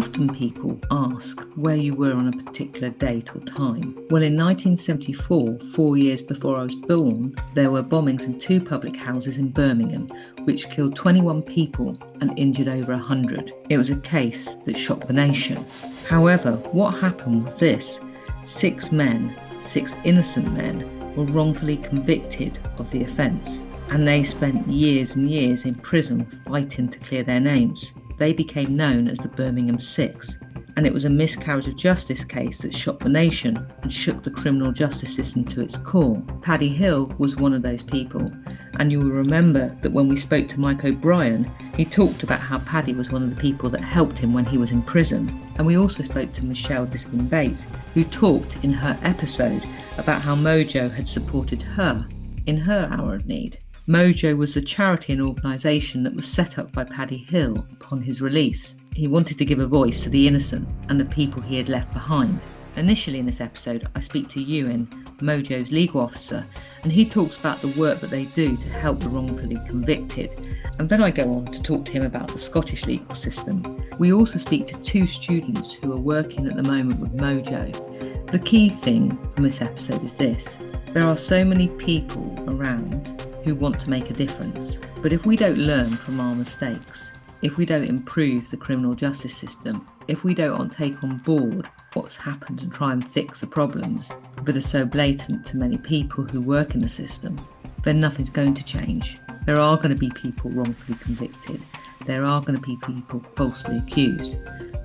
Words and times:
Often 0.00 0.34
people 0.34 0.80
ask 0.90 1.42
where 1.56 1.76
you 1.76 1.94
were 1.94 2.14
on 2.14 2.28
a 2.28 2.32
particular 2.32 2.88
date 2.88 3.36
or 3.36 3.40
time. 3.40 3.94
Well, 4.08 4.22
in 4.22 4.34
1974, 4.34 5.58
four 5.74 5.98
years 5.98 6.22
before 6.22 6.56
I 6.56 6.62
was 6.62 6.74
born, 6.74 7.34
there 7.52 7.70
were 7.70 7.82
bombings 7.82 8.24
in 8.24 8.38
two 8.38 8.62
public 8.62 8.96
houses 8.96 9.36
in 9.36 9.50
Birmingham, 9.50 10.08
which 10.44 10.70
killed 10.70 10.96
21 10.96 11.42
people 11.42 11.98
and 12.22 12.38
injured 12.38 12.68
over 12.68 12.92
100. 12.92 13.52
It 13.68 13.76
was 13.76 13.90
a 13.90 13.96
case 13.96 14.54
that 14.64 14.78
shocked 14.78 15.06
the 15.06 15.12
nation. 15.12 15.66
However, 16.08 16.52
what 16.72 16.92
happened 16.92 17.44
was 17.44 17.56
this 17.56 18.00
six 18.44 18.90
men, 18.90 19.36
six 19.58 19.98
innocent 20.04 20.50
men, 20.54 21.14
were 21.14 21.24
wrongfully 21.24 21.76
convicted 21.76 22.58
of 22.78 22.90
the 22.90 23.02
offence, 23.02 23.60
and 23.90 24.08
they 24.08 24.24
spent 24.24 24.66
years 24.66 25.14
and 25.14 25.28
years 25.28 25.66
in 25.66 25.74
prison 25.74 26.24
fighting 26.46 26.88
to 26.88 26.98
clear 27.00 27.22
their 27.22 27.40
names 27.40 27.92
they 28.20 28.32
became 28.34 28.76
known 28.76 29.08
as 29.08 29.18
the 29.18 29.28
Birmingham 29.28 29.80
Six, 29.80 30.38
and 30.76 30.86
it 30.86 30.92
was 30.92 31.06
a 31.06 31.10
miscarriage 31.10 31.66
of 31.66 31.74
justice 31.74 32.22
case 32.22 32.58
that 32.58 32.74
shocked 32.74 33.02
the 33.02 33.08
nation 33.08 33.66
and 33.82 33.90
shook 33.90 34.22
the 34.22 34.30
criminal 34.30 34.72
justice 34.72 35.14
system 35.16 35.42
to 35.46 35.62
its 35.62 35.78
core. 35.78 36.22
Paddy 36.42 36.68
Hill 36.68 37.06
was 37.16 37.36
one 37.36 37.54
of 37.54 37.62
those 37.62 37.82
people, 37.82 38.30
and 38.78 38.92
you 38.92 38.98
will 38.98 39.08
remember 39.08 39.74
that 39.80 39.92
when 39.92 40.06
we 40.06 40.16
spoke 40.16 40.48
to 40.48 40.60
Mike 40.60 40.84
O'Brien, 40.84 41.50
he 41.74 41.84
talked 41.86 42.22
about 42.22 42.40
how 42.40 42.58
Paddy 42.58 42.92
was 42.92 43.10
one 43.10 43.22
of 43.22 43.30
the 43.30 43.40
people 43.40 43.70
that 43.70 43.80
helped 43.80 44.18
him 44.18 44.34
when 44.34 44.44
he 44.44 44.58
was 44.58 44.70
in 44.70 44.82
prison. 44.82 45.28
And 45.56 45.66
we 45.66 45.78
also 45.78 46.02
spoke 46.02 46.32
to 46.34 46.44
Michelle 46.44 46.84
Diskin 46.84 47.26
Bates, 47.26 47.66
who 47.94 48.04
talked 48.04 48.62
in 48.62 48.72
her 48.74 48.98
episode 49.02 49.62
about 49.96 50.20
how 50.20 50.36
Mojo 50.36 50.92
had 50.92 51.08
supported 51.08 51.62
her 51.62 52.06
in 52.44 52.58
her 52.58 52.86
hour 52.92 53.14
of 53.14 53.26
need. 53.26 53.58
Mojo 53.90 54.36
was 54.36 54.54
a 54.54 54.62
charity 54.62 55.12
and 55.12 55.20
organisation 55.20 56.04
that 56.04 56.14
was 56.14 56.24
set 56.24 56.60
up 56.60 56.70
by 56.70 56.84
Paddy 56.84 57.16
Hill 57.16 57.66
upon 57.72 58.00
his 58.00 58.20
release. 58.20 58.76
He 58.94 59.08
wanted 59.08 59.36
to 59.38 59.44
give 59.44 59.58
a 59.58 59.66
voice 59.66 60.04
to 60.04 60.08
the 60.08 60.28
innocent 60.28 60.68
and 60.88 61.00
the 61.00 61.06
people 61.06 61.42
he 61.42 61.56
had 61.56 61.68
left 61.68 61.92
behind. 61.92 62.38
Initially, 62.76 63.18
in 63.18 63.26
this 63.26 63.40
episode, 63.40 63.88
I 63.96 63.98
speak 63.98 64.28
to 64.28 64.40
Ewan, 64.40 64.86
Mojo's 65.18 65.72
legal 65.72 66.02
officer, 66.02 66.46
and 66.84 66.92
he 66.92 67.04
talks 67.04 67.36
about 67.36 67.60
the 67.60 67.80
work 67.80 67.98
that 67.98 68.10
they 68.10 68.26
do 68.26 68.56
to 68.58 68.68
help 68.68 69.00
the 69.00 69.08
wrongfully 69.08 69.58
convicted. 69.66 70.40
And 70.78 70.88
then 70.88 71.02
I 71.02 71.10
go 71.10 71.24
on 71.24 71.46
to 71.46 71.60
talk 71.60 71.84
to 71.86 71.90
him 71.90 72.04
about 72.04 72.28
the 72.28 72.38
Scottish 72.38 72.86
legal 72.86 73.16
system. 73.16 73.84
We 73.98 74.12
also 74.12 74.38
speak 74.38 74.68
to 74.68 74.80
two 74.82 75.08
students 75.08 75.72
who 75.72 75.92
are 75.92 76.00
working 76.00 76.46
at 76.46 76.54
the 76.54 76.62
moment 76.62 77.00
with 77.00 77.16
Mojo. 77.16 78.30
The 78.30 78.38
key 78.38 78.68
thing 78.68 79.18
from 79.34 79.42
this 79.42 79.60
episode 79.60 80.04
is 80.04 80.14
this 80.14 80.58
there 80.92 81.08
are 81.08 81.16
so 81.16 81.44
many 81.44 81.66
people 81.66 82.32
around 82.46 83.29
who 83.44 83.54
want 83.54 83.80
to 83.80 83.90
make 83.90 84.10
a 84.10 84.14
difference. 84.14 84.78
But 85.02 85.12
if 85.12 85.26
we 85.26 85.36
don't 85.36 85.58
learn 85.58 85.96
from 85.96 86.20
our 86.20 86.34
mistakes, 86.34 87.12
if 87.42 87.56
we 87.56 87.64
don't 87.64 87.84
improve 87.84 88.50
the 88.50 88.56
criminal 88.56 88.94
justice 88.94 89.36
system, 89.36 89.86
if 90.08 90.24
we 90.24 90.34
don't 90.34 90.70
take 90.70 91.02
on 91.02 91.18
board 91.18 91.68
what's 91.94 92.16
happened 92.16 92.62
and 92.62 92.72
try 92.72 92.92
and 92.92 93.08
fix 93.08 93.40
the 93.40 93.46
problems 93.46 94.10
that 94.44 94.56
are 94.56 94.60
so 94.60 94.84
blatant 94.84 95.44
to 95.46 95.56
many 95.56 95.78
people 95.78 96.24
who 96.24 96.40
work 96.40 96.74
in 96.74 96.80
the 96.80 96.88
system, 96.88 97.40
then 97.82 98.00
nothing's 98.00 98.30
going 98.30 98.54
to 98.54 98.64
change. 98.64 99.18
There 99.46 99.58
are 99.58 99.76
going 99.76 99.90
to 99.90 99.94
be 99.94 100.10
people 100.10 100.50
wrongfully 100.50 100.98
convicted. 100.98 101.62
There 102.06 102.24
are 102.24 102.40
going 102.40 102.60
to 102.60 102.66
be 102.66 102.76
people 102.84 103.20
falsely 103.36 103.78
accused. 103.78 104.36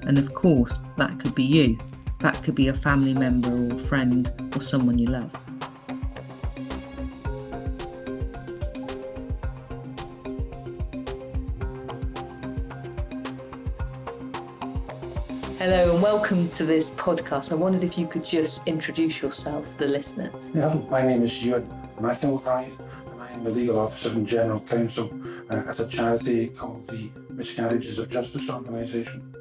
And 0.03 0.17
of 0.17 0.33
course, 0.33 0.79
that 0.97 1.19
could 1.19 1.35
be 1.35 1.43
you. 1.43 1.77
That 2.19 2.41
could 2.43 2.55
be 2.55 2.69
a 2.69 2.73
family 2.73 3.13
member 3.13 3.51
or 3.51 3.77
friend 3.79 4.31
or 4.55 4.61
someone 4.61 4.97
you 4.97 5.07
love. 5.07 5.31
Hello 15.65 15.95
and 15.95 16.03
welcome 16.03 16.47
to 16.49 16.63
this 16.63 16.91
podcast. 16.91 17.51
I 17.51 17.55
wondered 17.55 17.83
if 17.83 17.97
you 17.97 18.05
could 18.05 18.23
just 18.23 18.67
introduce 18.67 19.19
yourself 19.19 19.65
to 19.65 19.77
the 19.79 19.87
listeners. 19.87 20.47
Yeah, 20.53 20.79
my 20.91 21.01
name 21.01 21.23
is 21.23 21.43
Ewan 21.43 21.67
McIlvide 21.99 22.77
and 23.11 23.19
I 23.19 23.31
am 23.31 23.43
the 23.43 23.49
legal 23.49 23.79
officer 23.79 24.09
and 24.09 24.27
general 24.27 24.59
counsel 24.59 25.11
uh, 25.49 25.63
at 25.67 25.79
a 25.79 25.87
charity 25.87 26.49
called 26.49 26.85
the 26.85 27.09
Miscarriages 27.31 27.97
of 27.97 28.11
Justice 28.11 28.47
Organisation. 28.47 29.33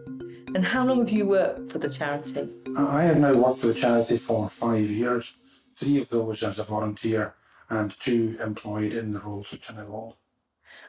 And 0.54 0.64
how 0.64 0.86
long 0.86 1.00
have 1.00 1.10
you 1.10 1.26
worked 1.26 1.70
for 1.70 1.76
the 1.76 1.90
charity? 1.90 2.48
I 2.74 3.02
have 3.02 3.18
now 3.18 3.34
worked 3.34 3.58
for 3.58 3.66
the 3.66 3.74
charity 3.74 4.16
for 4.16 4.48
five 4.48 4.88
years, 4.88 5.34
three 5.74 6.00
of 6.00 6.08
those 6.08 6.42
as 6.42 6.58
a 6.58 6.64
volunteer 6.64 7.34
and 7.68 8.00
two 8.00 8.38
employed 8.42 8.94
in 8.94 9.12
the 9.12 9.20
roles 9.20 9.52
which 9.52 9.70
I 9.70 9.74
now 9.74 9.84
hold. 9.84 10.14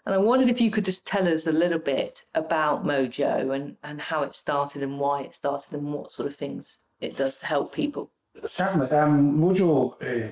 And 0.06 0.14
I 0.14 0.20
wondered 0.20 0.50
if 0.50 0.62
you 0.62 0.70
could 0.70 0.86
just 0.86 1.08
tell 1.08 1.28
us 1.28 1.48
a 1.48 1.52
little 1.52 1.80
bit 1.80 2.26
about 2.36 2.86
Mojo 2.86 3.56
and, 3.56 3.76
and 3.84 4.00
how 4.00 4.22
it 4.22 4.36
started 4.36 4.84
and 4.84 5.00
why 5.00 5.22
it 5.22 5.34
started 5.34 5.74
and 5.74 5.92
what 5.92 6.12
sort 6.12 6.28
of 6.28 6.36
things 6.36 6.80
it 7.02 7.16
does 7.16 7.38
to 7.38 7.46
help 7.46 7.74
people. 7.74 8.12
Certainly. 8.48 8.90
Um, 8.92 9.40
Mojo, 9.40 9.94
uh, 10.02 10.32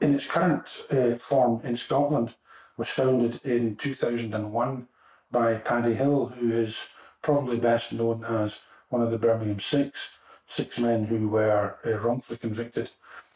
in 0.00 0.14
its 0.14 0.26
current 0.26 0.84
uh, 0.90 1.12
form 1.12 1.60
in 1.64 1.76
Scotland, 1.76 2.34
was 2.76 2.88
founded 2.88 3.40
in 3.44 3.76
2001 3.76 4.88
by 5.30 5.54
Paddy 5.56 5.94
Hill, 5.94 6.26
who 6.26 6.50
is 6.50 6.86
probably 7.22 7.58
best 7.58 7.92
known 7.92 8.24
as 8.24 8.60
one 8.90 9.00
of 9.00 9.10
the 9.10 9.18
Birmingham 9.18 9.60
Six, 9.60 10.10
six 10.46 10.78
men 10.78 11.06
who 11.06 11.28
were 11.28 11.76
uh, 11.86 11.98
wrongfully 11.98 12.38
convicted 12.38 12.90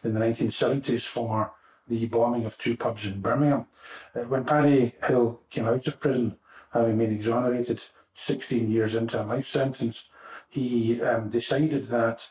in 0.05 0.12
the 0.12 0.21
1970s 0.21 1.06
for 1.06 1.53
the 1.88 2.06
bombing 2.06 2.44
of 2.44 2.58
two 2.58 2.76
pubs 2.76 3.06
in 3.06 3.20
Birmingham. 3.20 3.66
Uh, 4.14 4.20
when 4.22 4.44
Paddy 4.44 4.92
Hill 5.06 5.41
came 5.50 5.66
out 5.66 5.86
of 5.86 6.00
prison, 6.00 6.36
having 6.72 6.98
been 6.98 7.12
exonerated 7.12 7.82
16 8.14 8.70
years 8.70 8.94
into 8.94 9.20
a 9.20 9.24
life 9.24 9.47
sentence, 9.47 10.04
he 10.48 11.00
um, 11.02 11.28
decided 11.28 11.88
that 11.88 12.28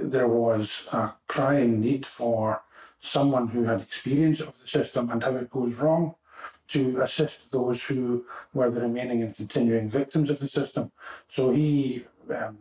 there 0.00 0.28
was 0.28 0.82
a 0.92 1.14
crying 1.26 1.80
need 1.80 2.06
for 2.06 2.62
someone 3.00 3.48
who 3.48 3.64
had 3.64 3.80
experience 3.80 4.40
of 4.40 4.58
the 4.58 4.66
system 4.66 5.10
and 5.10 5.22
how 5.22 5.34
it 5.34 5.50
goes 5.50 5.74
wrong 5.74 6.14
to 6.68 7.00
assist 7.00 7.50
those 7.50 7.84
who 7.84 8.24
were 8.52 8.70
the 8.70 8.80
remaining 8.80 9.22
and 9.22 9.36
continuing 9.36 9.88
victims 9.88 10.30
of 10.30 10.38
the 10.38 10.48
system. 10.48 10.92
So 11.28 11.50
he 11.50 12.04
um, 12.34 12.58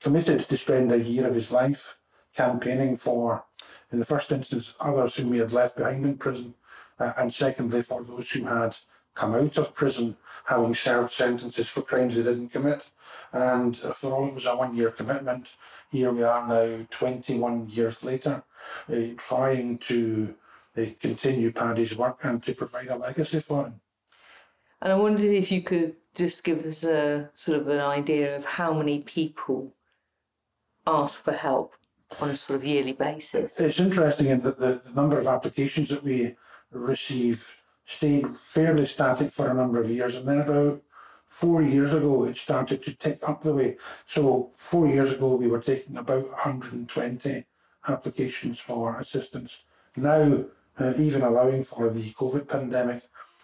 committed 0.00 0.40
to 0.40 0.56
spend 0.56 0.92
a 0.92 0.98
year 0.98 1.28
of 1.28 1.34
his 1.34 1.52
life 1.52 1.98
campaigning 2.34 2.96
for 2.96 3.44
in 3.96 4.00
the 4.00 4.04
first 4.04 4.30
instance, 4.30 4.74
others 4.78 5.14
whom 5.14 5.30
we 5.30 5.38
had 5.38 5.54
left 5.54 5.78
behind 5.78 6.04
in 6.04 6.18
prison, 6.18 6.52
uh, 6.98 7.14
and 7.16 7.32
secondly, 7.32 7.80
for 7.80 8.04
those 8.04 8.30
who 8.30 8.44
had 8.44 8.76
come 9.14 9.34
out 9.34 9.56
of 9.56 9.74
prison 9.74 10.18
having 10.44 10.74
served 10.74 11.10
sentences 11.10 11.66
for 11.70 11.80
crimes 11.80 12.14
they 12.14 12.22
didn't 12.22 12.50
commit. 12.50 12.90
And 13.32 13.74
for 13.74 14.12
all 14.12 14.28
it 14.28 14.34
was 14.34 14.44
a 14.44 14.54
one 14.54 14.76
year 14.76 14.90
commitment, 14.90 15.54
here 15.90 16.12
we 16.12 16.22
are 16.22 16.46
now, 16.46 16.86
21 16.90 17.70
years 17.70 18.04
later, 18.04 18.44
uh, 18.92 19.00
trying 19.16 19.78
to 19.78 20.34
uh, 20.76 20.84
continue 21.00 21.50
Paddy's 21.50 21.96
work 21.96 22.18
and 22.22 22.42
to 22.42 22.52
provide 22.52 22.88
a 22.88 22.96
legacy 22.96 23.40
for 23.40 23.64
him. 23.64 23.80
And 24.82 24.92
I 24.92 24.96
wondered 24.96 25.22
if 25.22 25.50
you 25.50 25.62
could 25.62 25.96
just 26.14 26.44
give 26.44 26.66
us 26.66 26.84
a 26.84 27.30
sort 27.32 27.58
of 27.58 27.68
an 27.68 27.80
idea 27.80 28.36
of 28.36 28.44
how 28.44 28.74
many 28.74 28.98
people 28.98 29.72
ask 30.86 31.22
for 31.22 31.32
help 31.32 31.72
on 32.20 32.30
a 32.30 32.36
sort 32.36 32.60
of 32.60 32.66
yearly 32.66 32.92
basis. 32.92 33.60
It's 33.60 33.80
interesting 33.80 34.28
in 34.28 34.40
that 34.42 34.58
the, 34.58 34.80
the 34.84 34.92
number 34.94 35.18
of 35.18 35.26
applications 35.26 35.88
that 35.88 36.02
we 36.02 36.36
receive 36.70 37.56
stayed 37.84 38.28
fairly 38.28 38.86
static 38.86 39.30
for 39.30 39.50
a 39.50 39.54
number 39.54 39.80
of 39.80 39.90
years, 39.90 40.16
and 40.16 40.26
then 40.26 40.40
about 40.40 40.82
four 41.26 41.62
years 41.62 41.92
ago 41.92 42.24
it 42.24 42.36
started 42.36 42.82
to 42.82 42.94
tick 42.94 43.18
up 43.26 43.42
the 43.42 43.54
way. 43.54 43.76
So 44.06 44.50
four 44.56 44.86
years 44.86 45.12
ago 45.12 45.34
we 45.34 45.48
were 45.48 45.60
taking 45.60 45.96
about 45.96 46.22
120 46.22 47.44
applications 47.88 48.58
for 48.58 48.98
assistance. 48.98 49.58
Now, 49.96 50.44
uh, 50.78 50.92
even 50.98 51.22
allowing 51.22 51.62
for 51.62 51.90
the 51.90 52.10
COVID 52.12 52.48
pandemic, 52.48 53.02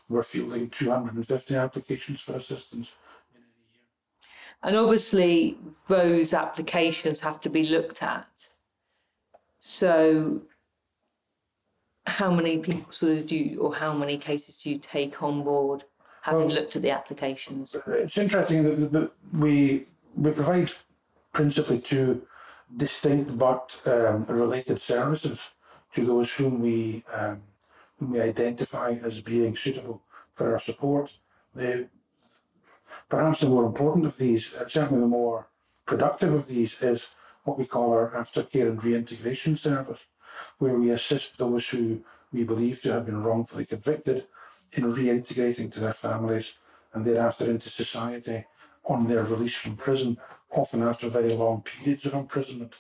we're 0.09 0.23
fielding 0.23 0.69
250 0.69 1.55
applications 1.57 2.21
for 2.21 2.35
assistance. 2.35 2.93
And 4.63 4.77
obviously, 4.77 5.59
those 5.89 6.35
applications 6.35 7.19
have 7.21 7.41
to 7.41 7.51
be 7.51 7.65
looked 7.65 8.03
at 8.03 8.47
so, 9.65 10.43
how 12.05 12.33
many 12.33 12.59
people 12.59 12.91
sort 12.91 13.13
of 13.13 13.29
do, 13.29 13.37
you, 13.37 13.61
or 13.61 13.73
how 13.73 13.95
many 13.95 14.19
cases 14.19 14.57
do 14.57 14.71
you 14.71 14.79
take 14.79 15.23
on 15.23 15.45
board, 15.45 15.85
having 16.23 16.49
well, 16.49 16.57
looked 16.57 16.75
at 16.75 16.83
the 16.83 16.91
applications? 16.91 17.77
It's 17.87 18.19
interesting 18.19 18.65
that, 18.65 18.91
that 18.91 19.13
we 19.33 19.85
we 20.17 20.33
provide 20.33 20.73
principally 21.33 21.79
two 21.79 22.27
distinct 22.77 23.39
but 23.39 23.81
um, 23.87 24.25
related 24.25 24.81
services 24.81 25.51
to 25.95 26.05
those 26.05 26.35
whom 26.35 26.61
we 26.61 27.05
um, 27.13 27.43
whom 28.01 28.11
we 28.11 28.21
identify 28.21 28.91
as 28.91 29.21
being 29.21 29.55
suitable 29.55 30.03
for 30.33 30.51
our 30.51 30.59
support. 30.59 31.15
The, 31.55 31.89
perhaps 33.09 33.39
the 33.41 33.49
more 33.49 33.65
important 33.65 34.07
of 34.07 34.19
these, 34.19 34.53
uh, 34.55 34.67
certainly 34.67 35.03
the 35.03 35.07
more 35.07 35.47
productive 35.87 36.33
of 36.33 36.49
these, 36.49 36.83
is 36.83 37.07
what 37.45 37.59
we 37.59 37.65
call 37.65 37.93
our 37.93 38.11
aftercare 38.11 38.69
and 38.69 38.83
reintegration 38.83 39.57
service, 39.57 40.01
where 40.59 40.79
we 40.79 40.91
assist 40.91 41.39
those 41.39 41.69
who 41.69 42.05
we 42.33 42.45
believe 42.45 42.81
to 42.83 42.93
have 42.93 43.07
been 43.07 43.23
wrongfully 43.23 43.67
convicted 43.67 44.27
in 44.73 44.85
reintegrating 44.85 45.71
to 45.73 45.81
their 45.81 45.93
families 45.93 46.55
and 46.93 47.05
thereafter 47.05 47.51
into 47.51 47.69
society 47.69 48.45
on 48.85 49.07
their 49.07 49.23
release 49.25 49.55
from 49.55 49.77
prison 49.77 50.19
often 50.51 50.83
after 50.83 51.09
very 51.09 51.33
long 51.35 51.63
periods 51.63 52.07
of 52.07 52.15
imprisonment. 52.15 52.75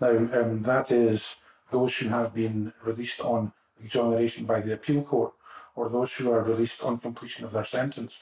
Now, 0.00 0.10
um, 0.10 0.60
that 0.60 0.90
is 0.90 1.36
those 1.70 1.96
who 1.98 2.08
have 2.08 2.34
been 2.34 2.72
released 2.84 3.20
on 3.20 3.52
exoneration 3.82 4.44
by 4.44 4.60
the 4.60 4.74
appeal 4.74 5.02
court 5.02 5.32
or 5.74 5.88
those 5.88 6.14
who 6.14 6.30
are 6.30 6.42
released 6.42 6.82
on 6.82 6.98
completion 6.98 7.44
of 7.44 7.52
their 7.52 7.64
sentence. 7.64 8.20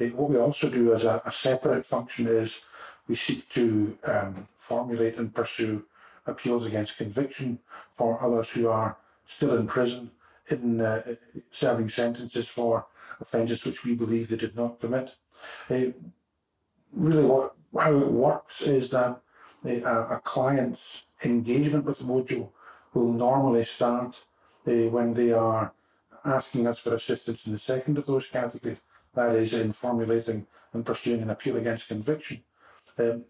Uh, 0.00 0.06
what 0.06 0.30
we 0.30 0.36
also 0.36 0.68
do 0.68 0.94
as 0.94 1.04
a, 1.04 1.20
a, 1.24 1.32
separate 1.32 1.84
function 1.84 2.26
is 2.26 2.60
we 3.08 3.14
seek 3.14 3.48
to 3.48 3.96
um, 4.04 4.44
formulate 4.56 5.16
and 5.16 5.34
pursue 5.34 5.84
appeals 6.26 6.66
against 6.66 6.98
conviction 6.98 7.58
for 7.90 8.22
others 8.22 8.50
who 8.50 8.68
are 8.68 8.98
still 9.24 9.56
in 9.56 9.66
prison 9.66 10.10
in 10.50 10.80
uh, 10.80 11.02
serving 11.50 11.88
sentences 11.88 12.48
for 12.48 12.86
offences 13.20 13.64
which 13.64 13.84
we 13.84 13.94
believe 13.94 14.28
they 14.28 14.36
did 14.36 14.56
not 14.56 14.80
commit. 14.80 15.16
Uh, 15.68 15.92
really, 16.92 17.24
what, 17.24 17.54
how 17.78 17.94
it 17.94 18.12
works 18.12 18.60
is 18.62 18.90
that 18.90 19.20
uh, 19.66 20.06
a 20.10 20.20
client's 20.22 21.02
engagement 21.24 21.84
with 21.84 22.00
Mojo 22.00 22.50
will 22.94 23.12
normally 23.12 23.64
start 23.64 24.22
uh, 24.66 24.72
when 24.90 25.14
they 25.14 25.32
are 25.32 25.72
asking 26.24 26.66
us 26.66 26.78
for 26.78 26.94
assistance 26.94 27.46
in 27.46 27.52
the 27.52 27.58
second 27.58 27.98
of 27.98 28.06
those 28.06 28.26
categories, 28.26 28.80
that 29.14 29.34
is, 29.34 29.54
in 29.54 29.72
formulating 29.72 30.46
and 30.72 30.84
pursuing 30.84 31.22
an 31.22 31.30
appeal 31.30 31.56
against 31.56 31.88
conviction. 31.88 32.42
Um, 32.98 33.24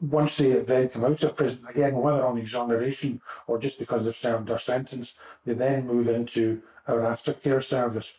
once 0.00 0.36
they 0.36 0.52
then 0.60 0.88
come 0.88 1.04
out 1.04 1.22
of 1.22 1.36
prison, 1.36 1.60
again, 1.68 1.96
whether 1.96 2.24
on 2.24 2.38
exoneration 2.38 3.20
or 3.46 3.58
just 3.58 3.78
because 3.78 4.04
they've 4.04 4.14
served 4.14 4.46
their 4.46 4.58
sentence, 4.58 5.14
they 5.44 5.54
then 5.54 5.86
move 5.86 6.06
into 6.08 6.62
our 6.86 7.00
aftercare 7.00 7.62
service, 7.62 8.12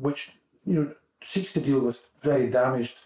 which 0.00 0.32
you 0.66 0.74
know 0.74 0.92
seeks 1.22 1.52
to 1.52 1.60
deal 1.60 1.80
with 1.80 2.02
very 2.22 2.50
damaged, 2.50 2.98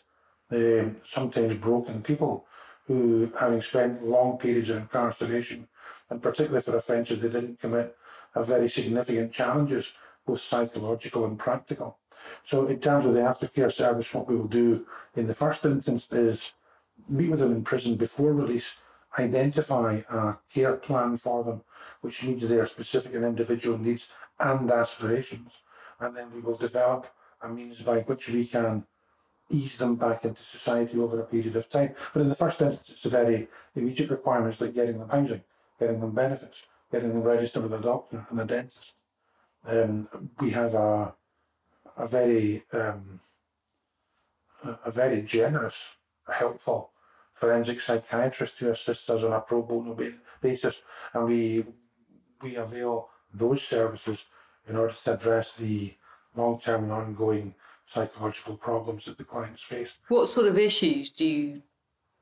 um, 0.50 0.96
sometimes 1.06 1.54
broken 1.54 2.02
people 2.02 2.46
who, 2.86 3.30
having 3.38 3.60
spent 3.60 4.04
long 4.04 4.38
periods 4.38 4.70
of 4.70 4.76
incarceration, 4.76 5.68
and 6.10 6.22
particularly 6.22 6.62
for 6.62 6.76
offences 6.76 7.20
they 7.20 7.28
didn't 7.28 7.60
commit, 7.60 7.96
have 8.34 8.46
very 8.46 8.68
significant 8.68 9.32
challenges, 9.32 9.92
both 10.26 10.40
psychological 10.40 11.24
and 11.24 11.38
practical. 11.38 11.98
So, 12.44 12.66
in 12.66 12.80
terms 12.80 13.04
of 13.06 13.14
the 13.14 13.20
aftercare 13.20 13.72
service, 13.72 14.12
what 14.14 14.28
we 14.28 14.36
will 14.36 14.48
do 14.48 14.86
in 15.14 15.26
the 15.26 15.34
first 15.34 15.64
instance 15.64 16.10
is 16.10 16.52
meet 17.08 17.30
with 17.30 17.40
them 17.40 17.52
in 17.52 17.64
prison 17.64 17.96
before 17.96 18.32
release, 18.32 18.74
identify 19.18 20.00
a 20.10 20.34
care 20.52 20.76
plan 20.76 21.16
for 21.16 21.44
them, 21.44 21.62
which 22.00 22.22
meets 22.22 22.48
their 22.48 22.66
specific 22.66 23.14
and 23.14 23.24
individual 23.24 23.78
needs 23.78 24.08
and 24.40 24.70
aspirations, 24.70 25.52
and 26.00 26.16
then 26.16 26.32
we 26.34 26.40
will 26.40 26.56
develop 26.56 27.12
a 27.42 27.48
means 27.48 27.82
by 27.82 28.00
which 28.00 28.28
we 28.28 28.46
can 28.46 28.84
ease 29.50 29.76
them 29.76 29.96
back 29.96 30.24
into 30.24 30.42
society 30.42 30.98
over 30.98 31.20
a 31.20 31.24
period 31.24 31.54
of 31.54 31.68
time. 31.68 31.94
But 32.12 32.22
in 32.22 32.28
the 32.28 32.34
first 32.34 32.60
instance, 32.62 32.90
it's 32.90 33.04
a 33.04 33.10
very 33.10 33.48
immediate 33.74 34.10
requirements 34.10 34.60
like 34.60 34.74
getting 34.74 34.98
them 34.98 35.08
housing, 35.08 35.42
getting 35.78 36.00
them 36.00 36.12
benefits, 36.12 36.62
getting 36.90 37.10
them 37.10 37.22
registered 37.22 37.62
with 37.62 37.74
a 37.74 37.82
doctor 37.82 38.24
and 38.30 38.40
a 38.40 38.44
dentist. 38.44 38.94
Um, 39.66 40.08
we 40.40 40.50
have 40.50 40.74
a 40.74 41.14
a 41.96 42.06
very 42.06 42.62
um, 42.72 43.20
a 44.84 44.90
very 44.90 45.22
generous, 45.22 45.82
helpful 46.28 46.90
forensic 47.32 47.80
psychiatrist 47.80 48.58
who 48.58 48.68
assists 48.68 49.10
us 49.10 49.22
on 49.22 49.32
a 49.32 49.40
pro 49.40 49.62
bono 49.62 49.96
basis, 50.40 50.82
and 51.12 51.24
we 51.24 51.64
we 52.42 52.56
avail 52.56 53.08
those 53.32 53.62
services 53.62 54.24
in 54.68 54.76
order 54.76 54.94
to 55.04 55.14
address 55.14 55.54
the 55.54 55.94
long 56.36 56.60
term 56.60 56.84
and 56.84 56.92
ongoing 56.92 57.54
psychological 57.86 58.56
problems 58.56 59.04
that 59.04 59.18
the 59.18 59.24
clients 59.24 59.62
face. 59.62 59.94
What 60.08 60.26
sort 60.26 60.46
of 60.46 60.58
issues 60.58 61.10
do 61.10 61.26
you, 61.26 61.62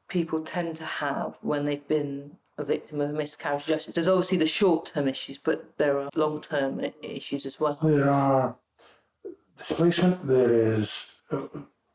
people 0.09 0.43
tend 0.43 0.77
to 0.77 0.85
have 0.85 1.39
when 1.41 1.65
they've 1.65 1.87
been 1.87 2.37
a 2.59 2.65
victim 2.65 3.01
of 3.01 3.11
a 3.11 3.13
miscarriage 3.13 3.63
of 3.63 3.69
justice? 3.69 3.95
There's 3.95 4.09
obviously 4.09 4.39
the 4.39 4.47
short 4.47 4.87
term 4.87 5.09
issues, 5.09 5.39
but 5.39 5.77
there 5.79 5.99
are 5.99 6.11
long 6.15 6.41
term 6.41 6.81
issues 7.03 7.47
as 7.47 7.59
well. 7.59 7.77
There 7.83 8.11
are 8.11 8.57
displacement, 9.57 10.27
there 10.27 10.53
is 10.53 11.07
uh, 11.31 11.47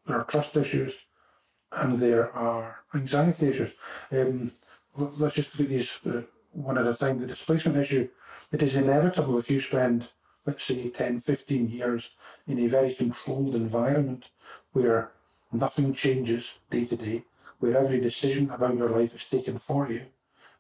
there 0.05 0.19
are 0.19 0.25
trust 0.25 0.55
issues, 0.57 0.97
and 1.71 1.99
there 1.99 2.31
are 2.31 2.83
anxiety 2.93 3.47
issues. 3.47 3.73
Um, 4.11 4.51
let's 4.95 5.35
just 5.35 5.57
look 5.57 5.67
at 5.67 5.69
these 5.69 5.97
uh, 6.05 6.21
one 6.51 6.77
at 6.77 6.87
a 6.87 6.95
time. 6.95 7.19
The 7.19 7.27
displacement 7.27 7.77
issue, 7.77 8.09
it 8.51 8.63
is 8.63 8.75
inevitable 8.75 9.37
if 9.37 9.51
you 9.51 9.59
spend 9.59 10.09
let's 10.47 10.63
say 10.63 10.89
10, 10.89 11.19
15 11.19 11.69
years 11.69 12.11
in 12.47 12.57
a 12.57 12.67
very 12.67 12.93
controlled 12.93 13.53
environment 13.53 14.29
where 14.71 15.11
nothing 15.51 15.93
changes 15.93 16.53
day 16.71 16.85
to 16.85 16.95
day, 16.95 17.23
where 17.59 17.77
every 17.77 17.99
decision 17.99 18.49
about 18.49 18.77
your 18.77 18.89
life 18.89 19.13
is 19.13 19.25
taken 19.25 19.57
for 19.57 19.91
you, 19.91 20.01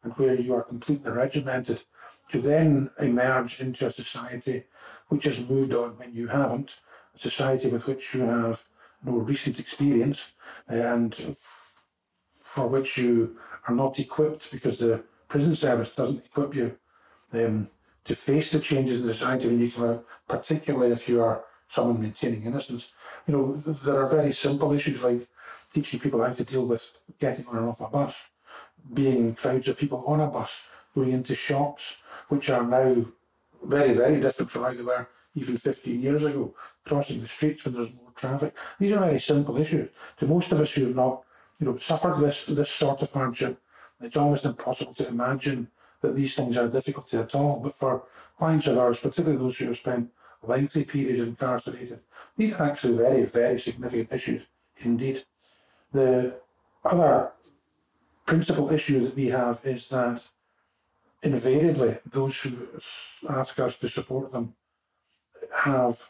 and 0.07 0.17
where 0.17 0.39
you 0.39 0.53
are 0.53 0.63
completely 0.63 1.11
regimented, 1.11 1.83
to 2.29 2.39
then 2.39 2.89
emerge 2.99 3.59
into 3.59 3.85
a 3.85 3.91
society 3.91 4.63
which 5.09 5.25
has 5.25 5.39
moved 5.41 5.73
on 5.73 5.97
when 5.97 6.13
you 6.13 6.27
haven't, 6.27 6.79
a 7.15 7.19
society 7.19 7.67
with 7.67 7.87
which 7.87 8.13
you 8.13 8.21
have 8.21 8.63
no 9.03 9.17
recent 9.17 9.59
experience, 9.59 10.27
and 10.67 11.13
f- 11.29 11.83
for 12.39 12.67
which 12.67 12.97
you 12.97 13.37
are 13.67 13.75
not 13.75 13.99
equipped 13.99 14.49
because 14.51 14.79
the 14.79 15.03
prison 15.27 15.55
service 15.55 15.89
doesn't 15.89 16.25
equip 16.25 16.55
you. 16.55 16.77
Um, 17.33 17.69
to 18.05 18.15
face 18.15 18.51
the 18.51 18.59
changes 18.59 19.01
in 19.01 19.07
society 19.09 19.47
when 19.47 19.59
you 19.59 19.69
come 19.69 19.89
out, 19.89 20.05
particularly 20.29 20.93
if 20.93 21.09
you 21.09 21.21
are 21.21 21.43
someone 21.67 22.01
maintaining 22.01 22.45
innocence. 22.45 22.87
You 23.27 23.33
know, 23.33 23.53
there 23.57 24.01
are 24.01 24.07
very 24.07 24.31
simple 24.31 24.71
issues 24.71 25.03
like 25.03 25.27
teaching 25.73 25.99
people 25.99 26.23
how 26.23 26.33
to 26.33 26.43
deal 26.45 26.65
with 26.65 26.97
getting 27.19 27.45
on 27.47 27.57
and 27.57 27.67
off 27.67 27.81
a 27.81 27.89
bus, 27.89 28.15
being 28.93 29.17
in 29.17 29.35
crowds 29.35 29.67
of 29.67 29.77
people 29.77 30.03
on 30.05 30.19
a 30.21 30.27
bus, 30.27 30.61
going 30.95 31.11
into 31.11 31.35
shops, 31.35 31.95
which 32.29 32.49
are 32.49 32.65
now 32.65 33.05
very, 33.63 33.93
very 33.93 34.19
different 34.19 34.51
from 34.51 34.63
how 34.63 34.71
they 34.71 34.83
were 34.83 35.07
even 35.35 35.57
15 35.57 36.01
years 36.01 36.23
ago, 36.23 36.53
crossing 36.83 37.21
the 37.21 37.27
streets 37.27 37.63
when 37.63 37.75
there's 37.75 37.93
more 37.93 38.11
traffic. 38.15 38.53
These 38.79 38.93
are 38.93 38.99
very 38.99 39.19
simple 39.19 39.57
issues. 39.57 39.89
To 40.17 40.25
most 40.25 40.51
of 40.51 40.59
us 40.59 40.73
who 40.73 40.85
have 40.85 40.95
not, 40.95 41.23
you 41.59 41.67
know, 41.67 41.77
suffered 41.77 42.17
this, 42.19 42.45
this 42.45 42.71
sort 42.71 43.01
of 43.01 43.11
hardship, 43.11 43.59
it's 44.01 44.17
almost 44.17 44.45
impossible 44.45 44.93
to 44.95 45.07
imagine 45.07 45.69
that 46.01 46.15
these 46.15 46.35
things 46.35 46.57
are 46.57 46.67
difficult 46.67 47.13
at 47.13 47.35
all. 47.35 47.59
But 47.59 47.75
for 47.75 48.03
clients 48.37 48.67
of 48.67 48.77
ours, 48.77 48.99
particularly 48.99 49.37
those 49.37 49.57
who 49.57 49.65
have 49.65 49.77
spent 49.77 50.11
lengthy 50.41 50.85
periods 50.85 51.21
incarcerated, 51.21 51.99
these 52.35 52.53
are 52.53 52.63
actually 52.63 52.97
very, 52.97 53.25
very 53.25 53.59
significant 53.59 54.11
issues 54.11 54.45
indeed. 54.83 55.23
The 55.91 56.39
other 56.83 57.31
principal 58.27 58.71
issue 58.71 58.99
that 59.05 59.15
we 59.15 59.27
have 59.27 59.61
is 59.63 59.87
that 59.89 60.23
invariably 61.23 61.95
those 62.05 62.39
who 62.41 62.51
ask 63.27 63.59
us 63.59 63.75
to 63.77 63.89
support 63.89 64.31
them 64.31 64.53
have 65.63 66.09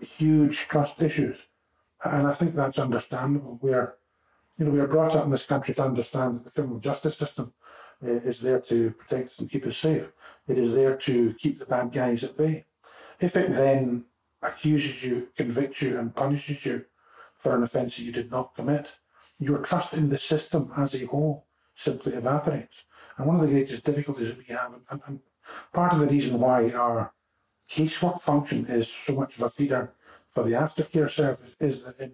huge 0.00 0.66
trust 0.66 1.00
issues. 1.00 1.42
And 2.02 2.26
I 2.26 2.32
think 2.32 2.54
that's 2.54 2.78
understandable. 2.78 3.58
We're, 3.62 3.94
you 4.56 4.64
know, 4.64 4.72
we 4.72 4.80
are 4.80 4.88
brought 4.88 5.14
up 5.14 5.26
in 5.26 5.30
this 5.30 5.46
country 5.46 5.74
to 5.74 5.84
understand 5.84 6.38
that 6.38 6.44
the 6.46 6.50
criminal 6.50 6.80
justice 6.80 7.16
system 7.16 7.52
uh, 8.02 8.08
is 8.08 8.40
there 8.40 8.60
to 8.60 8.90
protect 8.92 9.28
us 9.28 9.38
and 9.38 9.50
keep 9.50 9.66
us 9.66 9.76
safe. 9.76 10.10
It 10.48 10.58
is 10.58 10.74
there 10.74 10.96
to 10.96 11.34
keep 11.34 11.58
the 11.58 11.66
bad 11.66 11.92
guys 11.92 12.24
at 12.24 12.36
bay. 12.36 12.64
If 13.20 13.36
it 13.36 13.52
then 13.52 14.06
accuses 14.42 15.04
you, 15.04 15.28
convicts 15.36 15.82
you, 15.82 15.98
and 15.98 16.14
punishes 16.14 16.66
you 16.66 16.86
for 17.36 17.54
an 17.54 17.62
offence 17.62 17.96
that 17.96 18.02
you 18.02 18.12
did 18.12 18.30
not 18.30 18.54
commit, 18.54 18.94
your 19.38 19.58
trust 19.58 19.92
in 19.94 20.08
the 20.08 20.18
system 20.18 20.70
as 20.76 20.94
a 20.94 21.06
whole 21.06 21.46
simply 21.74 22.12
evaporates. 22.12 22.84
And 23.16 23.26
one 23.26 23.36
of 23.36 23.42
the 23.42 23.52
greatest 23.52 23.84
difficulties 23.84 24.28
that 24.28 24.38
we 24.38 24.54
have, 24.54 24.74
and, 24.90 25.00
and 25.06 25.20
part 25.72 25.92
of 25.92 26.00
the 26.00 26.06
reason 26.06 26.38
why 26.40 26.70
our 26.72 27.12
casework 27.68 28.20
function 28.20 28.66
is 28.66 28.88
so 28.88 29.14
much 29.14 29.36
of 29.36 29.42
a 29.42 29.48
feeder 29.48 29.92
for 30.28 30.44
the 30.44 30.52
aftercare 30.52 31.10
service, 31.10 31.54
is 31.60 31.84
that 31.84 31.98
in 32.00 32.12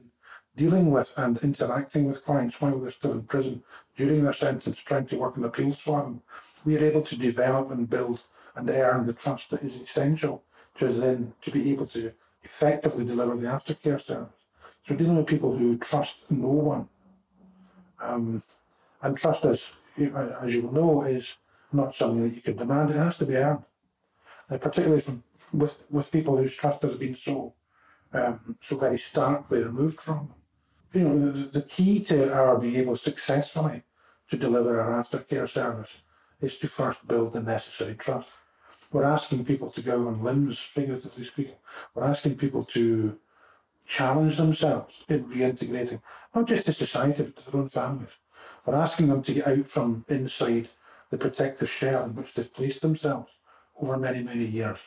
dealing 0.57 0.91
with 0.91 1.13
and 1.17 1.39
interacting 1.39 2.05
with 2.05 2.25
clients 2.25 2.61
while 2.61 2.79
they're 2.79 2.91
still 2.91 3.13
in 3.13 3.23
prison 3.23 3.63
during 3.95 4.25
their 4.25 4.33
sentence, 4.33 4.81
trying 4.81 5.07
to 5.07 5.17
work 5.17 5.39
on 5.39 5.45
appeals 5.45 5.79
for 5.79 6.03
them, 6.03 6.23
we 6.65 6.77
are 6.77 6.85
able 6.85 7.03
to 7.03 7.17
develop 7.17 7.71
and 7.71 7.89
build 7.89 8.25
and 8.57 8.69
earn 8.69 9.07
the 9.07 9.13
trust 9.13 9.51
that 9.51 9.63
is 9.63 9.77
essential 9.77 10.43
to 10.77 10.89
then 10.89 11.33
to 11.41 11.51
be 11.51 11.73
able 11.73 11.87
to 11.87 12.13
effectively 12.43 13.05
deliver 13.05 13.37
the 13.37 13.47
aftercare 13.47 14.01
service. 14.01 14.33
So 14.87 14.95
dealing 14.97 15.17
with 15.17 15.27
people 15.27 15.57
who 15.57 15.79
trust 15.79 16.19
no 16.31 16.49
one, 16.49 16.89
um, 18.01 18.43
and 19.03 19.17
trust, 19.17 19.45
as 19.45 19.71
as 19.97 20.55
you 20.55 20.63
will 20.63 20.73
know, 20.73 21.03
is 21.03 21.37
not 21.73 21.95
something 21.95 22.23
that 22.23 22.35
you 22.35 22.43
can 22.43 22.57
demand. 22.57 22.91
It 22.91 22.97
has 22.97 23.17
to 23.19 23.27
be 23.27 23.37
earned, 23.37 23.65
particularly 24.49 25.01
from, 25.01 25.25
with 25.53 25.87
with 25.91 26.13
people 26.13 26.37
whose 26.37 26.55
trust 26.55 26.83
has 26.83 26.97
been 26.97 27.15
so 27.15 27.55
um, 28.13 28.57
so 28.61 28.77
very 28.77 28.99
starkly 28.99 29.63
removed 29.63 30.01
from 30.01 30.29
them 30.29 30.35
you 30.93 31.01
know, 31.03 31.19
the, 31.19 31.61
the 31.61 31.67
key 31.67 32.03
to 32.05 32.33
our 32.33 32.59
being 32.59 32.77
able 32.77 32.97
successfully 32.97 33.83
to 34.31 34.37
deliver 34.37 34.81
our 34.81 35.03
aftercare 35.03 35.49
service 35.49 35.99
is 36.41 36.57
to 36.57 36.67
first 36.67 37.07
build 37.07 37.33
the 37.33 37.43
necessary 37.43 37.95
trust. 37.95 38.29
We're 38.91 39.05
asking 39.05 39.45
people 39.45 39.71
to 39.71 39.83
go 39.83 40.07
on 40.07 40.23
limbs, 40.23 40.59
figuratively 40.59 41.25
speaking. 41.25 41.57
We're 41.95 42.05
asking 42.05 42.37
people 42.37 42.65
to 42.65 43.19
challenge 43.89 44.37
themselves 44.37 45.03
in 45.09 45.25
reintegrating, 45.25 46.01
not 46.35 46.47
just 46.47 46.67
to 46.67 46.73
society, 46.73 47.23
but 47.23 47.37
to 47.37 47.51
their 47.51 47.61
own 47.61 47.69
families. 47.69 48.11
We're 48.65 48.77
asking 48.77 49.09
them 49.09 49.23
to 49.23 49.33
get 49.33 49.47
out 49.49 49.67
from 49.67 50.05
inside 50.09 50.69
the 51.11 51.17
protective 51.17 51.71
shell 51.71 52.05
in 52.05 52.15
which 52.15 52.35
they've 52.35 52.53
placed 52.53 52.83
themselves 52.83 53.33
over 53.81 53.97
many, 53.97 54.23
many 54.23 54.45
years, 54.45 54.79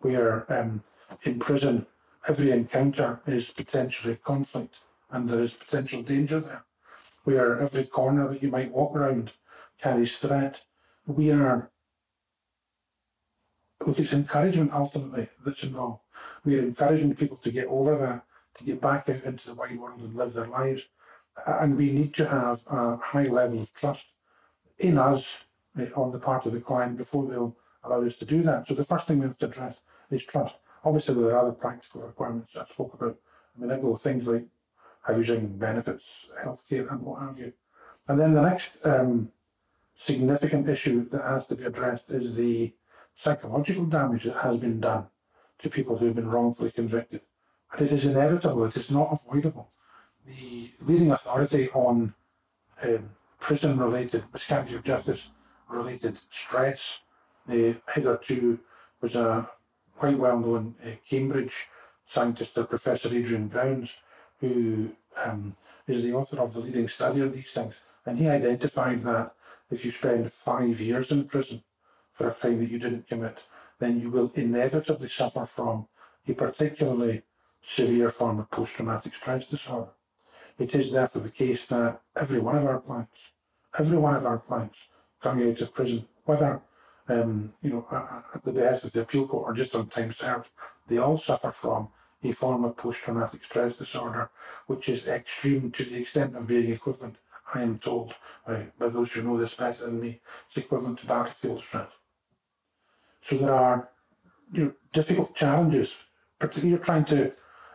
where 0.00 0.52
um, 0.52 0.82
in 1.22 1.38
prison 1.38 1.86
every 2.28 2.50
encounter 2.50 3.20
is 3.26 3.50
potentially 3.50 4.16
conflict 4.16 4.80
and 5.10 5.28
there 5.28 5.40
is 5.40 5.52
potential 5.52 6.02
danger 6.02 6.40
there, 6.40 6.64
where 7.24 7.60
every 7.60 7.84
corner 7.84 8.28
that 8.28 8.42
you 8.42 8.50
might 8.50 8.72
walk 8.72 8.96
around 8.96 9.32
carries 9.78 10.16
threat. 10.16 10.62
We 11.06 11.30
are, 11.30 11.70
look, 13.86 13.98
it's 13.98 14.12
encouragement 14.12 14.72
ultimately 14.72 15.28
that's 15.44 15.62
involved. 15.62 16.00
We 16.44 16.58
are 16.58 16.62
encouraging 16.62 17.14
people 17.14 17.36
to 17.38 17.52
get 17.52 17.66
over 17.66 17.96
that, 17.96 18.24
to 18.54 18.64
get 18.64 18.80
back 18.80 19.08
out 19.08 19.24
into 19.24 19.48
the 19.48 19.54
wide 19.54 19.78
world 19.78 20.00
and 20.00 20.14
live 20.14 20.32
their 20.32 20.46
lives. 20.46 20.86
And 21.46 21.76
we 21.76 21.92
need 21.92 22.14
to 22.14 22.28
have 22.28 22.62
a 22.66 22.96
high 22.96 23.28
level 23.28 23.60
of 23.60 23.72
trust 23.72 24.06
in 24.78 24.98
us 24.98 25.38
uh, 25.78 25.86
on 25.96 26.10
the 26.10 26.18
part 26.18 26.46
of 26.46 26.52
the 26.52 26.60
client 26.60 26.96
before 26.96 27.26
they'll 27.26 27.56
allow 27.84 28.02
us 28.02 28.16
to 28.16 28.24
do 28.24 28.42
that. 28.42 28.66
So 28.66 28.74
the 28.74 28.84
first 28.84 29.06
thing 29.06 29.20
we 29.20 29.26
have 29.26 29.38
to 29.38 29.46
address 29.46 29.80
is 30.10 30.24
trust. 30.24 30.56
Obviously, 30.84 31.14
there 31.14 31.36
are 31.36 31.38
other 31.38 31.52
practical 31.52 32.02
requirements 32.02 32.56
I 32.56 32.64
spoke 32.64 32.94
about. 32.94 33.18
I 33.56 33.60
mean, 33.60 33.70
I 33.70 33.78
go 33.78 33.96
things 33.96 34.26
like 34.26 34.46
housing, 35.02 35.58
benefits, 35.58 36.26
healthcare, 36.44 36.90
and 36.90 37.02
what 37.02 37.20
have 37.20 37.38
you. 37.38 37.52
And 38.08 38.18
then 38.18 38.34
the 38.34 38.42
next 38.42 38.70
um, 38.84 39.30
significant 39.94 40.68
issue 40.68 41.08
that 41.10 41.22
has 41.22 41.46
to 41.46 41.54
be 41.54 41.64
addressed 41.64 42.10
is 42.10 42.34
the 42.34 42.74
psychological 43.14 43.84
damage 43.84 44.24
that 44.24 44.36
has 44.36 44.56
been 44.56 44.80
done 44.80 45.06
to 45.58 45.68
people 45.68 45.96
who 45.96 46.06
have 46.06 46.16
been 46.16 46.30
wrongfully 46.30 46.70
convicted. 46.70 47.20
And 47.72 47.82
it 47.82 47.92
is 47.92 48.04
inevitable, 48.04 48.64
it 48.64 48.76
is 48.76 48.90
not 48.90 49.08
avoidable. 49.12 49.68
The 50.26 50.70
leading 50.82 51.10
authority 51.10 51.68
on 51.70 52.14
um, 52.84 53.10
prison 53.38 53.78
related 53.78 54.24
miscarriage 54.32 54.72
of 54.72 54.84
justice 54.84 55.30
related 55.68 56.18
stress 56.30 56.98
uh, 57.48 57.72
hitherto 57.94 58.58
was 59.00 59.14
a 59.14 59.48
quite 59.96 60.18
well 60.18 60.38
known 60.38 60.74
uh, 60.84 60.90
Cambridge 61.08 61.68
scientist, 62.06 62.58
uh, 62.58 62.64
Professor 62.64 63.08
Adrian 63.12 63.48
Grounds, 63.48 63.96
who 64.40 64.90
um, 65.24 65.56
is 65.86 66.02
the 66.02 66.12
author 66.12 66.40
of 66.40 66.54
the 66.54 66.60
leading 66.60 66.88
study 66.88 67.22
on 67.22 67.32
these 67.32 67.52
things. 67.52 67.74
And 68.04 68.18
he 68.18 68.28
identified 68.28 69.02
that 69.04 69.34
if 69.70 69.84
you 69.84 69.90
spend 69.90 70.32
five 70.32 70.80
years 70.80 71.12
in 71.12 71.24
prison 71.24 71.62
for 72.10 72.28
a 72.28 72.34
crime 72.34 72.58
that 72.58 72.70
you 72.70 72.78
didn't 72.78 73.08
commit, 73.08 73.42
then 73.78 74.00
you 74.00 74.10
will 74.10 74.30
inevitably 74.34 75.08
suffer 75.08 75.46
from 75.46 75.86
a 76.28 76.34
particularly 76.34 77.22
severe 77.62 78.10
form 78.10 78.40
of 78.40 78.50
post 78.50 78.74
traumatic 78.74 79.14
stress 79.14 79.46
disorder. 79.46 79.90
It 80.58 80.74
is 80.74 80.92
therefore 80.92 81.22
the 81.22 81.30
case 81.30 81.66
that 81.66 82.00
every 82.16 82.40
one 82.40 82.56
of 82.56 82.66
our 82.66 82.80
clients, 82.80 83.30
every 83.78 83.98
one 83.98 84.14
of 84.14 84.26
our 84.26 84.38
clients 84.38 84.78
coming 85.20 85.50
out 85.50 85.60
of 85.60 85.74
prison, 85.74 86.06
whether 86.24 86.62
um, 87.08 87.52
you 87.60 87.70
know, 87.70 87.86
at 88.34 88.44
the 88.44 88.52
behest 88.52 88.84
of 88.84 88.92
the 88.92 89.02
appeal 89.02 89.26
court 89.26 89.50
or 89.50 89.54
just 89.54 89.74
on 89.74 89.88
time 89.88 90.12
served, 90.12 90.50
they 90.86 90.98
all 90.98 91.18
suffer 91.18 91.50
from 91.50 91.88
a 92.22 92.32
form 92.32 92.64
of 92.64 92.76
post-traumatic 92.76 93.42
stress 93.42 93.76
disorder, 93.76 94.30
which 94.66 94.88
is 94.88 95.08
extreme 95.08 95.70
to 95.70 95.84
the 95.84 96.00
extent 96.00 96.36
of 96.36 96.46
being 96.46 96.70
equivalent, 96.70 97.16
I 97.54 97.62
am 97.62 97.78
told, 97.78 98.14
by, 98.46 98.66
by 98.78 98.88
those 98.88 99.12
who 99.12 99.22
know 99.22 99.38
this 99.38 99.54
better 99.54 99.86
than 99.86 100.00
me, 100.00 100.20
it's 100.46 100.56
equivalent 100.56 100.98
to 101.00 101.06
battlefield 101.06 101.60
stress. 101.60 101.88
So 103.22 103.36
there 103.36 103.54
are 103.54 103.88
you 104.52 104.64
know, 104.64 104.72
difficult 104.92 105.34
challenges, 105.34 105.96
particularly 106.38 106.70
you're 106.70 106.84
trying 106.84 107.04
to 107.06 107.32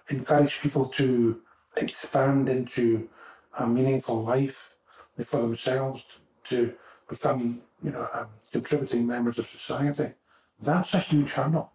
encourage 0.09 0.61
people 0.61 0.85
to 0.85 1.41
expand 1.77 2.49
into 2.49 3.09
a 3.57 3.67
meaningful 3.67 4.23
life 4.23 4.75
for 5.23 5.41
themselves, 5.41 6.05
to 6.45 6.73
become 7.09 7.61
you 7.83 7.91
know 7.91 8.07
um, 8.13 8.27
contributing 8.51 9.07
members 9.07 9.39
of 9.39 9.45
society. 9.45 10.13
That's 10.61 10.93
a 10.93 10.99
huge 10.99 11.31
hurdle 11.31 11.71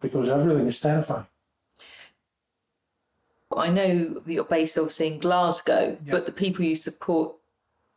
because 0.00 0.28
everything 0.28 0.66
is 0.66 0.78
terrifying. 0.78 1.26
I 3.56 3.68
know 3.68 4.14
that 4.14 4.32
you're 4.32 4.44
based 4.44 4.78
obviously 4.78 5.08
in 5.08 5.18
Glasgow, 5.18 5.96
yeah. 6.04 6.12
but 6.12 6.26
the 6.26 6.32
people 6.32 6.64
you 6.64 6.76
support 6.76 7.34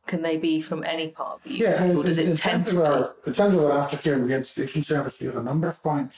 can 0.08 0.22
they 0.22 0.38
be 0.38 0.62
from 0.62 0.84
any 0.84 1.10
part 1.10 1.36
of 1.36 1.44
the 1.44 1.52
UK, 1.52 1.60
yeah, 1.60 1.94
or 1.96 2.04
does 2.04 2.18
in, 2.18 2.34
it 2.34 2.38
tend 2.38 2.68
to 2.68 2.84
our, 2.84 3.16
In 3.26 3.34
terms 3.34 3.56
of 3.56 3.64
our 3.64 3.84
aftercare 3.84 4.16
and 4.16 4.28
reintegration 4.28 4.84
service, 4.84 5.20
we 5.20 5.28
have 5.28 5.38
a 5.38 5.44
number 5.44 5.68
of 5.68 5.82
clients 5.82 6.18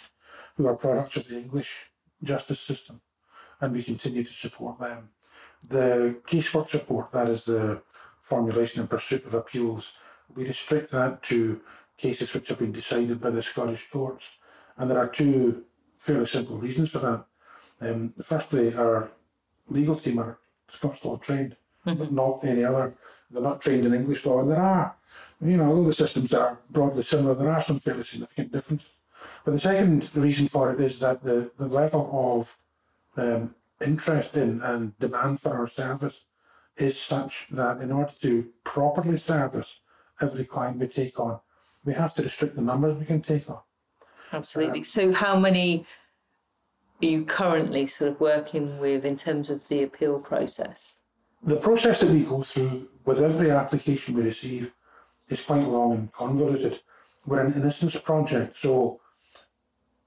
who 0.58 0.66
are 0.68 0.76
products 0.76 1.18
of 1.18 1.28
the 1.28 1.38
English 1.38 1.92
justice 2.24 2.60
system, 2.60 3.02
and 3.62 3.74
we 3.74 3.84
continue 3.84 4.24
to 4.24 4.34
support 4.34 4.80
them. 4.80 5.10
The 5.68 6.20
casework 6.28 6.70
support, 6.70 7.12
that 7.12 7.28
is 7.28 7.46
the 7.46 7.82
formulation 8.22 8.82
and 8.82 8.90
pursuit 8.90 9.26
of 9.26 9.34
appeals, 9.34 9.94
we 10.36 10.46
restrict 10.46 10.92
that 10.92 11.24
to 11.24 11.62
cases 11.98 12.34
which 12.34 12.50
have 12.50 12.60
been 12.60 12.72
decided 12.72 13.22
by 13.22 13.30
the 13.30 13.44
Scottish 13.44 13.90
courts, 13.90 14.30
and 14.78 14.90
there 14.90 15.00
are 15.00 15.08
two 15.08 15.64
fairly 15.98 16.26
simple 16.26 16.58
reasons 16.58 16.92
for 16.92 17.00
that. 17.00 17.26
Um, 17.82 18.14
firstly, 18.22 18.76
our 18.76 19.10
legal 19.70 19.96
team 19.96 20.20
are 20.20 20.38
Scots 20.70 21.06
law 21.06 21.18
trained, 21.18 21.56
mm-hmm. 21.86 22.00
but 22.00 22.12
not 22.12 22.44
any 22.44 22.64
other. 22.64 22.96
They're 23.30 23.42
not 23.42 23.62
trained 23.62 23.86
in 23.86 23.94
English 23.94 24.26
law, 24.26 24.42
and 24.42 24.50
there 24.50 24.62
are, 24.62 24.96
you 25.42 25.58
know, 25.58 25.66
although 25.66 25.84
the 25.84 25.94
systems 25.94 26.34
are 26.34 26.60
broadly 26.70 27.04
similar, 27.04 27.36
there 27.36 27.52
are 27.52 27.62
some 27.62 27.80
fairly 27.80 28.04
significant 28.04 28.52
differences. 28.52 28.90
But 29.44 29.52
the 29.52 29.60
second 29.60 30.10
reason 30.16 30.48
for 30.48 30.74
it 30.74 30.80
is 30.80 31.00
that 31.00 31.24
the, 31.24 31.52
the 31.58 31.68
level 31.68 32.10
of 32.14 32.56
um, 33.18 33.56
interest 33.86 34.36
in 34.36 34.62
and 34.62 34.98
demand 35.00 35.40
for 35.40 35.54
our 35.54 35.68
service 35.68 36.22
is 36.78 37.00
such 37.00 37.48
that 37.52 37.80
in 37.80 37.92
order 37.92 38.12
to 38.22 38.50
properly 38.64 39.18
service 39.18 39.80
every 40.22 40.44
client 40.44 40.78
we 40.78 40.88
take 40.88 41.20
on, 41.20 41.40
we 41.84 41.94
have 41.94 42.14
to 42.16 42.24
restrict 42.24 42.56
the 42.56 42.62
numbers 42.62 42.98
we 42.98 43.06
can 43.06 43.22
take 43.22 43.50
on. 43.50 43.60
Absolutely. 44.34 44.80
Um, 44.80 44.86
so, 44.86 45.14
how 45.14 45.38
many 45.38 45.86
are 47.02 47.06
you 47.06 47.26
currently 47.26 47.88
sort 47.88 48.12
of 48.12 48.20
working 48.20 48.80
with 48.80 49.06
in 49.06 49.16
terms 49.16 49.50
of 49.50 49.66
the 49.68 49.84
appeal 49.84 50.20
process? 50.20 50.98
The 51.44 51.58
process 51.58 52.00
that 52.00 52.10
we 52.10 52.24
go 52.24 52.42
through 52.42 52.88
with 53.06 53.22
every 53.22 53.52
application 53.52 54.16
we 54.16 54.24
receive 54.24 54.74
is 55.30 55.42
quite 55.42 55.68
long 55.68 55.94
and 55.94 56.12
convoluted. 56.12 56.80
We're 57.26 57.46
an 57.46 57.54
innocence 57.54 57.96
project, 57.98 58.58
so 58.58 59.00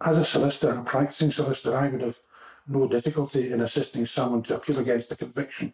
as 0.00 0.18
a 0.18 0.24
solicitor, 0.24 0.70
a 0.72 0.82
practicing 0.82 1.30
solicitor, 1.30 1.76
I 1.76 1.88
would 1.88 2.02
have 2.02 2.18
no 2.68 2.86
difficulty 2.86 3.52
in 3.52 3.60
assisting 3.60 4.06
someone 4.06 4.42
to 4.42 4.56
appeal 4.56 4.78
against 4.78 5.10
a 5.12 5.16
conviction 5.16 5.72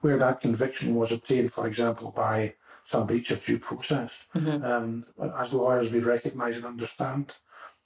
where 0.00 0.18
that 0.18 0.40
conviction 0.40 0.94
was 0.94 1.12
obtained, 1.12 1.52
for 1.52 1.66
example, 1.66 2.10
by 2.10 2.54
some 2.84 3.06
breach 3.06 3.30
of 3.30 3.44
due 3.44 3.58
process. 3.58 4.12
Mm-hmm. 4.34 4.64
Um, 4.64 5.04
as 5.38 5.52
lawyers, 5.52 5.90
we 5.90 5.98
recognise 5.98 6.56
and 6.56 6.64
understand 6.64 7.34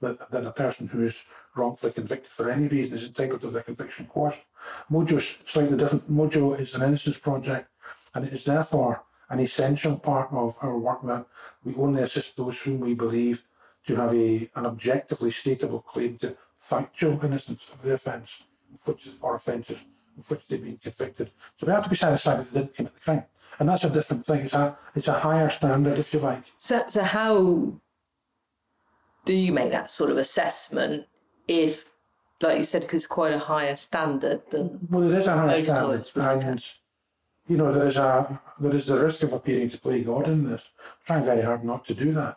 that, 0.01 0.31
that 0.31 0.47
a 0.47 0.53
person 0.53 0.89
who 0.89 1.05
is 1.05 1.25
wrongfully 1.57 1.93
convicted 1.93 2.31
for 2.31 2.51
any 2.51 2.69
reason 2.69 2.95
is 2.95 3.07
entitled 3.07 3.41
to 3.41 3.51
the 3.51 3.63
conviction 3.63 4.07
quashed. 4.07 4.43
Mojo 4.91 5.17
is 5.17 5.37
slightly 5.47 5.77
different. 5.77 6.11
Mojo 6.11 6.59
is 6.59 6.75
an 6.75 6.83
innocence 6.83 7.19
project, 7.19 7.69
and 8.15 8.25
it 8.25 8.33
is 8.33 8.45
therefore 8.45 9.05
an 9.31 9.41
essential 9.41 9.97
part 9.97 10.33
of 10.33 10.57
our 10.61 10.77
work 10.79 11.03
that 11.05 11.25
we 11.65 11.75
only 11.77 12.03
assist 12.03 12.37
those 12.37 12.61
whom 12.61 12.81
we 12.81 12.95
believe 12.95 13.45
to 13.87 13.97
have 13.97 14.13
a, 14.13 14.49
an 14.57 14.67
objectively 14.67 15.31
stateable 15.31 15.85
claim 15.85 16.17
to 16.19 16.37
factual 16.55 17.25
innocence 17.25 17.67
of 17.73 17.81
the 17.83 17.95
offence 17.95 18.43
which, 18.85 19.09
are 19.23 19.37
offences 19.37 19.79
of 20.19 20.31
which 20.31 20.47
they've 20.47 20.63
been 20.63 20.77
convicted. 20.77 21.31
So 21.57 21.67
we 21.67 21.73
have 21.73 21.85
to 21.85 21.91
be 21.91 21.97
satisfied 21.97 22.41
that 22.41 22.53
they 22.53 22.61
didn't 22.61 22.75
commit 22.75 22.95
the 22.95 23.01
crime. 23.01 23.25
And 23.59 23.69
that's 23.69 23.85
a 23.85 23.91
different 23.91 24.25
thing. 24.25 24.41
It's 24.41 24.55
a, 24.55 24.79
it's 24.95 25.09
a 25.09 25.19
higher 25.19 25.49
standard, 25.49 25.99
if 25.99 26.15
you 26.15 26.21
like. 26.21 26.45
So, 26.59 26.85
so 26.89 27.03
how 27.03 27.75
do 29.25 29.33
you 29.33 29.53
make 29.53 29.73
that 29.73 29.91
sort 29.91 30.11
of 30.11 30.17
assessment 30.17 31.07
if, 31.49 31.91
like 32.41 32.59
you 32.59 32.65
said, 32.65 32.83
because 32.83 33.05
it's 33.05 33.07
quite 33.07 33.33
a 33.33 33.39
higher 33.39 33.77
standard 33.77 34.43
than 34.51 34.79
well, 34.91 35.05
it 35.05 35.19
is 35.19 35.27
a 35.27 35.37
higher 35.37 35.63
standard, 35.63 36.11
and 36.17 36.73
you 37.47 37.57
know 37.57 37.71
there 37.71 37.87
is 37.87 37.99
a 37.99 38.41
there 38.61 38.75
is 38.75 38.87
the 38.87 38.99
risk 38.99 39.23
of 39.23 39.33
appearing 39.33 39.69
to 39.71 39.79
play 39.79 40.03
God 40.03 40.27
in 40.27 40.45
this. 40.45 40.69
Trying 41.05 41.25
very 41.25 41.43
hard 41.43 41.65
not 41.65 41.85
to 41.87 41.95
do 41.95 42.13
that, 42.13 42.37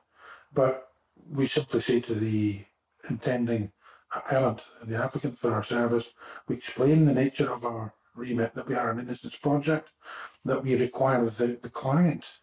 but 0.53 0.89
we 1.29 1.47
simply 1.47 1.79
say 1.79 1.99
to 2.01 2.13
the 2.13 2.65
intending 3.09 3.71
appellant, 4.15 4.61
the 4.85 5.01
applicant 5.01 5.37
for 5.37 5.53
our 5.53 5.63
service, 5.63 6.09
we 6.47 6.55
explain 6.55 7.05
the 7.05 7.13
nature 7.13 7.51
of 7.51 7.65
our 7.65 7.93
remit 8.15 8.53
that 8.55 8.67
we 8.67 8.75
are 8.75 8.91
an 8.91 8.99
innocence 8.99 9.35
project, 9.35 9.91
that 10.45 10.63
we 10.63 10.75
require 10.75 11.25
the, 11.25 11.57
the 11.61 11.69
client 11.69 12.33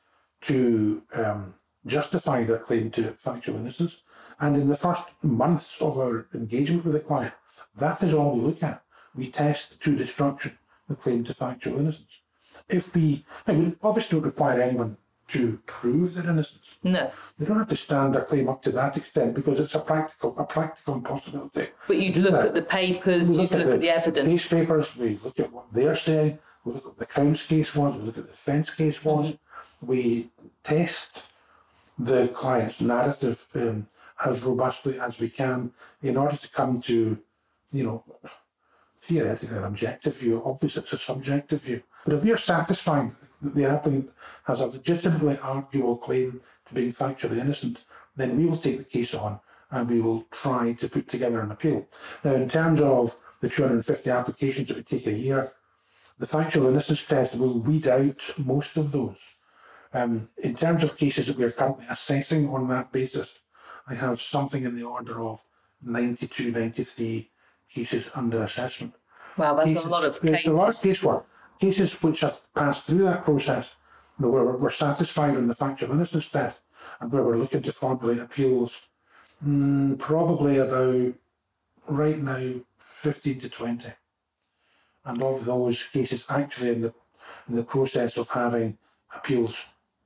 to 0.43 1.03
um, 1.15 1.55
justify 1.87 2.45
their 2.45 2.59
claim 2.59 2.91
to 2.91 3.13
factual 3.13 3.57
innocence. 3.57 3.99
And 4.39 4.57
in 4.57 4.69
the 4.69 4.77
first 4.77 5.05
months 5.23 5.81
of 5.81 5.99
our 5.99 6.27
engagement 6.35 6.85
with 6.85 6.95
the 6.95 7.01
client, 7.01 7.35
that 7.77 8.03
is 8.03 8.15
all 8.15 8.37
we 8.37 8.47
look 8.47 8.63
at. 8.63 8.83
We 9.15 9.29
test 9.29 9.81
to 9.81 9.97
destruction 9.97 10.59
the 10.89 10.97
claim 10.97 11.25
to 11.25 11.35
factual 11.35 11.79
innocence. 11.79 12.21
If 12.69 12.95
we, 12.95 13.25
we 13.47 13.77
obviously 13.83 14.19
don't 14.19 14.27
require 14.27 14.61
anyone 14.61 14.97
to 15.31 15.61
prove 15.67 16.15
their 16.15 16.31
innocence. 16.33 16.69
No. 16.83 17.11
They 17.39 17.47
don't 17.47 17.59
have 17.59 17.69
to 17.69 17.77
stand 17.77 18.15
their 18.15 18.23
claim 18.23 18.49
up 18.49 18.63
to 18.63 18.73
that 18.73 18.97
extent 18.97 19.35
because 19.35 19.61
it's 19.61 19.75
a 19.75 19.81
practical 19.81 20.39
a 20.39 20.45
practical 20.45 20.95
impossibility. 20.95 21.69
But 21.87 21.97
you'd 21.99 22.17
look 22.17 22.33
Yeah. 22.33 22.47
at 22.49 22.55
the 22.55 22.63
papers, 22.63 23.29
We 23.31 23.37
you'd 23.43 23.51
look 23.53 23.67
at 23.75 23.81
the 23.81 23.91
evidence. 23.91 24.27
case 24.27 24.49
papers, 24.49 24.97
we 24.97 25.19
look 25.25 25.39
at 25.41 25.53
what 25.53 25.67
they're 25.73 25.95
saying, 25.97 26.39
we 26.65 26.73
look 26.73 26.83
at 26.83 26.89
what 26.89 26.99
the 26.99 27.07
Crown's 27.07 27.43
case 27.43 27.75
was, 27.75 27.97
we 27.97 28.03
look 28.03 28.19
at 28.19 28.25
the 28.25 28.31
defence 28.31 28.71
case 28.71 29.05
was, 29.05 29.27
Mm-hmm. 29.31 29.87
we 29.87 30.31
test 30.63 31.23
the 31.99 32.29
client's 32.29 32.81
narrative 32.81 33.47
um, 33.55 33.87
as 34.25 34.43
robustly 34.43 34.99
as 35.01 35.19
we 35.19 35.29
can 35.29 35.73
in 36.03 36.17
order 36.17 36.37
to 36.37 36.49
come 36.51 36.81
to, 36.83 37.19
you 37.73 37.83
know, 37.85 38.05
theoretically 38.99 39.57
an 39.57 39.65
objective 39.65 40.17
view. 40.19 40.43
Obviously, 40.45 40.83
it's 40.83 40.93
a 40.93 40.99
subjective 40.99 41.63
view. 41.63 41.83
But 42.05 42.15
if 42.15 42.25
we 42.25 42.33
are 42.33 42.37
satisfied 42.37 43.13
that 43.43 43.55
the 43.55 43.65
applicant 43.65 44.11
has 44.45 44.61
a 44.61 44.67
legitimately 44.67 45.39
arguable 45.43 45.97
claim 45.97 46.41
to 46.67 46.75
being 46.75 46.91
factually 46.91 47.39
innocent, 47.39 47.85
then 48.17 48.37
we 48.37 48.47
will 48.47 48.57
take 48.57 48.79
the 48.79 48.85
case 48.85 49.15
on 49.15 49.41
and 49.71 49.89
we 49.89 50.01
will 50.01 50.23
try 50.31 50.73
to 50.73 50.89
put 50.89 51.09
together 51.09 51.41
an 51.41 51.51
appeal. 51.51 51.87
Now, 52.25 52.35
in 52.35 52.49
terms 52.49 52.81
of 52.81 53.17
the 53.41 53.49
250 53.49 54.11
applications 54.11 54.69
that 54.69 54.77
would 54.77 54.87
take 54.87 55.07
a 55.07 55.13
year, 55.13 55.53
the 56.19 56.27
factual 56.27 56.69
innocence 56.69 57.03
test 57.05 57.35
will 57.35 57.59
weed 57.59 57.87
out 57.89 58.21
most 58.37 58.77
of 58.77 58.93
those. 58.93 59.19
Um, 59.93 60.29
in 60.43 60.55
terms 60.55 60.83
of 60.83 60.97
cases 60.97 61.27
that 61.27 61.37
we 61.37 61.45
are 61.45 61.51
currently 61.51 61.87
assessing 61.91 62.49
on 62.49 62.69
that 62.69 62.93
basis, 62.93 63.35
I 63.87 63.95
have 63.95 64.21
something 64.21 64.65
in 64.65 64.77
the 64.77 64.85
order 64.85 65.21
of 65.21 65.43
92, 65.83 66.53
93 66.53 67.31
cases 67.73 68.11
under 68.15 68.43
assessment. 68.43 68.95
Wow, 69.37 69.55
that's 69.55 69.69
cases, 69.69 69.85
a 69.85 69.89
lot 69.89 70.05
of 70.05 70.21
cases. 70.21 70.35
It's 70.37 70.47
a 70.47 70.53
lot 70.53 70.69
of 70.69 70.75
casework. 70.75 71.25
Cases 71.61 71.93
which 72.03 72.21
have 72.21 72.41
passed 72.55 72.85
through 72.85 73.05
that 73.05 73.25
process, 73.25 73.71
you 74.19 74.25
know, 74.25 74.33
where 74.33 74.45
we're, 74.45 74.57
we're 74.57 74.71
satisfied 74.71 75.37
on 75.37 75.47
the 75.47 75.55
factual 75.55 75.93
innocence 75.93 76.29
test, 76.29 76.59
and 77.01 77.13
where 77.13 77.23
we're 77.23 77.37
looking 77.37 77.63
to 77.63 77.73
formulate 77.73 78.21
appeals, 78.21 78.81
mm, 79.45 79.99
probably 79.99 80.57
about 80.59 81.13
right 81.87 82.19
now 82.19 82.55
15 82.79 83.41
to 83.41 83.49
20. 83.49 83.93
And 85.05 85.23
of 85.23 85.45
those 85.45 85.85
cases 85.85 86.25
actually 86.29 86.71
in 86.71 86.83
the 86.83 86.95
in 87.49 87.57
the 87.57 87.63
process 87.65 88.17
of 88.17 88.31
having 88.31 88.79
appeals 89.15 89.57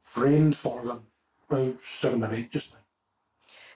framed 0.01 0.57
for 0.57 0.83
them, 0.85 1.03
about 1.49 1.81
seven 1.83 2.25
or 2.25 2.33
eight 2.33 2.51
just 2.51 2.73
now. 2.73 2.79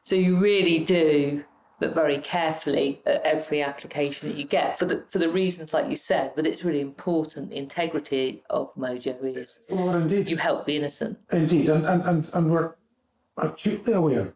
So 0.03 0.15
you 0.15 0.39
really 0.39 0.85
do 0.85 1.45
look 1.81 1.95
very 1.95 2.19
carefully 2.19 3.01
at 3.07 3.23
every 3.23 3.63
application 3.63 4.29
that 4.29 4.37
you 4.37 4.45
get 4.45 4.79
for 4.79 4.85
the 4.85 5.05
for 5.09 5.19
the 5.19 5.29
reasons 5.29 5.73
like 5.73 5.89
you 5.89 5.97
said 5.97 6.35
that 6.37 6.47
it's 6.47 6.65
really 6.65 6.81
important. 6.81 7.51
The 7.51 7.57
integrity 7.57 8.43
of 8.51 8.75
Mojo 8.75 9.15
is 9.37 9.61
Well, 9.71 9.95
indeed. 9.95 10.29
you 10.29 10.37
help 10.37 10.67
the 10.67 10.77
innocent. 10.77 11.19
Indeed, 11.33 11.69
and, 11.69 11.87
and, 11.87 12.03
and, 12.05 12.31
and 12.35 12.51
we're 12.51 12.75
acutely 13.37 13.93
aware 13.93 14.35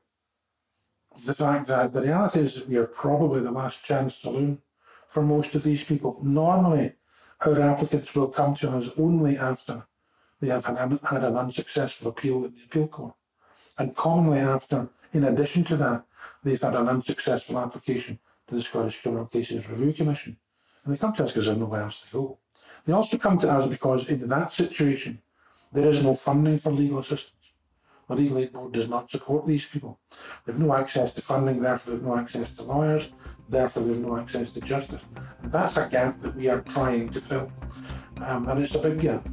of 1.15 1.27
the 1.27 1.35
fact 1.35 1.67
that 1.69 1.93
the 1.93 2.03
reality 2.03 2.41
is 2.41 2.55
that 2.55 2.69
we 2.69 2.77
are 2.77 2.87
probably 2.87 3.41
the 3.41 3.51
last 3.51 3.83
chance 3.85 4.17
saloon 4.17 4.63
for 5.09 5.23
most 5.23 5.55
of 5.55 5.63
these 5.63 5.85
people. 5.85 6.19
Normally, 6.23 6.95
our 7.45 7.61
applicants 7.61 8.15
will 8.15 8.29
come 8.29 8.55
to 8.57 8.71
us 8.71 8.91
only 8.97 9.37
after 9.37 9.87
they 10.41 10.49
have 10.49 10.65
had, 10.65 10.77
an- 10.79 11.01
had 11.11 11.25
an 11.25 11.37
unsuccessful 11.37 12.09
appeal 12.09 12.37
in 12.45 12.55
the 12.55 12.63
appeal 12.67 12.89
court. 12.89 13.15
And 13.79 13.95
commonly 13.97 14.39
after, 14.39 14.89
in 15.13 15.25
addition 15.25 15.65
to 15.65 15.77
that, 15.77 16.05
they've 16.43 16.61
had 16.61 16.75
an 16.75 16.89
unsuccessful 16.89 17.59
application 17.59 18.19
to 18.49 18.55
the 18.55 18.63
Scottish 18.63 19.01
Criminal 19.01 19.27
Cases 19.27 19.69
Review 19.69 19.93
Commission. 19.93 20.37
And 20.85 20.95
they 20.95 20.99
come 20.99 21.13
to 21.15 21.25
us 21.25 21.33
because 21.33 21.47
there's 21.47 21.59
nowhere 21.59 21.83
else 21.83 22.01
to 22.03 22.13
go. 22.13 22.39
They 22.85 22.93
also 22.93 23.19
come 23.19 23.39
to 23.39 23.51
us 23.51 23.67
because 23.67 24.09
in 24.11 24.29
that 24.29 24.53
situation, 24.53 25.23
there 25.73 25.89
is 25.89 26.03
no 26.03 26.15
funding 26.15 26.59
for 26.59 26.73
legal 26.73 26.99
assistance. 26.99 27.33
The 28.09 28.17
Legal 28.17 28.39
Aid 28.39 28.53
Board 28.53 28.73
does 28.73 28.89
not 28.89 29.11
support 29.11 29.47
these 29.47 29.65
people. 29.65 29.99
They 30.45 30.53
have 30.53 30.61
no 30.61 30.75
access 30.75 31.13
to 31.15 31.23
funding, 31.23 31.63
therefore 31.63 31.93
they 31.93 31.99
have 31.99 32.07
no 32.07 32.17
access 32.17 32.51
to 32.51 32.63
lawyers, 32.63 33.09
therefore 33.49 33.85
they 33.85 33.91
have 33.91 33.99
no 33.99 34.17
access 34.19 34.51
to 34.53 34.61
justice. 34.61 35.03
And 35.43 35.51
that's 35.51 35.77
a 35.79 35.89
gap 35.89 36.19
that 36.21 36.35
we 36.35 36.49
are 36.49 36.61
trying 36.61 37.09
to 37.11 37.21
fill. 37.21 37.51
Um, 38.21 38.49
and 38.49 38.63
it's 38.63 38.75
a 38.75 38.81
big 38.81 39.01
gap. 39.01 39.27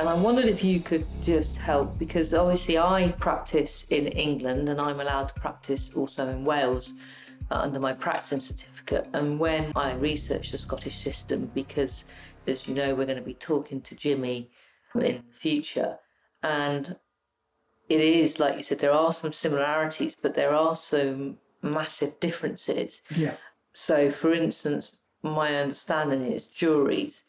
And 0.00 0.08
I 0.08 0.14
wondered 0.14 0.46
if 0.46 0.64
you 0.64 0.80
could 0.80 1.04
just 1.20 1.58
help 1.58 1.98
because 1.98 2.32
obviously 2.32 2.78
I 2.78 3.12
practice 3.18 3.84
in 3.90 4.06
England 4.06 4.70
and 4.70 4.80
I'm 4.80 4.98
allowed 4.98 5.28
to 5.28 5.34
practice 5.34 5.94
also 5.94 6.26
in 6.30 6.42
Wales 6.42 6.94
uh, 7.50 7.56
under 7.56 7.78
my 7.78 7.92
practicing 7.92 8.40
certificate. 8.40 9.06
And 9.12 9.38
when 9.38 9.72
I 9.76 9.92
researched 9.92 10.52
the 10.52 10.58
Scottish 10.58 10.96
system, 10.96 11.50
because 11.54 12.06
as 12.46 12.66
you 12.66 12.72
know, 12.72 12.94
we're 12.94 13.04
going 13.04 13.18
to 13.18 13.22
be 13.22 13.34
talking 13.34 13.82
to 13.82 13.94
Jimmy 13.94 14.50
in 14.94 15.00
the 15.00 15.22
future, 15.32 15.98
and 16.42 16.96
it 17.90 18.00
is 18.00 18.40
like 18.40 18.56
you 18.56 18.62
said, 18.62 18.78
there 18.78 18.92
are 18.92 19.12
some 19.12 19.32
similarities, 19.32 20.14
but 20.14 20.32
there 20.32 20.54
are 20.54 20.76
some 20.76 21.36
massive 21.60 22.18
differences. 22.20 23.02
Yeah. 23.14 23.34
So, 23.74 24.10
for 24.10 24.32
instance, 24.32 24.96
my 25.22 25.56
understanding 25.56 26.22
is 26.22 26.46
juries, 26.46 27.24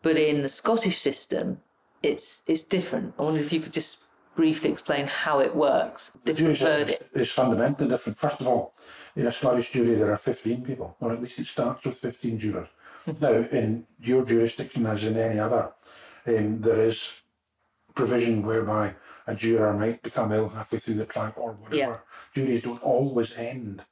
but 0.00 0.16
in 0.16 0.40
the 0.40 0.48
Scottish 0.48 0.96
system, 0.96 1.60
it's 2.02 2.42
it's 2.46 2.62
different. 2.62 3.14
I 3.18 3.22
wonder 3.22 3.40
if 3.40 3.52
you 3.52 3.60
could 3.60 3.72
just 3.72 3.98
briefly 4.34 4.70
explain 4.70 5.06
how 5.06 5.40
it 5.40 5.54
works. 5.56 6.10
The 6.10 6.34
verdict. 6.34 7.16
is 7.16 7.30
fundamentally 7.30 7.88
different. 7.88 8.18
First 8.18 8.40
of 8.40 8.46
all, 8.46 8.74
in 9.16 9.26
a 9.26 9.32
Scottish 9.32 9.70
jury, 9.72 9.94
there 9.94 10.12
are 10.12 10.16
15 10.18 10.62
people, 10.62 10.94
or 11.00 11.12
at 11.12 11.20
least 11.20 11.38
it 11.38 11.46
starts 11.46 11.86
with 11.86 11.96
15 11.96 12.38
jurors. 12.38 12.68
now, 13.20 13.32
in 13.32 13.86
your 13.98 14.24
jurisdiction, 14.24 14.86
as 14.86 15.04
in 15.04 15.16
any 15.16 15.38
other, 15.38 15.72
um, 16.26 16.60
there 16.60 16.80
is 16.80 17.12
provision 17.94 18.44
whereby 18.44 18.94
a 19.26 19.34
juror 19.34 19.72
might 19.72 20.02
become 20.02 20.32
ill 20.32 20.50
halfway 20.50 20.78
through 20.78 20.94
the 20.94 21.06
trial 21.06 21.32
or 21.36 21.52
whatever. 21.52 21.76
Yeah. 21.76 21.98
Juries 22.34 22.62
don't 22.62 22.82
always 22.82 23.36
end 23.36 23.82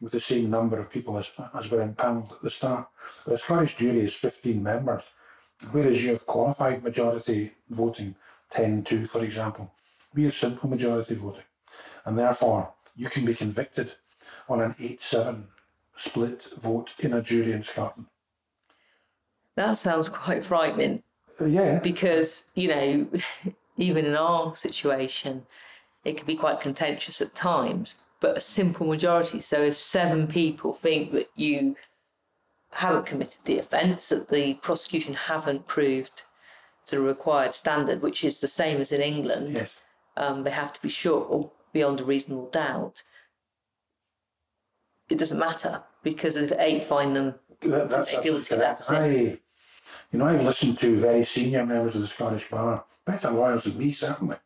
with 0.00 0.12
the 0.12 0.20
same 0.20 0.48
number 0.48 0.78
of 0.78 0.90
people 0.90 1.18
as, 1.18 1.32
as 1.54 1.70
were 1.70 1.82
impaneled 1.82 2.30
at 2.32 2.40
the 2.42 2.50
start. 2.50 2.88
But 3.24 3.34
a 3.34 3.38
Scottish 3.38 3.76
jury 3.76 3.98
is 3.98 4.14
15 4.14 4.62
members, 4.62 5.04
whereas 5.70 6.02
you 6.02 6.10
have 6.10 6.26
qualified 6.26 6.82
majority 6.82 7.52
voting, 7.68 8.14
10 8.50 8.84
2, 8.84 9.06
for 9.06 9.22
example. 9.24 9.72
We 10.14 10.24
have 10.24 10.32
simple 10.32 10.68
majority 10.68 11.14
voting, 11.14 11.44
and 12.04 12.18
therefore 12.18 12.72
you 12.96 13.08
can 13.08 13.24
be 13.24 13.34
convicted 13.34 13.94
on 14.48 14.60
an 14.60 14.74
8 14.80 15.00
7 15.00 15.48
split 15.96 16.46
vote 16.56 16.94
in 16.98 17.12
a 17.12 17.22
jury 17.22 17.52
in 17.52 17.62
Scotland. 17.62 18.06
That 19.56 19.76
sounds 19.76 20.08
quite 20.08 20.44
frightening 20.44 21.02
Uh, 21.40 21.46
yeah, 21.46 21.80
because 21.82 22.50
you 22.54 22.68
know, 22.68 23.08
even 23.76 24.06
in 24.06 24.14
our 24.14 24.54
situation, 24.54 25.44
it 26.04 26.16
can 26.16 26.26
be 26.26 26.36
quite 26.36 26.60
contentious 26.60 27.20
at 27.20 27.34
times. 27.34 27.96
But 28.20 28.36
a 28.36 28.40
simple 28.40 28.86
majority. 28.86 29.40
So 29.40 29.62
if 29.62 29.74
seven 29.74 30.26
people 30.26 30.74
think 30.74 31.12
that 31.12 31.30
you 31.36 31.76
haven't 32.70 33.06
committed 33.06 33.44
the 33.44 33.58
offence, 33.58 34.08
that 34.10 34.28
the 34.28 34.54
prosecution 34.54 35.14
haven't 35.14 35.66
proved 35.66 36.22
to 36.86 36.96
the 36.96 37.02
required 37.02 37.54
standard, 37.54 38.02
which 38.02 38.24
is 38.24 38.40
the 38.40 38.48
same 38.48 38.80
as 38.80 38.92
in 38.92 39.00
England, 39.00 39.48
yes. 39.50 39.74
um, 40.16 40.42
they 40.42 40.50
have 40.50 40.72
to 40.72 40.82
be 40.82 40.88
sure 40.88 41.50
beyond 41.72 42.00
a 42.00 42.04
reasonable 42.04 42.50
doubt. 42.50 43.02
It 45.10 45.18
doesn't 45.18 45.38
matter 45.38 45.82
because 46.02 46.36
if 46.36 46.52
eight 46.58 46.84
find 46.84 47.14
them 47.16 47.34
That, 47.62 47.88
that's 47.90 48.18
guilty, 48.20 48.56
that's. 48.56 48.90
I, 48.90 49.38
you 50.12 50.18
know, 50.18 50.26
I've 50.26 50.42
listened 50.42 50.78
to 50.78 50.98
very 50.98 51.24
senior 51.24 51.64
members 51.64 51.94
of 51.94 52.02
the 52.02 52.06
Scottish 52.06 52.48
Bar, 52.48 52.84
better 53.04 53.30
lawyers 53.30 53.64
than 53.64 53.78
me 53.78 53.90
certainly, 53.92 54.36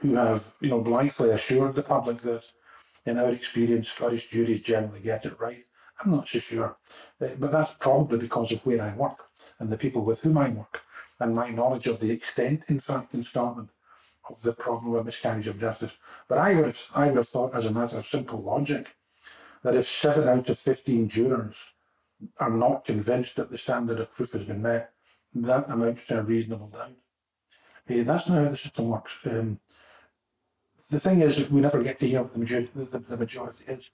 who 0.00 0.14
have, 0.14 0.52
you 0.60 0.68
know, 0.68 0.80
blithely 0.80 1.30
assured 1.30 1.74
the 1.74 1.82
public 1.82 2.18
that, 2.18 2.44
in 3.06 3.18
our 3.18 3.30
experience, 3.30 3.88
Scottish 3.88 4.28
juries 4.28 4.60
generally 4.60 5.00
get 5.00 5.24
it 5.24 5.38
right. 5.38 5.64
I'm 6.00 6.12
not 6.12 6.28
so 6.28 6.38
sure, 6.38 6.76
Uh, 7.20 7.28
but 7.38 7.52
that's 7.52 7.74
probably 7.74 8.18
because 8.18 8.52
of 8.52 8.64
where 8.64 8.82
I 8.82 8.94
work 8.94 9.26
and 9.58 9.70
the 9.70 9.76
people 9.76 10.02
with 10.02 10.22
whom 10.22 10.38
I 10.38 10.48
work, 10.48 10.82
and 11.18 11.34
my 11.34 11.50
knowledge 11.50 11.86
of 11.86 12.00
the 12.00 12.10
extent, 12.10 12.64
in 12.68 12.80
fact, 12.80 13.14
in 13.14 13.22
Scotland, 13.22 13.68
of 14.28 14.42
the 14.42 14.52
problem 14.52 14.94
of 14.94 15.04
miscarriage 15.04 15.48
of 15.48 15.60
justice. 15.60 15.96
But 16.28 16.38
I 16.38 16.54
would 16.54 16.64
have, 16.66 16.80
I 16.94 17.06
would 17.08 17.16
have 17.16 17.28
thought, 17.28 17.54
as 17.54 17.66
a 17.66 17.70
matter 17.70 17.98
of 17.98 18.06
simple 18.06 18.40
logic, 18.40 18.94
that 19.62 19.74
if 19.74 19.86
seven 19.86 20.28
out 20.28 20.48
of 20.48 20.58
fifteen 20.58 21.08
jurors 21.08 21.66
are 22.38 22.50
not 22.50 22.84
convinced 22.84 23.36
that 23.36 23.50
the 23.50 23.58
standard 23.58 24.00
of 24.00 24.14
proof 24.14 24.32
has 24.32 24.44
been 24.44 24.62
met, 24.62 24.92
that 25.34 25.68
amounts 25.68 26.06
to 26.06 26.18
a 26.18 26.22
reasonable 26.22 26.68
doubt. 26.68 26.96
Eh, 27.88 28.02
that's 28.02 28.28
not 28.28 28.42
how 28.42 28.50
the 28.50 28.56
system 28.56 28.88
works. 28.88 29.16
Um, 29.24 29.60
the 30.90 31.00
thing 31.00 31.20
is, 31.20 31.50
we 31.50 31.60
never 31.60 31.82
get 31.82 31.98
to 31.98 32.08
hear 32.08 32.22
what 32.22 32.32
the, 32.34 32.84
the, 32.84 32.98
the 32.98 33.16
majority 33.16 33.64
is. 33.68 33.90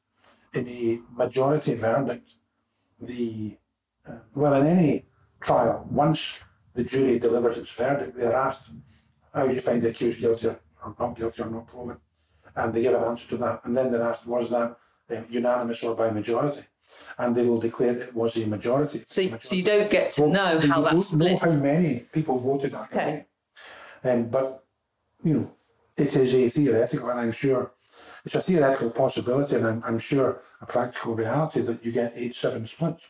In 0.55 0.69
a 0.69 1.01
majority 1.13 1.75
verdict, 1.75 2.35
the 3.01 3.57
uh, 4.09 4.19
well, 4.35 4.55
in 4.55 4.67
any 4.67 5.07
trial, 5.41 5.87
once 5.91 6.41
the 6.75 6.85
jury 6.85 7.19
delivers 7.19 7.59
its 7.59 7.71
verdict, 7.73 8.17
they're 8.17 8.33
asked, 8.33 8.71
"How 9.35 9.47
do 9.47 9.55
you 9.55 9.61
find 9.61 9.83
the 9.83 9.91
accused 9.91 10.21
guilty 10.21 10.49
or, 10.49 10.61
not 10.99 11.17
guilty 11.17 11.43
or 11.43 11.51
not 11.51 11.67
proven?" 11.67 11.99
and 12.57 12.73
they 12.73 12.83
give 12.83 12.95
an 12.95 13.05
answer 13.05 13.29
to 13.29 13.37
that, 13.37 13.61
and 13.65 13.77
then 13.77 13.91
they're 13.91 14.03
asked, 14.03 14.27
was 14.27 14.51
that 14.51 14.77
um, 15.11 15.25
unanimous 15.29 15.83
or 15.85 15.95
by 15.95 16.11
majority? 16.11 16.63
And 17.19 17.37
they 17.37 17.45
will 17.45 17.61
declare 17.61 17.97
it 17.97 18.15
was 18.15 18.37
a 18.37 18.47
majority. 18.47 19.03
So, 19.07 19.23
majority. 19.23 19.47
so 19.47 19.55
you 19.55 19.63
don't 19.63 19.91
get 19.91 20.13
to 20.13 20.29
know 20.29 20.61
how 20.61 20.81
that's 20.81 21.09
split. 21.09 21.33
You 21.33 21.39
don't 21.39 21.49
know 21.49 21.53
how 21.53 21.61
many 21.61 22.01
people 22.13 22.39
voted 22.39 22.73
that 22.73 22.93
okay. 22.93 23.27
way. 24.05 24.11
Um, 24.11 24.29
but, 24.29 24.65
you 25.23 25.35
know, 25.35 25.57
it 25.97 26.15
is 26.15 26.35
a 26.35 26.49
theoretical, 26.49 27.11
and 27.11 27.21
I'm 27.21 27.33
sure 27.33 27.73
it's 28.27 28.35
a 28.35 28.43
theoretical 28.43 28.91
possibility, 28.91 29.55
and 29.55 29.67
I'm, 29.67 29.83
I'm 29.85 29.99
sure 30.01 30.43
a 30.61 30.67
practical 30.67 31.15
reality 31.15 31.61
that 31.61 31.85
you 31.85 31.93
get 31.93 32.13
8 32.17 32.35
7 32.35 32.67
splits. 32.67 33.07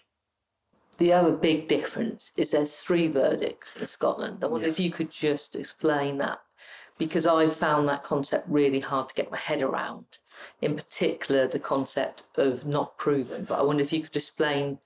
The 0.99 1.13
other 1.13 1.33
big 1.33 1.69
difference 1.69 2.33
is 2.37 2.51
there's 2.51 2.77
three 2.77 3.09
verdicts 3.09 3.77
in 3.77 3.87
Scotland. 3.87 4.45
I 4.45 4.47
wonder 4.47 4.67
yes. 4.67 4.79
if 4.79 4.85
you 4.85 4.91
could 4.91 5.11
just 5.11 5.57
explain 5.57 6.19
that 6.19 6.41
because 6.99 7.27
I 7.27 7.49
found 7.49 7.89
that 7.89 8.03
concept 8.03 8.47
really 8.49 8.81
hard 8.81 9.09
to 9.09 9.15
get 9.15 9.31
my 9.31 9.39
head 9.39 9.63
around. 9.63 10.05
In 10.61 10.77
particular, 10.77 11.47
the 11.47 11.59
concept 11.59 12.23
of 12.37 12.67
not 12.67 12.97
proven. 12.99 13.45
But 13.45 13.59
I 13.59 13.63
wonder 13.63 13.83
if 13.83 13.93
you 13.93 14.03
could 14.03 14.17
explain. 14.17 14.79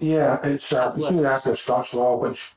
Yeah, 0.00 0.38
it's 0.44 0.72
uh, 0.72 0.92
a 0.92 0.98
peculiar 0.98 1.28
act 1.28 1.46
of 1.46 1.58
Scots 1.58 1.94
law, 1.94 2.16
which 2.16 2.52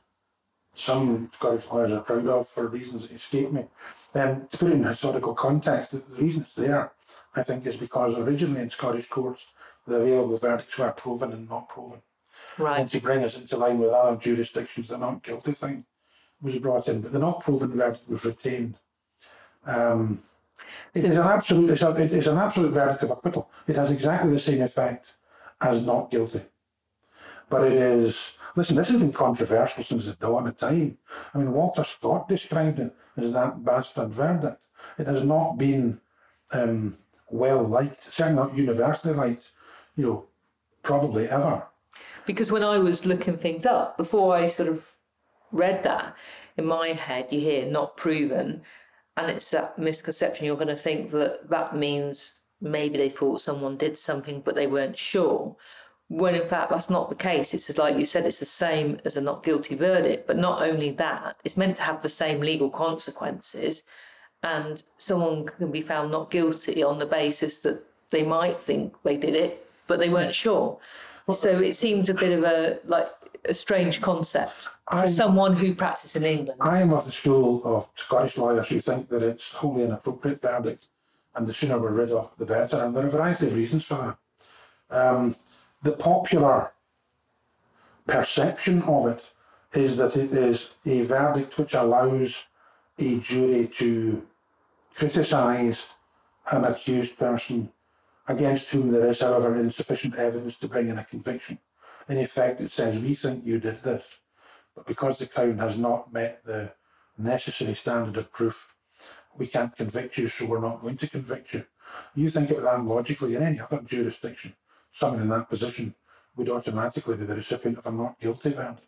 some 0.74 1.30
Scottish 1.34 1.68
lawyers 1.70 1.92
are 1.92 2.00
proud 2.00 2.26
of 2.26 2.48
for 2.48 2.66
reasons 2.66 3.02
that 3.02 3.14
escape 3.14 3.52
me. 3.52 3.66
Um, 4.14 4.46
to 4.50 4.58
put 4.58 4.68
it 4.68 4.74
in 4.74 4.84
historical 4.84 5.34
context, 5.34 5.92
the 5.92 6.22
reason 6.22 6.42
it's 6.42 6.54
there, 6.54 6.92
I 7.34 7.42
think, 7.42 7.66
is 7.66 7.76
because 7.76 8.16
originally 8.16 8.60
in 8.60 8.70
Scottish 8.70 9.06
courts, 9.06 9.46
the 9.86 9.96
available 9.96 10.36
verdicts 10.36 10.78
were 10.78 10.90
proven 10.92 11.32
and 11.32 11.48
not 11.48 11.68
proven. 11.68 12.02
Right. 12.58 12.80
And 12.80 12.90
to 12.90 13.00
bring 13.00 13.22
us 13.24 13.36
into 13.36 13.56
line 13.56 13.78
with 13.78 13.90
other 13.90 14.16
jurisdictions, 14.16 14.88
the 14.88 14.98
not 14.98 15.22
guilty 15.22 15.52
thing 15.52 15.84
was 16.40 16.56
brought 16.58 16.88
in, 16.88 17.00
but 17.00 17.12
the 17.12 17.18
not 17.18 17.40
proven 17.40 17.72
verdict 17.72 18.08
was 18.08 18.24
retained. 18.24 18.76
Um, 19.66 20.20
it 20.94 21.04
is 21.04 21.16
an 21.16 21.18
absolute. 21.18 21.70
It's, 21.70 21.82
a, 21.82 21.90
it 21.90 22.12
is 22.12 22.26
an 22.26 22.38
absolute 22.38 22.72
verdict 22.72 23.02
of 23.02 23.10
acquittal. 23.10 23.50
It 23.66 23.76
has 23.76 23.90
exactly 23.90 24.30
the 24.30 24.38
same 24.38 24.62
effect 24.62 25.14
as 25.60 25.84
not 25.84 26.10
guilty, 26.10 26.42
but 27.48 27.64
it 27.64 27.74
is. 27.74 28.32
Listen, 28.54 28.76
this 28.76 28.88
has 28.88 28.98
been 29.00 29.12
controversial 29.12 29.82
since 29.82 30.06
the 30.06 30.12
dawn 30.12 30.46
of 30.46 30.56
time. 30.56 30.98
I 31.32 31.38
mean, 31.38 31.52
Walter 31.52 31.84
Scott 31.84 32.28
described 32.28 32.78
it 32.78 32.94
as 33.16 33.32
that 33.32 33.64
bastard 33.64 34.10
verdict. 34.10 34.62
It 34.98 35.06
has 35.06 35.24
not 35.24 35.56
been 35.56 36.00
um, 36.52 36.98
well 37.30 37.62
liked, 37.62 38.12
certainly 38.12 38.42
not 38.42 38.56
universally 38.56 39.14
liked. 39.14 39.50
You 39.96 40.04
know, 40.04 40.26
probably 40.82 41.28
ever. 41.28 41.66
Because 42.26 42.52
when 42.52 42.62
I 42.62 42.78
was 42.78 43.06
looking 43.06 43.36
things 43.36 43.66
up, 43.66 43.96
before 43.96 44.34
I 44.34 44.46
sort 44.46 44.68
of 44.68 44.96
read 45.50 45.82
that, 45.84 46.16
in 46.56 46.66
my 46.66 46.88
head, 46.88 47.32
you 47.32 47.40
hear 47.40 47.66
not 47.66 47.96
proven, 47.96 48.62
and 49.16 49.30
it's 49.30 49.50
that 49.50 49.78
misconception 49.78 50.46
you're 50.46 50.56
going 50.56 50.68
to 50.68 50.76
think 50.76 51.10
that 51.10 51.48
that 51.50 51.76
means 51.76 52.40
maybe 52.60 52.96
they 52.96 53.10
thought 53.10 53.40
someone 53.40 53.76
did 53.76 53.98
something, 53.98 54.40
but 54.40 54.54
they 54.54 54.66
weren't 54.66 54.96
sure. 54.96 55.56
When 56.12 56.34
in 56.34 56.42
fact, 56.42 56.68
that's 56.68 56.90
not 56.90 57.08
the 57.08 57.14
case. 57.14 57.54
It's 57.54 57.78
like 57.78 57.96
you 57.96 58.04
said, 58.04 58.26
it's 58.26 58.40
the 58.40 58.44
same 58.44 59.00
as 59.06 59.16
a 59.16 59.20
not 59.22 59.42
guilty 59.42 59.76
verdict, 59.76 60.26
but 60.26 60.36
not 60.36 60.60
only 60.60 60.90
that, 60.90 61.36
it's 61.42 61.56
meant 61.56 61.78
to 61.78 61.82
have 61.84 62.02
the 62.02 62.08
same 62.10 62.40
legal 62.40 62.68
consequences. 62.68 63.84
And 64.42 64.82
someone 64.98 65.46
can 65.46 65.70
be 65.70 65.80
found 65.80 66.10
not 66.10 66.30
guilty 66.30 66.82
on 66.82 66.98
the 66.98 67.06
basis 67.06 67.62
that 67.62 67.82
they 68.10 68.24
might 68.24 68.60
think 68.60 68.94
they 69.04 69.16
did 69.16 69.34
it, 69.34 69.66
but 69.86 70.00
they 70.00 70.10
weren't 70.10 70.34
sure. 70.34 70.78
So 71.30 71.48
it 71.48 71.76
seems 71.76 72.10
a 72.10 72.14
bit 72.14 72.36
of 72.38 72.44
a 72.44 72.78
like 72.84 73.10
a 73.46 73.54
strange 73.54 74.02
concept 74.02 74.64
for 74.64 74.70
I'm, 74.88 75.08
someone 75.08 75.56
who 75.56 75.74
practices 75.74 76.16
in 76.16 76.24
England. 76.24 76.60
I 76.60 76.82
am 76.82 76.92
of 76.92 77.06
the 77.06 77.12
school 77.12 77.62
of 77.64 77.88
Scottish 77.94 78.36
lawyers 78.36 78.68
who 78.68 78.80
think 78.80 79.08
that 79.08 79.22
it's 79.22 79.50
wholly 79.50 79.84
inappropriate 79.84 80.42
verdict, 80.42 80.88
and 81.34 81.46
the 81.46 81.54
sooner 81.54 81.78
we're 81.78 81.94
rid 81.94 82.10
of 82.10 82.32
it, 82.32 82.38
the 82.38 82.44
better. 82.44 82.84
And 82.84 82.94
there 82.94 83.04
are 83.04 83.06
a 83.06 83.10
variety 83.10 83.46
of 83.46 83.54
reasons 83.54 83.86
for 83.86 83.94
that. 83.94 84.18
Um, 84.94 85.36
the 85.82 85.92
popular 85.92 86.72
perception 88.06 88.82
of 88.82 89.06
it 89.06 89.30
is 89.72 89.98
that 89.98 90.16
it 90.16 90.32
is 90.32 90.70
a 90.86 91.02
verdict 91.02 91.56
which 91.58 91.74
allows 91.74 92.44
a 92.98 93.18
jury 93.18 93.66
to 93.66 94.26
criticise 94.94 95.86
an 96.50 96.64
accused 96.64 97.18
person 97.18 97.72
against 98.28 98.70
whom 98.70 98.90
there 98.90 99.06
is, 99.06 99.20
however, 99.20 99.54
insufficient 99.58 100.14
evidence 100.14 100.56
to 100.56 100.68
bring 100.68 100.88
in 100.88 100.98
a 100.98 101.04
conviction. 101.04 101.58
In 102.08 102.18
effect, 102.18 102.60
it 102.60 102.70
says, 102.70 102.98
We 102.98 103.14
think 103.14 103.44
you 103.44 103.58
did 103.58 103.82
this, 103.82 104.04
but 104.74 104.86
because 104.86 105.18
the 105.18 105.26
Crown 105.26 105.58
has 105.58 105.76
not 105.76 106.12
met 106.12 106.44
the 106.44 106.74
necessary 107.18 107.74
standard 107.74 108.16
of 108.16 108.32
proof, 108.32 108.74
we 109.36 109.46
can't 109.46 109.74
convict 109.74 110.18
you, 110.18 110.28
so 110.28 110.46
we're 110.46 110.60
not 110.60 110.82
going 110.82 110.96
to 110.98 111.08
convict 111.08 111.54
you. 111.54 111.64
You 112.14 112.28
think 112.28 112.50
about 112.50 112.62
that 112.62 112.84
logically 112.84 113.34
in 113.34 113.42
any 113.42 113.60
other 113.60 113.80
jurisdiction, 113.82 114.54
someone 114.92 115.22
in 115.22 115.28
that 115.30 115.48
position 115.48 115.94
would 116.36 116.48
automatically 116.48 117.16
be 117.16 117.24
the 117.24 117.34
recipient 117.34 117.78
of 117.78 117.86
a 117.86 117.90
not 117.90 118.18
guilty 118.20 118.50
verdict 118.50 118.86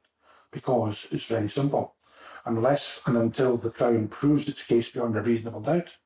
because 0.51 1.07
it's 1.11 1.25
very 1.25 1.49
simple. 1.49 1.95
Unless 2.47 3.01
and 3.07 3.17
until 3.17 3.57
the 3.57 3.71
Crown 3.71 4.09
proves 4.09 4.49
its 4.49 4.62
case 4.62 4.88
beyond 4.88 5.17
a 5.17 5.23
reasonable 5.23 5.61
doubt, 5.61 5.97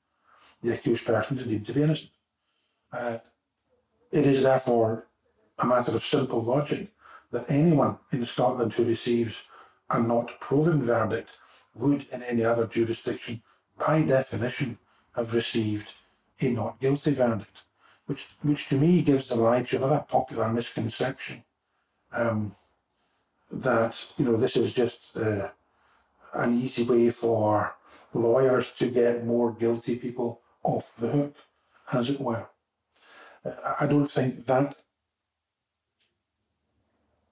the 0.63 0.75
accused 0.75 1.05
person 1.05 1.37
is 1.37 1.45
deemed 1.45 1.67
to 1.67 1.73
be 1.73 1.83
innocent. 1.83 2.11
Uh, 2.93 3.19
it 4.11 4.27
is 4.27 4.43
therefore 4.43 5.09
a 5.59 5.67
matter 5.67 5.93
of 5.93 6.03
simple 6.03 6.43
logic 6.43 6.93
that 7.31 7.51
anyone 7.51 7.99
in 8.13 8.25
Scotland 8.25 8.73
who 8.73 8.85
receives 8.85 9.43
a 9.91 10.01
not 10.01 10.41
proven 10.41 10.83
verdict 10.83 11.31
would 11.75 12.07
in 12.13 12.23
any 12.23 12.45
other 12.45 12.67
jurisdiction, 12.67 13.43
by 13.79 14.03
definition, 14.03 14.79
have 15.15 15.35
received 15.35 15.95
a 16.41 16.51
not 16.51 16.81
guilty 16.81 17.13
verdict, 17.13 17.65
which, 18.09 18.27
which 18.41 18.67
to 18.69 18.77
me 18.77 19.03
gives 19.03 19.29
the 19.29 19.37
lie 19.37 19.63
to 19.63 19.77
another 19.77 20.03
popular 20.09 20.49
misconception 20.49 21.45
um, 22.13 22.55
that 23.53 24.07
you 24.17 24.25
know 24.25 24.37
this 24.37 24.57
is 24.57 24.73
just 24.73 25.15
uh, 25.15 25.49
an 26.35 26.55
easy 26.55 26.85
way 26.85 27.11
for 27.11 27.75
lawyers 28.15 28.73
to 28.73 28.91
get 28.91 29.27
more 29.27 29.53
guilty 29.53 29.97
people 29.97 30.41
off 30.63 30.97
the 30.97 31.09
hook, 31.09 31.35
as 31.93 32.09
it 32.09 32.19
were. 32.19 32.49
I 33.79 33.87
don't 33.87 34.07
think 34.07 34.47
that 34.47 34.77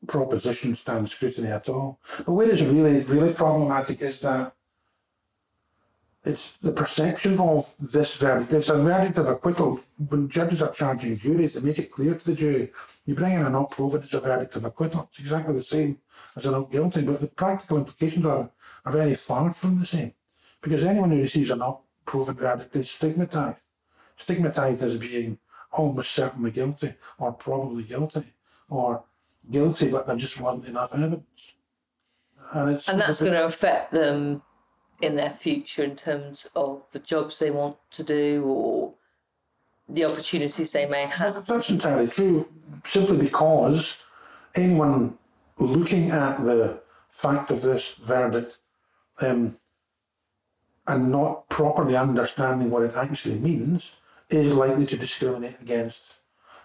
proposition 0.07 0.75
stands 0.75 1.13
scrutiny 1.13 1.49
at 1.49 1.71
all. 1.71 2.01
But 2.19 2.33
where 2.33 2.51
it's 2.51 2.63
really, 2.63 3.03
really 3.05 3.33
problematic 3.33 4.03
is 4.03 4.21
that 4.21 4.55
it's 6.27 6.53
the 6.61 6.73
perception 6.73 7.39
of 7.39 7.73
this 7.79 8.17
verdict. 8.17 8.53
It's 8.53 8.69
a 8.69 8.77
verdict 8.77 9.17
of 9.19 9.29
acquittal. 9.29 9.79
When 10.09 10.29
judges 10.29 10.61
are 10.61 10.73
charging 10.73 11.17
juries, 11.17 11.55
they 11.55 11.61
make 11.61 11.79
it 11.79 11.93
clear 11.93 12.17
to 12.17 12.27
the 12.27 12.35
jury, 12.35 12.73
you 13.05 13.15
bring 13.15 13.35
in 13.35 13.47
a 13.47 13.51
not 13.51 13.71
proven, 13.71 14.03
it's 14.03 14.13
a 14.13 14.19
verdict 14.21 14.57
of 14.57 14.65
acquittal. 14.65 15.09
It's 15.11 15.21
exactly 15.21 15.55
the 15.55 15.63
same 15.63 15.99
as 16.35 16.45
a 16.45 16.51
not 16.51 16.73
guilty, 16.73 17.03
but 17.03 17.21
the 17.21 17.29
practical 17.29 17.79
implications 17.79 18.27
are, 18.27 18.51
are 18.85 18.93
very 18.93 19.15
far 19.15 19.53
from 19.53 19.79
the 19.79 19.87
same. 19.87 20.15
Because 20.61 20.83
anyone 20.83 21.11
who 21.11 21.19
receives 21.19 21.51
a 21.51 21.57
not 21.57 21.83
proven 22.05 22.35
verdict 22.35 22.75
is 22.75 22.91
stigmatized. 22.91 23.59
Stigmatized 24.17 24.83
as 24.83 24.97
being 24.97 25.39
almost 25.71 26.11
certainly 26.11 26.51
guilty, 26.51 26.95
or 27.19 27.33
probably 27.35 27.85
guilty, 27.85 28.25
or 28.69 29.05
guilty, 29.49 29.91
but 29.91 30.09
there 30.09 30.17
just 30.17 30.41
wasn't 30.41 30.67
enough 30.67 30.93
evidence. 30.93 31.25
And, 32.53 32.71
it's 32.71 32.89
and 32.89 33.01
that's 33.01 33.21
going 33.21 33.33
to 33.33 33.47
affect 33.47 33.93
them 33.93 34.43
in 35.01 35.17
their 35.17 35.31
future 35.31 35.85
in 35.85 35.97
terms 35.97 36.47
of 36.57 36.83
the 36.93 36.99
jobs 36.99 37.39
they 37.39 37.51
want 37.51 37.77
to 37.93 38.03
do 38.03 38.45
or 38.47 38.95
the 39.89 40.05
opportunities 40.05 40.73
they 40.73 40.87
may 40.87 41.03
have. 41.03 41.47
That's 41.47 41.71
entirely 41.71 42.09
true, 42.09 42.49
simply 42.85 43.19
because 43.19 43.97
anyone 44.55 45.19
looking 45.59 46.11
at 46.11 46.43
the 46.45 46.81
fact 47.09 47.51
of 47.51 47.63
this 47.63 47.95
verdict 48.03 48.59
um, 49.21 49.57
and 50.87 51.11
not 51.11 51.49
properly 51.49 51.97
understanding 51.97 52.71
what 52.71 52.83
it 52.83 52.95
actually 52.97 53.39
means 53.39 53.93
is 54.29 54.53
likely 54.53 54.87
to 54.87 54.97
discriminate 54.97 55.61
against 55.61 56.03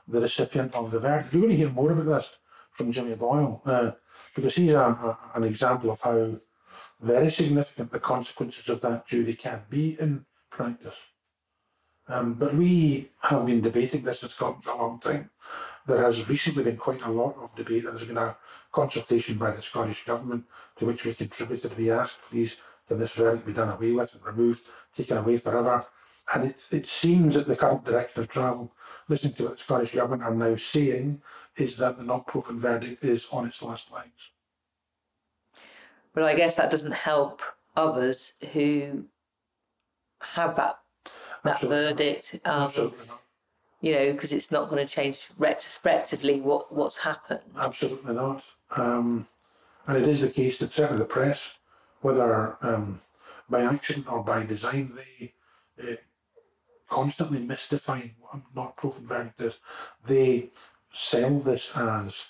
the 0.07 0.19
recipient 0.19 0.73
of 0.75 0.91
the 0.91 0.99
verdict. 0.99 1.33
You're 1.33 1.43
going 1.43 1.51
to 1.51 1.57
hear 1.57 1.69
more 1.69 1.91
about 1.91 2.05
this 2.05 2.33
from 2.71 2.91
Jimmy 2.91 3.15
Boyle, 3.15 3.61
uh, 3.65 3.91
because 4.35 4.55
he's 4.55 4.71
a, 4.71 4.79
a, 4.79 5.17
an 5.35 5.43
example 5.43 5.91
of 5.91 6.01
how 6.01 6.39
very 7.01 7.29
significant 7.29 7.91
the 7.91 7.99
consequences 7.99 8.69
of 8.69 8.81
that 8.81 9.07
jury 9.07 9.33
can 9.33 9.61
be 9.69 9.97
in 9.99 10.25
practice. 10.49 10.95
Um, 12.07 12.33
but 12.33 12.53
we 12.53 13.09
have 13.23 13.45
been 13.45 13.61
debating 13.61 14.03
this 14.03 14.23
in 14.23 14.29
Scotland 14.29 14.63
for 14.63 14.71
a 14.71 14.77
long 14.77 14.99
time. 14.99 15.29
There 15.87 16.03
has 16.03 16.27
recently 16.27 16.63
been 16.63 16.77
quite 16.77 17.01
a 17.01 17.09
lot 17.09 17.35
of 17.41 17.55
debate. 17.55 17.85
and 17.85 17.93
There's 17.97 18.07
been 18.07 18.17
a 18.17 18.37
consultation 18.71 19.37
by 19.37 19.51
the 19.51 19.61
Scottish 19.61 20.05
Government 20.05 20.45
to 20.77 20.85
which 20.85 21.05
we 21.05 21.13
contributed. 21.13 21.77
We 21.77 21.89
asked, 21.89 22.19
please, 22.29 22.57
can 22.87 22.99
this 22.99 23.13
verdict 23.13 23.45
be 23.45 23.53
done 23.53 23.69
away 23.69 23.93
with 23.93 24.13
and 24.13 24.25
removed, 24.25 24.67
taken 24.95 25.17
away 25.17 25.37
forever? 25.37 25.83
And 26.33 26.43
it, 26.43 26.67
it 26.71 26.87
seems 26.87 27.35
that 27.35 27.47
the 27.47 27.55
current 27.55 27.85
direction 27.85 28.19
of 28.19 28.29
travel, 28.29 28.73
listening 29.07 29.33
to 29.35 29.43
what 29.43 29.53
the 29.53 29.57
Scottish 29.57 29.93
Government 29.93 30.23
are 30.23 30.35
now 30.35 30.55
saying, 30.55 31.21
is 31.55 31.77
that 31.77 31.97
the 31.97 32.03
not 32.03 32.27
proven 32.27 32.59
verdict 32.59 33.03
is 33.03 33.27
on 33.31 33.45
its 33.45 33.61
last 33.61 33.91
legs. 33.91 34.29
But 36.13 36.23
I 36.23 36.35
guess 36.35 36.57
that 36.57 36.71
doesn't 36.71 36.93
help 36.93 37.41
others 37.75 38.33
who 38.53 39.05
have 40.21 40.55
that 40.57 40.79
that 41.43 41.55
Absolutely 41.55 41.77
verdict. 41.87 42.39
Um, 42.45 42.63
Absolutely 42.63 43.07
not. 43.07 43.21
you 43.81 43.93
know, 43.93 44.11
because 44.11 44.31
it's 44.31 44.51
not 44.51 44.69
going 44.69 44.85
to 44.85 44.93
change 44.93 45.29
retrospectively 45.37 46.41
what 46.41 46.73
what's 46.73 46.97
happened. 46.97 47.41
Absolutely 47.57 48.13
not. 48.13 48.43
Um, 48.75 49.27
and 49.87 49.97
it 49.97 50.07
is 50.07 50.21
the 50.21 50.29
case 50.29 50.57
that 50.59 50.71
certainly 50.71 50.99
the 50.99 51.05
press, 51.05 51.53
whether 52.01 52.57
um, 52.61 52.99
by 53.49 53.61
accident 53.63 54.07
or 54.11 54.23
by 54.23 54.45
design, 54.45 54.93
they 54.95 55.33
uh, 55.81 55.95
constantly 56.87 57.39
misdefine 57.39 58.11
what 58.19 58.35
a 58.35 58.41
not 58.55 58.77
proven 58.77 59.07
verdict 59.07 59.41
is. 59.41 59.57
They 60.05 60.51
sell 60.93 61.39
this 61.39 61.71
as 61.75 62.25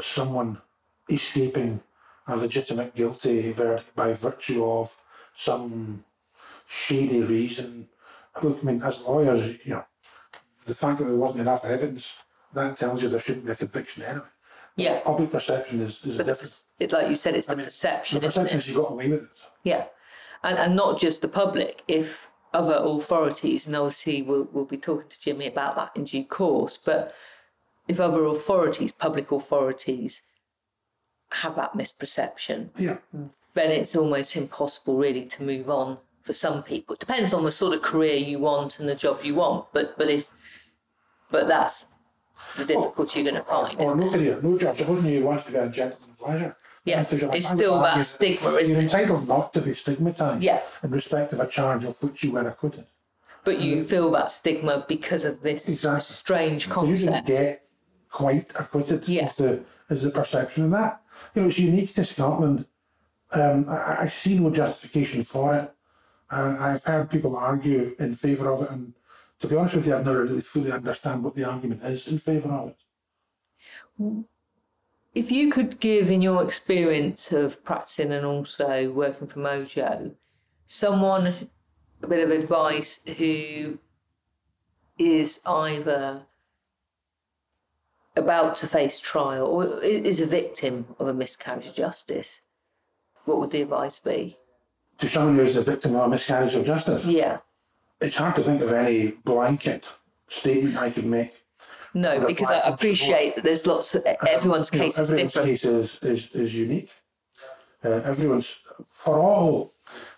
someone 0.00 0.62
escaping 1.10 1.80
a 2.28 2.36
legitimate 2.36 2.94
guilty 2.94 3.50
verdict 3.52 3.94
by 3.96 4.12
virtue 4.12 4.64
of 4.64 4.96
some 5.34 6.04
shady 6.66 7.22
reason. 7.22 7.88
Look, 8.42 8.58
I 8.62 8.66
mean, 8.66 8.82
as 8.82 9.00
lawyers, 9.02 9.66
you 9.66 9.72
know, 9.74 9.84
the 10.66 10.74
fact 10.74 10.98
that 10.98 11.06
there 11.06 11.16
wasn't 11.16 11.40
enough 11.40 11.64
evidence, 11.64 12.12
that 12.52 12.76
tells 12.78 13.02
you 13.02 13.08
there 13.08 13.20
shouldn't 13.20 13.46
be 13.46 13.52
a 13.52 13.56
conviction 13.56 14.02
anyway. 14.02 14.26
Yeah, 14.76 15.00
Public 15.00 15.32
perception 15.32 15.80
is, 15.80 15.98
is 16.04 16.14
a 16.14 16.18
but 16.18 16.26
different. 16.26 16.62
it, 16.78 16.92
like 16.92 17.08
you 17.08 17.16
said, 17.16 17.34
it's 17.34 17.48
the 17.48 17.56
mean, 17.56 17.64
perception, 17.64 18.20
The 18.20 18.26
perception 18.26 18.58
is 18.58 18.68
you 18.68 18.76
got 18.76 18.92
away 18.92 19.08
with 19.08 19.24
it. 19.24 19.28
Yeah, 19.64 19.86
and 20.44 20.56
and 20.56 20.76
not 20.76 21.00
just 21.00 21.20
the 21.20 21.26
public. 21.28 21.82
If 21.88 22.30
other 22.54 22.76
authorities, 22.80 23.66
and 23.66 23.74
obviously 23.74 24.22
we'll 24.22 24.48
we'll 24.52 24.66
be 24.66 24.76
talking 24.76 25.08
to 25.08 25.20
Jimmy 25.20 25.46
about 25.46 25.74
that 25.76 25.90
in 25.96 26.04
due 26.04 26.24
course, 26.24 26.76
but 26.76 27.12
if 27.88 27.98
other 27.98 28.24
authorities, 28.26 28.92
public 28.92 29.32
authorities, 29.32 30.22
have 31.30 31.56
that 31.56 31.74
misperception, 31.74 32.68
Yeah. 32.76 32.98
then 33.54 33.70
it's 33.70 33.96
almost 33.96 34.36
impossible 34.36 34.96
really 34.96 35.26
to 35.26 35.42
move 35.42 35.68
on 35.70 35.98
for 36.22 36.32
some 36.32 36.62
people. 36.62 36.94
It 36.94 37.00
depends 37.00 37.32
on 37.34 37.44
the 37.44 37.50
sort 37.50 37.74
of 37.74 37.82
career 37.82 38.16
you 38.16 38.38
want 38.38 38.78
and 38.80 38.88
the 38.88 38.94
job 38.94 39.20
you 39.22 39.34
want, 39.34 39.66
but 39.72 39.96
but 39.98 40.08
if 40.10 40.30
but 41.30 41.46
that's 41.48 41.94
the 42.56 42.64
difficulty 42.64 43.20
you're 43.20 43.30
going 43.30 43.42
to 43.42 43.48
find. 43.48 43.78
Or 43.78 43.84
isn't 43.84 44.00
no 44.00 44.06
it? 44.06 44.12
career, 44.12 44.40
no 44.42 44.58
job. 44.58 44.76
Supposing 44.76 45.10
you 45.10 45.24
want 45.24 45.44
to 45.44 45.52
be 45.52 45.58
a 45.58 45.68
gentleman 45.68 46.08
of 46.10 46.28
leisure. 46.28 46.56
Yeah, 46.84 47.04
it's 47.12 47.48
still 47.48 47.80
that 47.82 48.02
stigma, 48.06 48.50
You're 48.50 48.60
isn't 48.60 48.76
it? 48.78 48.82
entitled 48.84 49.28
not 49.28 49.52
to 49.52 49.60
be 49.60 49.72
stigmatised 49.72 50.40
Yeah. 50.42 50.62
in 50.82 50.90
respect 50.90 51.34
of 51.34 51.40
a 51.40 51.46
charge 51.46 51.84
of 51.84 52.02
which 52.02 52.24
you 52.24 52.32
were 52.32 52.48
acquitted. 52.48 52.86
But 53.44 53.60
you 53.60 53.84
feel 53.84 54.10
that 54.12 54.30
stigma 54.32 54.84
because 54.88 55.26
of 55.26 55.42
this 55.42 55.68
Exactly. 55.68 56.00
strange 56.00 56.70
concept. 56.70 56.98
You 57.00 57.12
didn't 57.12 57.26
get 57.26 57.66
quite 58.10 58.52
acquitted 58.58 59.06
Yeah. 59.06 59.26
is 59.28 59.36
the 59.36 59.64
is 59.90 60.02
the 60.02 60.10
perception 60.10 60.64
of 60.64 60.70
that. 60.70 61.00
You 61.34 61.42
know, 61.42 61.48
it's 61.48 61.58
unique 61.58 61.94
to 61.94 62.04
Scotland. 62.04 62.66
Um, 63.32 63.68
I, 63.68 64.02
I 64.02 64.06
see 64.06 64.38
no 64.38 64.50
justification 64.50 65.22
for 65.22 65.54
it. 65.54 65.72
Uh, 66.30 66.56
I've 66.60 66.84
heard 66.84 67.10
people 67.10 67.36
argue 67.36 67.94
in 67.98 68.14
favour 68.14 68.50
of 68.50 68.62
it, 68.62 68.70
and 68.70 68.94
to 69.40 69.48
be 69.48 69.56
honest 69.56 69.76
with 69.76 69.86
you, 69.86 69.94
I've 69.94 70.04
never 70.04 70.24
really 70.24 70.40
fully 70.40 70.72
understand 70.72 71.24
what 71.24 71.34
the 71.34 71.44
argument 71.44 71.82
is 71.82 72.06
in 72.06 72.18
favour 72.18 72.50
of 72.50 72.68
it. 72.70 74.24
If 75.14 75.32
you 75.32 75.50
could 75.50 75.80
give, 75.80 76.10
in 76.10 76.22
your 76.22 76.42
experience 76.42 77.32
of 77.32 77.64
practicing 77.64 78.12
and 78.12 78.26
also 78.26 78.92
working 78.92 79.26
for 79.26 79.40
Mojo, 79.40 80.14
someone 80.66 81.32
a 82.02 82.06
bit 82.06 82.22
of 82.22 82.30
advice 82.30 83.00
who 83.16 83.78
is 84.98 85.40
either 85.46 86.22
about 88.18 88.56
to 88.56 88.66
face 88.66 89.00
trial 89.00 89.46
or 89.46 89.82
is 89.82 90.20
a 90.20 90.26
victim 90.26 90.86
of 90.98 91.08
a 91.08 91.14
miscarriage 91.14 91.66
of 91.66 91.74
justice, 91.74 92.42
what 93.24 93.38
would 93.38 93.50
the 93.50 93.62
advice 93.62 93.98
be? 93.98 94.36
To 94.98 95.08
someone 95.08 95.36
who 95.36 95.42
is 95.42 95.56
a 95.56 95.62
victim 95.62 95.94
of 95.96 96.02
a 96.02 96.08
miscarriage 96.08 96.54
of 96.54 96.64
justice, 96.64 97.04
Yeah. 97.04 97.38
it's 98.00 98.16
hard 98.16 98.34
to 98.36 98.42
think 98.42 98.60
of 98.62 98.72
any 98.72 99.12
blanket 99.24 99.86
statement 100.28 100.76
I 100.76 100.90
could 100.90 101.06
make. 101.06 101.42
No, 101.94 102.26
because 102.26 102.50
I 102.50 102.58
appreciate 102.60 103.34
that 103.36 103.44
there's 103.44 103.66
lots 103.66 103.94
of 103.94 104.04
everyone's 104.26 104.70
You 104.72 104.78
know, 104.78 104.84
case 104.84 104.98
is 104.98 105.10
everyone's 105.10 105.32
different. 105.32 105.48
case 105.48 105.64
is, 105.64 105.98
is, 106.02 106.28
is 106.32 106.54
unique. 106.54 106.92
Uh, 107.84 107.90
everyone's, 108.04 108.56
for 108.86 109.18
all 109.20 109.72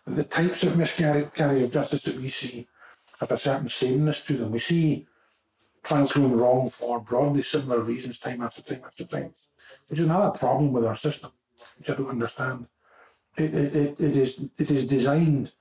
the 0.07 0.25
types 0.25 0.63
of 0.65 0.77
miscarriage 0.77 1.29
of 1.39 1.73
justice 1.73 2.03
that 2.03 2.17
we 2.17 2.29
see 2.29 2.67
have 3.21 3.31
a 3.31 3.37
certain 3.37 3.69
sameness 3.69 4.21
to 4.21 4.37
them. 4.37 4.51
We 4.51 4.59
see 4.59 5.07
trials 5.83 6.13
going 6.13 6.37
wrong 6.37 6.69
for 6.69 7.01
broadly 7.01 7.43
similar 7.43 7.81
reasons 7.81 8.19
time 8.19 8.43
after 8.43 8.63
time 8.63 8.83
after 8.85 9.05
time, 9.05 9.33
which 9.89 9.99
is 9.99 10.05
another 10.05 10.37
problem 10.39 10.73
with 10.73 10.85
our 10.85 10.97
system, 10.97 11.31
which 11.79 11.91
I 11.91 11.95
don't 11.95 12.09
understand. 12.09 12.67
It, 13.37 13.55
it, 13.55 14.01
it, 14.01 14.17
is 14.17 14.39
it 14.59 14.71
is 14.71 14.85
designed 14.85 15.53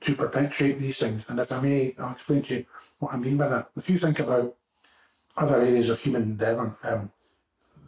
to 0.00 0.14
perpetuate 0.14 0.78
these 0.78 0.98
things, 0.98 1.24
and 1.28 1.38
if 1.38 1.52
I 1.52 1.60
may, 1.60 1.94
I'll 1.98 2.12
explain 2.12 2.42
to 2.42 2.54
you 2.54 2.66
what 2.98 3.12
I 3.12 3.16
mean 3.16 3.36
by 3.36 3.48
that. 3.48 3.70
If 3.76 3.90
you 3.90 3.98
think 3.98 4.20
about 4.20 4.54
other 5.36 5.60
areas 5.60 5.90
of 5.90 6.00
human 6.00 6.22
endeavour, 6.22 6.76
um, 6.84 7.10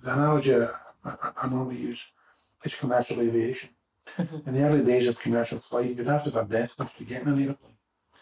the 0.03 0.13
analogy 0.13 0.55
I, 0.55 0.69
I, 1.05 1.31
I 1.43 1.49
normally 1.49 1.77
use 1.77 2.07
is 2.63 2.75
commercial 2.75 3.21
aviation. 3.21 3.71
In 4.19 4.55
the 4.55 4.63
early 4.63 4.85
days 4.85 5.09
of 5.09 5.19
commercial 5.19 5.59
flight, 5.59 5.87
you'd 5.87 6.07
have 6.07 6.25
to 6.25 6.31
have 6.31 6.47
a 6.47 6.53
death 6.53 6.79
wish 6.79 6.93
to 6.93 7.05
get 7.05 7.23
in 7.23 7.29
an 7.29 7.43
aeroplane. 7.43 7.73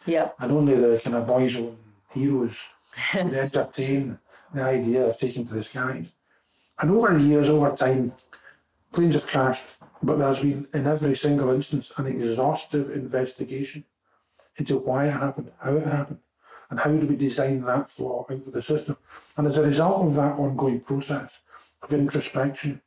Yeah. 0.06 0.30
And 0.38 0.52
only 0.52 0.74
the 0.74 1.00
kind 1.02 1.16
of 1.16 1.26
boys' 1.26 1.56
own 1.56 1.76
heroes 2.10 2.58
would 3.14 3.34
entertain 3.34 4.18
the 4.54 4.62
idea 4.62 5.06
of 5.06 5.18
taking 5.18 5.46
to 5.46 5.54
the 5.54 5.62
skies. 5.62 6.06
And 6.78 6.90
over 6.90 7.16
years, 7.16 7.48
over 7.48 7.74
time, 7.76 8.12
planes 8.92 9.14
have 9.14 9.26
crashed, 9.26 9.64
but 10.02 10.16
there's 10.16 10.40
been, 10.40 10.66
in 10.74 10.86
every 10.86 11.14
single 11.14 11.50
instance, 11.50 11.92
an 11.96 12.06
exhaustive 12.06 12.90
investigation 12.90 13.84
into 14.56 14.76
why 14.76 15.06
it 15.06 15.12
happened, 15.12 15.50
how 15.60 15.76
it 15.76 15.86
happened, 15.86 16.18
and 16.70 16.80
how 16.80 16.90
do 16.90 17.06
we 17.06 17.16
design 17.16 17.62
that 17.62 17.88
flaw 17.88 18.24
out 18.30 18.46
of 18.46 18.52
the 18.52 18.62
system. 18.62 18.96
And 19.36 19.46
as 19.46 19.58
a 19.58 19.62
result 19.62 20.06
of 20.06 20.14
that 20.16 20.38
ongoing 20.38 20.80
process 20.80 21.38
of 21.82 21.92
introspection 21.92 22.82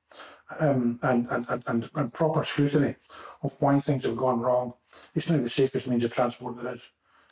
um, 0.60 1.00
and, 1.02 1.28
and, 1.28 1.46
and, 1.50 1.64
and, 1.68 1.90
and 1.96 2.14
proper 2.14 2.44
scrutiny 2.44 2.96
of 3.44 3.56
why 3.60 3.80
things 3.80 4.06
have 4.06 4.16
gone 4.18 4.40
wrong, 4.40 4.74
it's 5.14 5.30
now 5.30 5.38
the 5.38 5.50
safest 5.50 5.88
means 5.88 6.04
of 6.04 6.12
transport 6.12 6.62
there 6.62 6.76
is. 6.76 6.82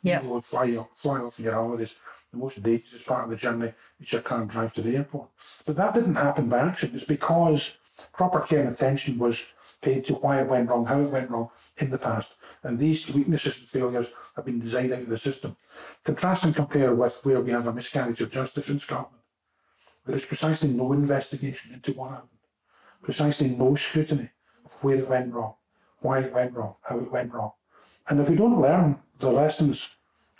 Yeah. 0.02 0.22
You 0.22 0.30
go 0.30 0.36
and 0.36 0.46
fly, 0.46 0.76
off- 0.76 0.96
fly 0.96 1.20
off 1.20 1.40
on 1.40 1.46
your 1.46 1.54
holidays. 1.54 1.96
The 2.34 2.39
most 2.39 2.63
dangerous 2.63 3.04
part 3.04 3.26
of 3.26 3.30
the 3.30 3.36
journey 3.38 3.74
is 4.00 4.12
your 4.12 4.24
car 4.24 4.43
drive 4.46 4.74
to 4.74 4.82
the 4.82 4.98
airport. 4.98 5.30
But 5.65 5.76
that 5.76 5.93
didn't 5.93 6.15
happen 6.15 6.50
by 6.50 6.62
accident. 6.62 6.96
It's 6.96 7.06
because 7.06 7.74
proper 8.12 8.39
care 8.39 8.62
and 8.62 8.69
attention 8.69 9.19
was 9.19 9.46
paid 9.82 10.04
to 10.06 10.15
why 10.15 10.41
it 10.41 10.50
went 10.50 10.67
wrong, 10.67 10.86
how 10.86 11.00
it 11.00 11.12
went 11.12 11.30
wrong 11.30 11.52
in 11.78 11.91
the 11.91 12.00
past. 12.00 12.34
And 12.63 12.80
these 12.80 13.08
weaknesses 13.08 13.60
and 13.60 13.69
failures 13.69 14.08
have 14.36 14.46
been 14.46 14.60
designed 14.60 14.93
out 14.93 15.02
of 15.02 15.10
the 15.10 15.17
system. 15.19 15.58
Contrast 16.04 16.43
and 16.43 16.56
compare 16.56 16.96
with 16.96 17.19
where 17.24 17.39
we 17.39 17.52
have 17.52 17.67
a 17.67 17.74
miscarriage 17.74 18.22
of 18.22 18.32
justice 18.32 18.67
in 18.67 18.80
Scotland. 18.80 19.22
There 20.08 20.15
is 20.15 20.26
precisely 20.26 20.69
no 20.69 20.91
investigation 20.91 21.72
into 21.72 21.91
what 21.91 22.10
happened, 22.10 22.30
precisely 23.04 23.50
no 23.50 23.76
scrutiny 23.76 24.32
of 24.65 24.74
where 24.84 24.98
it 24.98 25.08
went 25.08 25.32
wrong, 25.32 25.54
why 26.00 26.22
it 26.22 26.34
went 26.34 26.56
wrong, 26.56 26.78
how 26.82 26.98
it 26.98 27.12
went 27.12 27.32
wrong. 27.32 27.52
And 28.10 28.19
if 28.19 28.28
we 28.28 28.36
don't 28.36 28.60
learn 28.60 29.04
the 29.19 29.30
lessons 29.30 29.89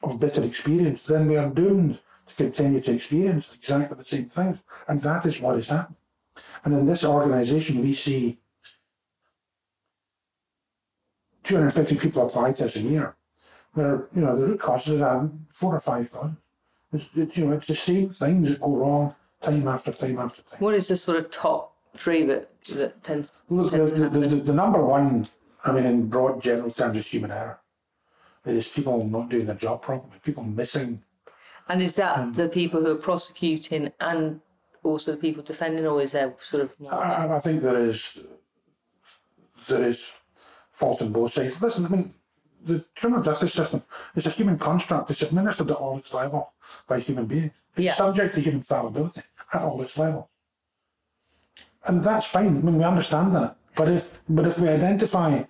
of 0.04 0.20
bitter 0.20 0.44
experience, 0.44 1.02
then 1.04 1.28
we 1.28 1.38
are 1.38 1.50
doomed 1.50 2.00
to 2.28 2.36
continue 2.36 2.82
to 2.82 2.94
experience 2.94 3.50
exactly 3.54 3.98
the 3.98 4.04
same 4.04 4.26
things. 4.26 4.60
And 4.88 5.00
that 5.00 5.26
is 5.26 5.40
what 5.40 5.58
is 5.58 5.68
happening. 5.68 5.98
And 6.64 6.74
in 6.74 6.86
this 6.86 7.04
organisation, 7.04 7.82
we 7.82 7.94
see 7.94 8.40
250 11.44 11.96
people 11.98 12.26
apply 12.26 12.54
to 12.54 12.66
us 12.66 12.76
a 12.76 12.80
year. 12.80 13.16
Where, 13.74 14.08
you 14.14 14.22
know, 14.22 14.36
the 14.36 14.46
root 14.46 14.60
causes 14.60 15.02
are 15.02 15.30
four 15.50 15.76
or 15.76 15.80
five 15.80 16.12
causes. 16.12 16.36
It's, 16.92 17.06
it's, 17.16 17.38
you 17.38 17.46
know, 17.46 17.54
it's 17.54 17.66
the 17.66 17.76
same 17.76 18.10
things 18.10 18.50
that 18.50 18.62
go 18.62 18.76
wrong 18.76 19.16
time 19.42 19.68
after 19.68 19.92
time 19.92 20.20
after 20.20 20.42
time. 20.44 20.60
What 20.60 20.76
is 20.76 20.88
the 20.88 20.96
sort 20.96 21.18
of 21.18 21.32
top 21.32 21.76
three 21.96 22.24
that 22.26 22.50
that 22.70 23.04
tends, 23.04 23.42
Look, 23.50 23.72
the, 23.72 23.78
tends 23.78 23.92
to 23.94 24.00
the, 24.00 24.10
the, 24.10 24.28
the, 24.28 24.36
the 24.36 24.54
number 24.54 24.84
one, 24.84 25.26
I 25.66 25.72
mean, 25.72 25.86
in 25.86 26.08
broad 26.08 26.42
general 26.42 26.72
terms, 26.72 26.96
is 26.96 27.08
human 27.08 27.32
error. 27.32 27.60
It 28.46 28.56
is 28.56 28.68
people 28.68 29.06
not 29.08 29.30
doing 29.30 29.46
their 29.46 29.56
job 29.56 29.82
properly, 29.82 30.20
people 30.24 30.44
missing. 30.44 31.02
And 31.70 31.82
is 31.82 31.96
that 31.96 32.18
um, 32.18 32.34
the 32.34 32.50
people 32.50 32.82
who 32.82 32.92
are 32.92 32.96
prosecuting 32.96 33.92
and 34.02 34.42
also 34.84 35.12
the 35.12 35.18
people 35.18 35.44
defending, 35.44 35.88
or 35.88 36.02
is 36.02 36.12
there 36.12 36.34
sort 36.42 36.64
of? 36.64 36.74
I, 36.92 37.36
I 37.36 37.40
think 37.40 37.62
there 37.62 37.78
is 37.80 38.18
there 39.68 39.82
is 39.82 40.12
fault 40.72 41.02
on 41.02 41.14
both 41.14 41.32
sides. 41.32 41.62
Listen, 41.62 41.86
I 41.86 41.90
mean, 41.90 42.14
the 42.66 42.84
criminal 42.98 43.24
justice 43.24 43.54
system 43.54 43.82
is 44.16 44.28
a 44.28 44.30
human 44.30 44.58
construct. 44.58 45.10
It's 45.12 45.22
administered 45.22 45.72
at 45.72 45.78
all 45.78 45.98
its 45.98 46.14
level 46.14 46.52
by 46.86 47.00
human 47.00 47.28
beings. 47.28 47.52
It's 47.72 47.80
Yeah. 47.86 47.94
subject 47.94 48.36
to 48.36 48.42
human 48.42 48.62
fallibility 48.62 49.22
at 49.54 49.62
all 49.62 49.82
its 49.82 49.98
level, 49.98 50.30
And 51.86 52.04
that's 52.04 52.26
fine. 52.28 52.58
I 52.58 52.62
mean, 52.62 52.78
we 52.78 52.84
understand 52.84 53.36
that. 53.36 53.56
But 53.76 53.88
if 53.88 54.20
but 54.28 54.46
if 54.48 54.60
we 54.60 54.68
identify, 54.70 55.44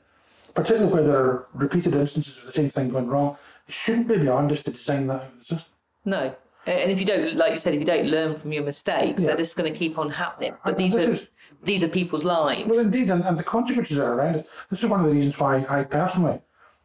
particularly 0.53 0.93
where 0.93 1.03
there 1.03 1.17
are 1.17 1.47
repeated 1.53 1.95
instances 1.95 2.37
of 2.37 2.45
the 2.47 2.51
same 2.51 2.69
thing 2.69 2.89
going 2.89 3.07
wrong, 3.07 3.37
it 3.67 3.73
shouldn't 3.73 4.07
be 4.07 4.17
beyond 4.17 4.51
us 4.51 4.61
to 4.63 4.71
design 4.71 5.07
that 5.07 5.21
out 5.21 5.27
of 5.27 5.39
the 5.39 5.45
system. 5.45 5.71
No. 6.05 6.35
And 6.65 6.91
if 6.91 6.99
you 6.99 7.05
don't, 7.05 7.35
like 7.35 7.51
you 7.53 7.59
said, 7.59 7.73
if 7.73 7.79
you 7.79 7.85
don't 7.85 8.07
learn 8.07 8.35
from 8.37 8.53
your 8.53 8.63
mistakes, 8.63 9.21
Yeah. 9.21 9.27
they're 9.29 9.37
just 9.37 9.57
going 9.57 9.71
to 9.71 9.77
keep 9.77 9.97
on 9.97 10.09
happening. 10.09 10.53
But 10.63 10.71
And 10.71 10.77
these 10.77 10.95
are 10.95 11.11
is- 11.11 11.27
these 11.63 11.83
are 11.83 11.87
people's 11.89 12.23
lives. 12.23 12.67
Well, 12.69 12.79
indeed, 12.79 13.09
and, 13.09 13.23
and 13.23 13.37
the 13.37 13.43
consequences 13.43 13.97
are 13.97 14.13
around 14.13 14.35
it. 14.35 14.47
This 14.69 14.79
is 14.83 14.85
one 14.89 14.99
of 15.01 15.05
the 15.05 15.11
reasons 15.13 15.39
why 15.39 15.65
I 15.69 15.83
personally, 15.83 16.41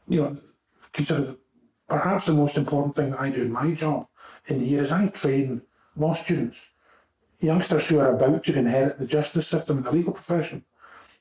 you 0.09 0.22
know, 0.22 0.37
consider 0.92 1.20
the 1.20 1.38
perhaps 1.88 2.26
the 2.26 2.33
most 2.33 2.57
important 2.59 2.94
thing 2.96 3.11
that 3.12 3.20
I 3.20 3.31
do 3.31 3.42
in 3.42 3.52
my 3.52 3.72
job 3.74 4.09
in 4.46 4.59
the 4.59 4.66
years 4.66 4.90
I 4.92 5.07
train 5.09 5.62
law 5.96 6.14
students, 6.14 6.61
youngsters 7.40 7.88
who 7.88 7.98
are 7.98 8.14
about 8.14 8.44
to 8.44 8.59
inherit 8.59 8.98
the 8.98 9.07
justice 9.07 9.46
system 9.48 9.78
and 9.78 9.87
the 9.87 9.92
legal 9.92 10.12
profession. 10.12 10.64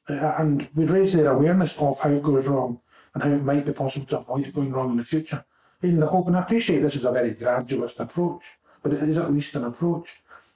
Uh, 0.09 0.35
and 0.39 0.69
we 0.75 0.85
raise 0.85 1.13
their 1.13 1.31
awareness 1.31 1.77
of 1.77 1.99
how 1.99 2.09
it 2.09 2.23
goes 2.23 2.47
wrong 2.47 2.79
and 3.13 3.23
how 3.23 3.29
it 3.29 3.43
might 3.43 3.65
be 3.65 3.73
possible 3.73 4.05
to 4.05 4.19
avoid 4.19 4.47
it 4.47 4.55
going 4.55 4.71
wrong 4.71 4.91
in 4.91 4.97
the 4.97 5.03
future. 5.03 5.43
In 5.81 5.99
the 5.99 6.07
hope, 6.07 6.27
and 6.27 6.37
I 6.37 6.41
appreciate 6.41 6.79
this 6.79 6.95
is 6.95 7.05
a 7.05 7.11
very 7.11 7.31
gradualist 7.31 7.99
approach, 7.99 8.43
but 8.81 8.93
it 8.93 9.03
is 9.03 9.17
at 9.17 9.31
least 9.31 9.55
an 9.55 9.65
approach. 9.65 10.15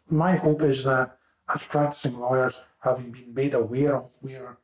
My 0.09 0.35
hope 0.35 0.61
is 0.61 0.83
that 0.85 1.17
as 1.53 1.63
practicing 1.63 2.19
lawyers, 2.19 2.61
having 2.79 3.11
been 3.11 3.33
made 3.33 3.53
aware 3.53 3.95
of 3.95 4.17
where 4.21 4.57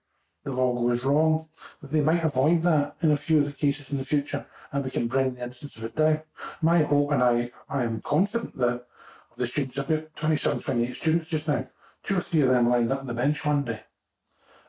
the 0.43 0.53
law 0.53 0.73
goes 0.73 1.03
wrong, 1.03 1.47
that 1.81 1.91
they 1.91 2.01
might 2.01 2.23
avoid 2.23 2.63
that 2.63 2.95
in 3.01 3.11
a 3.11 3.17
few 3.17 3.39
of 3.39 3.45
the 3.45 3.51
cases 3.51 3.91
in 3.91 3.97
the 3.97 4.05
future 4.05 4.45
and 4.71 4.83
we 4.83 4.91
can 4.91 5.07
bring 5.07 5.33
the 5.33 5.43
instance 5.43 5.75
of 5.77 5.83
it 5.83 5.95
down. 5.95 6.21
My 6.61 6.83
hope, 6.83 7.11
and 7.11 7.23
I, 7.23 7.49
I 7.69 7.83
am 7.83 8.01
confident 8.01 8.57
that 8.57 8.85
of 9.31 9.37
the 9.37 9.47
students, 9.47 9.77
got 9.77 10.15
27, 10.15 10.59
28 10.61 10.95
students 10.95 11.29
just 11.29 11.47
now, 11.47 11.67
two 12.03 12.17
or 12.17 12.21
three 12.21 12.41
of 12.41 12.49
them 12.49 12.69
lined 12.69 12.91
up 12.91 12.99
on 12.99 13.07
the 13.07 13.13
bench 13.13 13.45
one 13.45 13.63
day. 13.63 13.81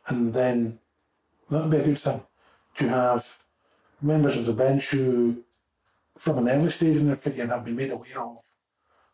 And 0.08 0.32
then 0.32 0.78
that'll 1.50 1.70
be 1.70 1.78
a 1.78 1.84
good 1.84 1.98
thing 1.98 2.22
to 2.76 2.88
have 2.88 3.38
members 4.00 4.36
of 4.36 4.46
the 4.46 4.52
bench 4.52 4.90
who, 4.90 5.44
from 6.16 6.38
an 6.38 6.48
early 6.48 6.70
stage 6.70 6.96
in 6.96 7.06
their 7.06 7.16
career, 7.16 7.46
have 7.46 7.64
been 7.64 7.76
made 7.76 7.90
aware 7.90 8.20
of 8.20 8.38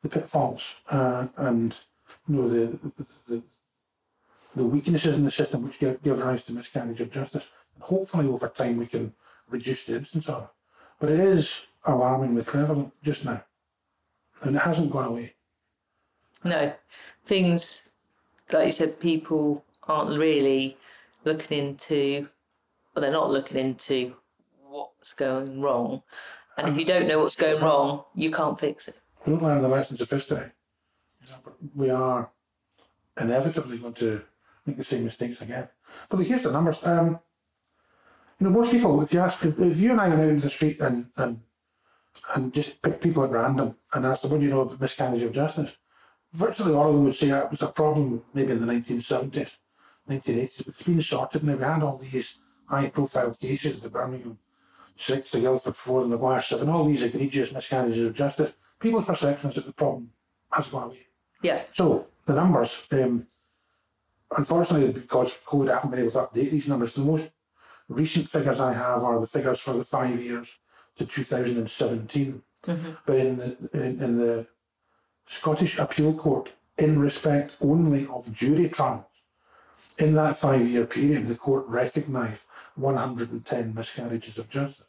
the 0.02 0.08
pitfalls 0.08 0.74
uh, 0.90 1.26
and 1.38 1.78
you 2.28 2.34
know 2.36 2.48
the, 2.48 2.92
the 3.28 3.42
the 4.54 4.64
weaknesses 4.64 5.16
in 5.16 5.24
the 5.24 5.30
system 5.30 5.62
which 5.62 5.78
give, 5.78 6.02
give 6.02 6.20
rise 6.20 6.42
to 6.44 6.52
miscarriage 6.52 7.00
of 7.00 7.10
justice. 7.10 7.48
And 7.74 7.82
hopefully, 7.84 8.28
over 8.28 8.48
time, 8.48 8.76
we 8.76 8.86
can 8.86 9.12
reduce 9.48 9.84
the 9.84 9.96
instance 9.96 10.28
of 10.28 10.44
it. 10.44 10.50
But 11.00 11.10
it 11.10 11.20
is 11.20 11.60
alarmingly 11.84 12.42
prevalent 12.44 12.92
just 13.02 13.24
now, 13.24 13.42
and 14.42 14.56
it 14.56 14.60
hasn't 14.60 14.90
gone 14.90 15.06
away. 15.06 15.34
No, 16.44 16.72
things 17.26 17.90
like 18.52 18.66
you 18.66 18.72
said, 18.72 19.00
people 19.00 19.64
aren't 19.88 20.18
really 20.18 20.76
looking 21.24 21.58
into, 21.58 22.28
well, 22.94 23.02
they're 23.02 23.12
not 23.12 23.30
looking 23.30 23.58
into 23.58 24.14
what's 24.68 25.12
going 25.12 25.60
wrong. 25.60 26.02
And 26.56 26.68
if 26.68 26.78
you 26.78 26.84
don't 26.84 27.08
know 27.08 27.20
what's 27.20 27.36
going 27.36 27.60
wrong, 27.62 28.04
you 28.14 28.30
can't 28.30 28.58
fix 28.58 28.88
it. 28.88 28.98
We 29.26 29.32
don't 29.32 29.42
learn 29.42 29.62
the 29.62 29.68
lessons 29.68 30.00
of 30.00 30.10
history, 30.10 30.52
you 31.20 31.30
know, 31.30 31.38
but 31.44 31.54
we 31.74 31.90
are 31.90 32.30
inevitably 33.20 33.78
going 33.78 33.94
to 33.94 34.22
make 34.66 34.76
the 34.76 34.84
same 34.84 35.04
mistakes 35.04 35.40
again. 35.40 35.68
But 36.08 36.24
here's 36.24 36.42
the 36.42 36.52
numbers. 36.52 36.84
Um, 36.84 37.20
you 38.38 38.46
know, 38.46 38.50
most 38.50 38.70
people, 38.70 39.00
if 39.02 39.12
you 39.12 39.20
ask, 39.20 39.44
if, 39.44 39.58
if 39.58 39.80
you 39.80 39.92
and 39.92 40.00
I 40.00 40.08
went 40.08 40.20
out 40.20 40.28
into 40.28 40.44
the 40.44 40.50
street 40.50 40.80
and, 40.80 41.06
and 41.16 41.40
and 42.34 42.52
just 42.54 42.80
pick 42.80 43.00
people 43.00 43.24
at 43.24 43.30
random 43.30 43.76
and 43.92 44.06
ask 44.06 44.22
them, 44.22 44.30
what 44.30 44.40
do 44.40 44.46
you 44.46 44.50
know 44.50 44.62
about 44.62 44.80
miscarriage 44.80 45.22
of 45.22 45.32
justice? 45.32 45.76
Virtually 46.32 46.72
all 46.74 46.88
of 46.88 46.94
them 46.94 47.04
would 47.04 47.14
say 47.14 47.28
that 47.28 47.50
was 47.50 47.62
a 47.62 47.68
problem 47.68 48.22
maybe 48.32 48.52
in 48.52 48.60
the 48.60 48.72
1970s, 48.72 49.52
1980s, 50.08 50.58
but 50.58 50.68
it's 50.68 50.82
been 50.82 51.00
sorted 51.00 51.44
now. 51.44 51.56
We 51.56 51.62
had 51.62 51.82
all 51.82 51.98
these 51.98 52.34
high 52.66 52.88
profile 52.88 53.34
cases, 53.34 53.80
the 53.80 53.88
Birmingham 53.88 54.38
6, 54.96 55.30
the 55.30 55.40
Guildford 55.40 55.76
4, 55.76 56.02
and 56.02 56.12
the 56.12 56.16
Maguire 56.16 56.42
7, 56.42 56.68
all 56.68 56.84
these 56.84 57.02
egregious 57.02 57.52
miscarriages 57.52 58.06
of 58.06 58.14
justice. 58.14 58.52
People's 58.78 59.04
perception 59.04 59.50
is 59.50 59.56
that 59.56 59.66
the 59.66 59.72
problem 59.72 60.10
has 60.50 60.66
gone 60.68 60.84
away. 60.84 61.06
Yeah. 61.42 61.60
So 61.72 62.06
the 62.26 62.34
numbers, 62.34 62.82
um, 62.92 63.26
unfortunately, 64.36 64.92
because 64.92 65.38
COVID, 65.46 65.70
I 65.70 65.74
haven't 65.74 65.90
been 65.90 66.00
able 66.00 66.10
to 66.12 66.18
update 66.18 66.50
these 66.50 66.68
numbers. 66.68 66.94
The 66.94 67.02
most 67.02 67.30
recent 67.88 68.28
figures 68.28 68.60
I 68.60 68.72
have 68.72 69.02
are 69.02 69.20
the 69.20 69.26
figures 69.26 69.60
for 69.60 69.74
the 69.74 69.84
five 69.84 70.20
years 70.20 70.54
to 70.96 71.04
2017. 71.06 72.42
But 73.06 73.16
in 73.16 73.36
the, 73.36 73.70
in, 73.74 74.02
in 74.02 74.18
the 74.18 74.46
Scottish 75.26 75.78
Appeal 75.78 76.14
Court, 76.14 76.52
in 76.78 76.98
respect 76.98 77.56
only 77.60 78.06
of 78.06 78.32
jury 78.32 78.68
trials, 78.68 79.04
in 79.98 80.14
that 80.14 80.36
five 80.36 80.66
year 80.66 80.86
period, 80.86 81.28
the 81.28 81.34
court 81.34 81.66
recognised 81.68 82.40
110 82.76 83.74
miscarriages 83.74 84.38
of 84.38 84.48
justice, 84.48 84.86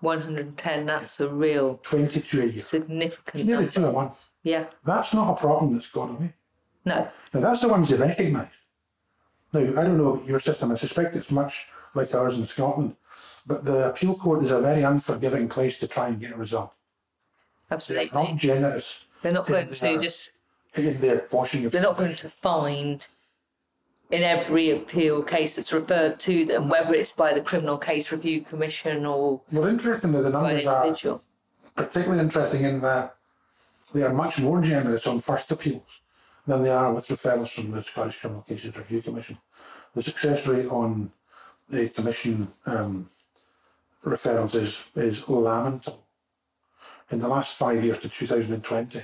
110, 0.00 0.86
that's 0.86 1.20
a 1.20 1.28
real 1.28 1.78
22 1.82 2.40
a 2.40 2.44
year. 2.46 2.60
significant 2.60 3.44
Nearly 3.46 3.64
number. 3.64 3.72
two 3.72 3.86
a 3.86 3.92
month. 3.92 4.26
Yeah. 4.42 4.66
That's 4.84 5.12
not 5.12 5.36
a 5.36 5.40
problem 5.40 5.74
that's 5.74 5.88
gone 5.88 6.10
away. 6.10 6.32
No. 6.84 7.08
Now, 7.34 7.40
that's 7.40 7.60
the 7.60 7.68
ones 7.68 7.90
they 7.90 7.96
recognise. 7.96 8.48
Now, 9.52 9.60
I 9.60 9.84
don't 9.84 9.98
know 9.98 10.14
about 10.14 10.26
your 10.26 10.40
system. 10.40 10.72
I 10.72 10.76
suspect 10.76 11.16
it's 11.16 11.30
much 11.30 11.66
like 11.94 12.14
ours 12.14 12.38
in 12.38 12.46
Scotland. 12.46 12.96
But 13.46 13.64
the 13.64 13.90
appeal 13.90 14.14
court 14.14 14.42
is 14.42 14.50
a 14.50 14.60
very 14.60 14.82
unforgiving 14.82 15.48
place 15.48 15.78
to 15.80 15.88
try 15.88 16.08
and 16.08 16.20
get 16.20 16.32
a 16.32 16.36
result. 16.36 16.72
Absolutely. 17.70 18.10
They're 18.12 18.22
not 18.22 18.36
generous 18.36 19.00
They're 19.22 19.32
not 19.32 19.48
in 19.48 19.54
going 19.54 19.68
to 19.68 19.98
just, 19.98 20.38
their 20.74 21.26
they're 21.28 21.82
not 21.82 21.96
going 21.96 22.14
to 22.16 22.28
find 22.28 23.06
in 24.10 24.22
every 24.22 24.70
appeal 24.70 25.22
case 25.22 25.56
that's 25.56 25.72
referred 25.72 26.18
to 26.20 26.44
them, 26.44 26.68
whether 26.68 26.94
it's 26.94 27.12
by 27.12 27.32
the 27.32 27.40
Criminal 27.40 27.78
Case 27.78 28.10
Review 28.10 28.42
Commission 28.42 29.06
or 29.06 29.40
Well, 29.52 29.66
interestingly, 29.66 30.22
the 30.22 30.30
numbers 30.30 30.66
are 30.66 30.94
particularly 31.76 32.20
interesting 32.20 32.64
in 32.64 32.80
that 32.80 33.16
they 33.92 34.02
are 34.02 34.12
much 34.12 34.40
more 34.40 34.60
generous 34.62 35.06
on 35.06 35.20
first 35.20 35.50
appeals 35.50 36.00
than 36.46 36.62
they 36.62 36.70
are 36.70 36.92
with 36.92 37.06
referrals 37.08 37.54
from 37.54 37.70
the 37.70 37.82
Scottish 37.82 38.18
Criminal 38.20 38.42
Cases 38.42 38.76
Review 38.76 39.00
Commission. 39.02 39.38
The 39.94 40.02
success 40.02 40.46
rate 40.46 40.66
on 40.66 41.10
the 41.68 41.88
commission 41.88 42.48
um, 42.66 43.08
referrals 44.04 44.54
is, 44.54 44.80
is 44.94 45.28
lamentable. 45.28 46.04
In 47.10 47.20
the 47.20 47.28
last 47.28 47.54
five 47.54 47.82
years 47.82 47.98
to 48.00 48.08
2020, 48.08 49.00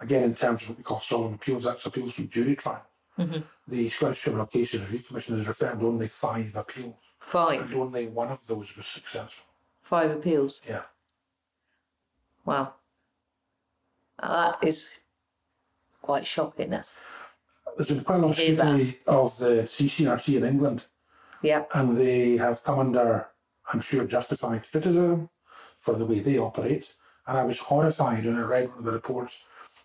again 0.00 0.24
in 0.24 0.34
terms 0.34 0.62
of 0.62 0.70
what 0.70 0.78
we 0.78 0.84
call 0.84 1.00
solemn 1.00 1.34
appeals, 1.34 1.64
that's 1.64 1.84
appeals 1.86 2.14
from 2.14 2.28
jury 2.28 2.56
trial, 2.56 2.86
the 3.70 3.88
Scottish 3.88 4.22
Criminal 4.22 4.46
Cases 4.46 4.80
Review 4.80 4.98
Commission 4.98 5.38
has 5.38 5.46
referred 5.46 5.82
only 5.82 6.08
five 6.08 6.54
appeals, 6.56 6.94
Five. 7.20 7.62
and 7.62 7.74
only 7.74 8.08
one 8.08 8.28
of 8.28 8.44
those 8.46 8.76
was 8.76 8.86
successful. 8.86 9.44
Five 9.82 10.10
appeals. 10.10 10.60
Yeah. 10.68 10.82
Wow. 12.44 12.74
That 14.20 14.58
is 14.62 14.90
quite 16.02 16.26
shocking. 16.26 16.70
That. 16.70 16.86
There's 17.76 17.88
been 17.88 18.02
quite 18.04 18.16
a 18.16 18.22
lot 18.22 18.30
of 18.30 18.36
scrutiny 18.36 18.92
of 19.06 19.38
the 19.38 19.62
CCRC 19.66 20.36
in 20.36 20.44
England, 20.44 20.86
Yeah. 21.42 21.64
and 21.74 21.96
they 21.96 22.36
have 22.36 22.62
come 22.64 22.78
under, 22.80 23.28
I'm 23.72 23.80
sure, 23.80 24.04
justified 24.04 24.64
criticism 24.70 25.30
for 25.78 25.94
the 25.94 26.06
way 26.06 26.18
they 26.18 26.38
operate. 26.38 26.94
And 27.26 27.38
I 27.38 27.44
was 27.44 27.58
horrified 27.60 28.24
when 28.24 28.36
I 28.36 28.42
read 28.42 28.68
one 28.68 28.78
of 28.78 28.84
the 28.84 28.92
reports 28.92 29.38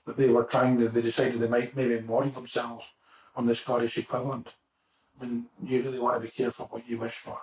that 0.06 0.18
they 0.18 0.30
were 0.30 0.44
trying 0.44 0.78
to, 0.80 0.90
they 0.90 1.02
decided 1.02 1.40
they 1.40 1.48
might 1.48 1.76
maybe 1.76 2.00
model 2.02 2.32
themselves 2.32 2.86
on 3.36 3.46
the 3.46 3.56
Scottish 3.56 3.98
equivalent. 3.98 4.54
I 5.22 5.26
mean, 5.26 5.46
you 5.64 5.82
really 5.82 6.00
want 6.00 6.22
to 6.22 6.28
be 6.28 6.32
careful 6.32 6.68
what 6.72 6.88
you 6.88 6.98
wish 7.00 7.14
for. 7.14 7.38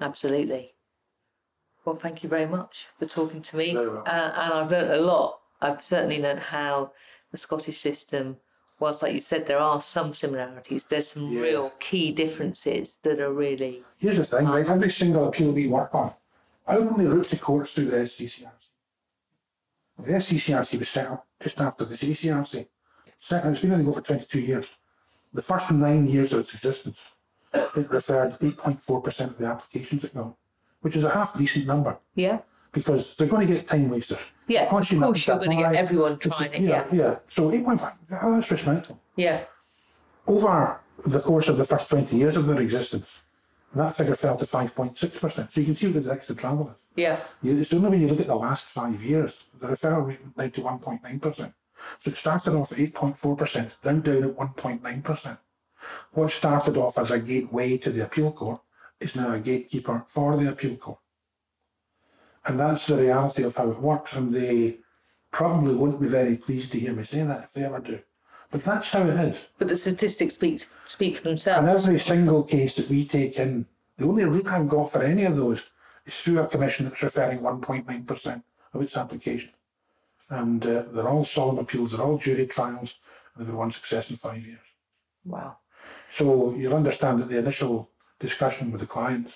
Absolutely. 0.00 0.74
Well, 1.84 1.96
thank 1.96 2.22
you 2.22 2.28
very 2.28 2.46
much 2.46 2.86
for 2.98 3.06
talking 3.06 3.42
to 3.42 3.56
me. 3.56 3.76
Uh, 3.76 4.02
and 4.04 4.52
I've 4.54 4.70
learnt 4.70 4.90
a 4.92 5.00
lot. 5.00 5.40
I've 5.60 5.82
certainly 5.82 6.20
learnt 6.22 6.38
how 6.40 6.92
the 7.32 7.36
Scottish 7.38 7.78
system, 7.78 8.36
whilst, 8.78 9.02
like 9.02 9.14
you 9.14 9.20
said, 9.20 9.46
there 9.46 9.58
are 9.58 9.80
some 9.82 10.12
similarities, 10.12 10.84
there's 10.86 11.08
some 11.08 11.28
Yeah. 11.28 11.40
real 11.40 11.70
key 11.80 12.12
differences 12.12 12.98
that 12.98 13.20
are 13.20 13.32
really. 13.32 13.82
Here's 13.98 14.16
the 14.18 14.24
thing, 14.24 14.46
right? 14.46 14.68
Every 14.68 14.90
single 14.90 15.26
appeal 15.28 15.50
we 15.52 15.66
work 15.66 15.94
on, 15.94 16.14
I 16.66 16.76
only 16.76 17.06
route 17.06 17.26
to 17.26 17.38
courts 17.38 17.72
through 17.72 17.86
the 17.86 17.96
SCCRC. 17.98 18.68
The 19.98 20.12
SCCRC 20.12 20.78
was 20.78 20.88
set 20.88 21.08
up 21.08 21.26
just 21.42 21.60
after 21.60 21.84
the 21.84 21.96
CCRC. 21.96 22.68
Set, 23.18 23.44
it's 23.46 23.60
been 23.60 23.72
on 23.72 23.78
the 23.78 23.84
go 23.84 23.92
for 23.92 24.00
22 24.02 24.40
years. 24.40 24.70
The 25.32 25.42
first 25.42 25.70
nine 25.70 26.06
years 26.06 26.32
of 26.32 26.40
its 26.40 26.54
existence, 26.54 27.00
it 27.52 27.90
referred 27.90 28.32
8.4% 28.32 29.20
of 29.26 29.38
the 29.38 29.46
applications 29.46 30.04
it 30.04 30.14
got, 30.14 30.34
which 30.80 30.96
is 30.96 31.04
a 31.04 31.10
half 31.10 31.36
decent 31.36 31.66
number 31.66 31.98
Yeah. 32.14 32.40
because 32.72 33.14
they're 33.16 33.28
going 33.28 33.46
to 33.46 33.52
get 33.54 33.66
time 33.66 33.88
wasters. 33.90 34.20
Yeah. 34.46 34.62
Of 34.62 34.68
course, 34.70 34.90
you're 34.90 35.00
going 35.00 35.14
to 35.14 35.56
get 35.56 35.74
everyone 35.74 36.18
trying 36.18 36.52
it. 36.54 36.60
yeah, 36.62 36.86
Yeah. 36.90 37.02
yeah. 37.02 37.16
So 37.28 37.50
8.5, 37.50 37.98
oh, 38.22 38.34
that's 38.34 38.50
respectable 38.50 39.00
Yeah. 39.16 39.44
over 40.26 40.80
the 41.06 41.20
course 41.20 41.48
of 41.48 41.56
the 41.58 41.64
first 41.64 41.88
20 41.88 42.16
years 42.16 42.36
of 42.36 42.46
their 42.46 42.60
existence, 42.60 43.08
that 43.74 43.94
figure 43.94 44.14
fell 44.14 44.36
to 44.38 44.44
5.6%. 44.46 45.52
So 45.52 45.60
you 45.60 45.66
can 45.66 45.74
see 45.74 45.86
what 45.86 45.94
the 45.94 46.00
direction 46.00 46.32
of 46.32 46.38
travel 46.38 46.68
is. 46.70 46.74
Yeah. 46.96 47.20
You- 47.42 47.58
It's 47.58 47.72
only 47.72 47.90
when 47.90 48.00
you 48.00 48.08
look 48.08 48.20
at 48.20 48.26
the 48.26 48.34
last 48.34 48.66
five 48.66 49.00
years, 49.02 49.38
the 49.60 49.66
referral 49.68 50.06
rate 50.08 50.20
went 50.24 50.36
down 50.36 50.50
to 50.52 50.60
1.9%. 50.62 51.52
So 52.00 52.10
it 52.10 52.16
started 52.16 52.54
off 52.54 52.72
at 52.72 52.78
8.4%, 52.78 53.72
then 53.82 54.00
down 54.00 54.24
at 54.24 54.36
1.9%. 54.36 55.38
What 56.12 56.30
started 56.30 56.76
off 56.76 56.98
as 56.98 57.10
a 57.10 57.18
gateway 57.18 57.78
to 57.78 57.90
the 57.90 58.04
appeal 58.04 58.32
court 58.32 58.60
is 59.00 59.16
now 59.16 59.32
a 59.32 59.40
gatekeeper 59.40 60.04
for 60.06 60.36
the 60.36 60.50
appeal 60.50 60.76
court. 60.76 60.98
And 62.44 62.58
that's 62.58 62.86
the 62.86 62.96
reality 62.96 63.42
of 63.42 63.56
how 63.56 63.70
it 63.70 63.78
works. 63.80 64.12
And 64.12 64.34
they 64.34 64.78
probably 65.30 65.74
won't 65.74 66.00
be 66.00 66.08
very 66.08 66.36
pleased 66.36 66.72
to 66.72 66.80
hear 66.80 66.92
me 66.92 67.04
say 67.04 67.22
that 67.22 67.44
if 67.44 67.52
they 67.52 67.64
ever 67.64 67.80
do. 67.80 68.00
But 68.50 68.64
that's 68.64 68.90
how 68.90 69.02
it 69.02 69.28
is. 69.28 69.38
But 69.58 69.68
the 69.68 69.76
statistics 69.76 70.34
speak, 70.34 70.64
speak 70.86 71.16
for 71.18 71.24
themselves. 71.24 71.58
And 71.58 71.68
every 71.68 71.98
single 71.98 72.42
case 72.42 72.76
that 72.76 72.88
we 72.88 73.04
take 73.04 73.38
in, 73.38 73.66
the 73.98 74.06
only 74.06 74.24
route 74.24 74.46
I've 74.46 74.68
got 74.68 74.90
for 74.90 75.02
any 75.02 75.24
of 75.24 75.36
those 75.36 75.66
is 76.06 76.18
through 76.20 76.40
a 76.40 76.46
commission 76.46 76.88
that's 76.88 77.02
referring 77.02 77.40
1.9% 77.40 78.42
of 78.72 78.82
its 78.82 78.96
application. 78.96 79.50
And 80.30 80.64
uh, 80.66 80.82
they're 80.92 81.08
all 81.08 81.24
solemn 81.24 81.58
appeals, 81.58 81.92
they're 81.92 82.04
all 82.04 82.18
jury 82.18 82.46
trials, 82.46 82.94
and 83.36 83.46
they've 83.46 83.54
won 83.54 83.70
success 83.72 84.10
in 84.10 84.16
five 84.16 84.44
years. 84.46 84.58
Wow. 85.24 85.56
So 86.10 86.54
you'll 86.54 86.74
understand 86.74 87.20
that 87.20 87.28
the 87.28 87.38
initial 87.38 87.90
discussion 88.20 88.70
with 88.70 88.80
the 88.82 88.86
clients 88.86 89.32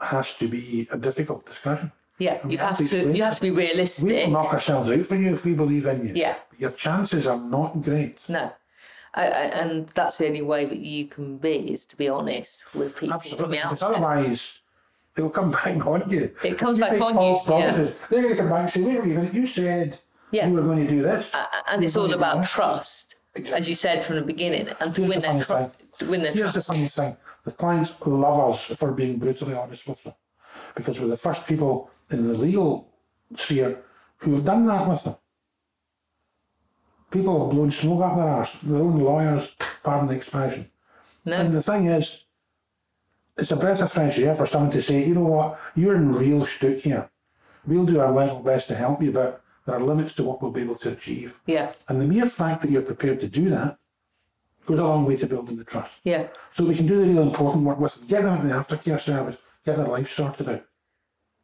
has 0.00 0.34
to 0.36 0.46
be 0.48 0.86
a 0.92 0.98
difficult 0.98 1.46
discussion. 1.46 1.90
Yeah, 2.18 2.38
And 2.42 2.50
you 2.52 2.58
have 2.58 2.70
have 2.70 2.78
to 2.78 2.86
to 2.86 3.16
you 3.16 3.22
have 3.22 3.36
to 3.36 3.42
be 3.42 3.50
realistic. 3.50 4.04
We 4.04 4.10
will 4.10 4.16
realistic. 4.16 4.32
knock 4.32 4.52
ourselves 4.54 4.90
out 4.90 5.06
for 5.06 5.14
you 5.16 5.34
if 5.34 5.44
we 5.44 5.54
believe 5.54 5.86
in 5.86 6.08
you. 6.08 6.14
Yeah. 6.14 6.34
But 6.50 6.58
your 6.60 6.70
chances 6.72 7.26
are 7.28 7.38
not 7.38 7.80
great. 7.82 8.18
No. 8.28 8.52
I, 9.14 9.22
I, 9.26 9.28
and 9.60 9.88
that's 9.90 10.18
the 10.18 10.26
only 10.26 10.42
way 10.42 10.64
that 10.66 10.78
you 10.78 11.06
can 11.06 11.38
be 11.38 11.72
is 11.72 11.86
to 11.86 11.96
be 11.96 12.08
honest 12.08 12.74
with 12.74 12.94
people 12.96 13.18
from 13.20 13.30
Absolutely. 13.30 13.56
the 13.56 13.62
Because 13.62 13.82
outset. 13.82 13.90
otherwise, 14.02 14.52
it'll 15.18 15.30
come 15.30 15.50
back 15.60 15.84
on 15.86 16.08
you. 16.08 16.30
It 16.44 16.56
comes 16.58 16.78
back 16.78 17.00
on 17.00 17.14
you, 17.14 17.40
yeah. 17.48 17.72
They're 18.08 18.22
going 18.22 18.28
to 18.30 18.36
come 18.36 18.48
back 18.50 18.62
and 18.62 18.70
say, 18.72 18.82
wait 18.82 18.98
a 19.00 19.02
minute, 19.06 19.34
you 19.34 19.46
said 19.46 19.98
Yeah. 20.30 20.46
you 20.46 20.54
were 20.54 20.62
going 20.62 20.86
to 20.86 20.88
do 20.88 21.02
this. 21.02 21.30
A- 21.34 21.70
and 21.72 21.84
it's 21.84 21.96
all 21.96 22.06
going 22.08 22.18
to 22.18 22.24
do 22.24 22.30
about 22.30 22.46
trust, 22.46 23.16
as 23.52 23.68
you 23.68 23.74
said 23.74 24.04
from 24.04 24.16
the 24.16 24.22
beginning, 24.22 24.68
and 24.80 24.94
to 24.94 25.02
Here's 25.02 25.10
win 25.10 25.20
the 25.20 25.28
their 25.32 25.42
trust. 25.44 25.98
To 25.98 26.06
win 26.06 26.22
their 26.22 26.32
Here's 26.32 26.54
the 26.54 26.62
funny 26.62 26.86
thing. 26.86 27.16
The 27.44 27.50
clients 27.52 27.94
love 28.06 28.50
us 28.50 28.64
for 28.66 28.92
being 28.92 29.18
brutally 29.18 29.54
honest 29.54 29.86
with 29.88 30.04
them. 30.04 30.14
Because 30.74 31.00
we're 31.00 31.08
the 31.08 31.16
first 31.16 31.46
people 31.46 31.90
in 32.10 32.26
the 32.26 32.34
legal 32.34 32.88
sphere 33.34 33.82
who 34.18 34.34
have 34.34 34.44
done 34.44 34.66
that 34.66 34.88
with 34.88 35.04
them. 35.04 35.16
People 37.10 37.40
have 37.40 37.50
blown 37.50 37.70
smoke 37.70 38.02
up 38.02 38.16
their 38.16 38.28
arse, 38.28 38.52
their 38.62 38.76
own 38.82 38.98
lawyers, 38.98 39.52
pardon 39.82 40.08
the 40.08 40.14
expression. 40.16 40.70
And 41.24 41.52
the 41.52 41.62
thing 41.62 41.86
is, 41.86 42.24
it's 43.38 43.52
a 43.52 43.56
breath 43.56 43.80
of 43.82 43.90
fresh 43.92 44.18
air 44.18 44.34
for 44.34 44.46
someone 44.46 44.70
to 44.72 44.82
say, 44.82 45.04
you 45.06 45.14
know 45.14 45.24
what, 45.26 45.60
you're 45.74 45.96
in 45.96 46.12
real 46.12 46.44
stook 46.44 46.78
here. 46.80 47.10
We'll 47.66 47.86
do 47.86 48.00
our 48.00 48.12
level 48.12 48.42
best 48.42 48.68
to 48.68 48.74
help 48.74 49.02
you, 49.02 49.12
but 49.12 49.42
there 49.66 49.76
are 49.76 49.80
limits 49.80 50.14
to 50.14 50.24
what 50.24 50.40
we'll 50.42 50.50
be 50.50 50.62
able 50.62 50.74
to 50.76 50.90
achieve. 50.92 51.38
yeah, 51.46 51.72
And 51.88 52.00
the 52.00 52.06
mere 52.06 52.26
fact 52.26 52.62
that 52.62 52.70
you're 52.70 52.82
prepared 52.82 53.20
to 53.20 53.28
do 53.28 53.48
that 53.50 53.78
goes 54.66 54.78
a 54.78 54.84
long 54.84 55.04
way 55.04 55.16
to 55.16 55.26
building 55.26 55.56
the 55.56 55.64
trust. 55.64 55.94
yeah. 56.04 56.28
So 56.52 56.64
we 56.64 56.74
can 56.74 56.86
do 56.86 57.00
the 57.02 57.08
real 57.08 57.22
important 57.22 57.64
work 57.64 57.78
with 57.78 57.94
them, 57.94 58.08
get 58.08 58.22
them 58.22 58.34
into 58.36 58.48
the 58.48 58.54
aftercare 58.54 59.00
service, 59.00 59.40
get 59.64 59.76
their 59.76 59.88
life 59.88 60.10
sorted 60.10 60.48
out. 60.48 60.64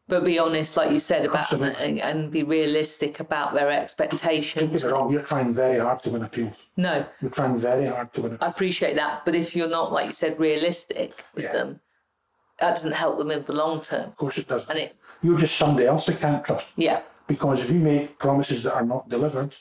But 0.07 0.23
be 0.25 0.39
honest, 0.39 0.77
like 0.77 0.91
you 0.91 0.99
said, 0.99 1.25
about 1.25 1.49
them 1.49 1.63
and, 1.63 1.99
and 1.99 2.31
be 2.31 2.43
realistic 2.43 3.21
about 3.21 3.55
their 3.55 3.71
Don't 3.71 3.83
expectations. 3.83 4.71
get 4.73 4.85
me 4.85 4.91
wrong, 4.93 5.11
you're 5.11 5.23
trying 5.23 5.51
very 5.53 5.79
hard 5.79 5.99
to 6.01 6.11
win 6.11 6.23
appeals. 6.23 6.63
No, 6.77 7.07
You're 7.23 7.31
trying 7.31 7.57
very 7.57 7.87
hard 7.87 8.13
to 8.15 8.21
win 8.23 8.39
I 8.43 8.49
appreciate 8.49 8.97
that. 8.97 9.25
But 9.25 9.35
if 9.35 9.57
you're 9.57 9.69
not, 9.69 9.93
like 9.93 10.07
you 10.07 10.13
said, 10.13 10.39
realistic 10.39 11.25
with 11.35 11.45
Yeah. 11.45 11.53
them, 11.53 11.81
that 12.61 12.71
doesn't 12.75 12.93
help 12.93 13.17
them 13.17 13.31
in 13.31 13.43
the 13.45 13.53
long 13.55 13.81
term. 13.81 14.11
Of 14.11 14.17
course 14.17 14.37
it 14.37 14.47
doesn't. 14.47 14.69
And 14.69 14.79
it, 14.79 14.97
You're 15.23 15.39
just 15.39 15.57
somebody 15.57 15.87
else 15.87 16.05
they 16.05 16.15
can't 16.15 16.45
trust. 16.45 16.69
yeah, 16.77 17.01
Because 17.27 17.63
if 17.63 17.71
you 17.73 17.79
make 17.81 18.19
promises 18.19 18.63
that 18.65 18.75
are 18.75 18.85
not 18.85 19.09
delivered, 19.09 19.57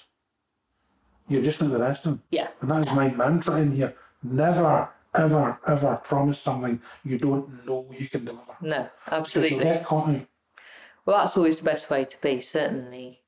you're 1.30 1.42
just 1.42 1.62
like 1.62 1.72
the 1.72 1.80
rest 1.80 2.06
of 2.06 2.12
them. 2.12 2.24
yeah, 2.32 2.50
And 2.60 2.70
that 2.70 2.82
is 2.86 2.94
my 2.94 3.10
mantra 3.12 3.56
in 3.62 3.72
here. 3.72 3.96
Never, 4.22 4.90
ever, 5.16 5.58
ever 5.66 6.02
promise 6.04 6.40
something 6.42 6.82
you 7.06 7.18
don't 7.18 7.66
know 7.66 7.86
you 7.98 8.10
can 8.10 8.26
deliver. 8.26 8.58
no, 8.60 8.90
Because 9.06 9.20
absolutely. 9.38 9.64
get 9.64 9.86
caught 9.86 10.10
out. 10.10 10.26
Well, 11.06 11.18
that's 11.18 11.38
always 11.38 11.60
the 11.60 11.70
best 11.70 11.90
way 11.90 12.06
to 12.06 12.22
be, 12.22 12.40
certainly 12.40 13.22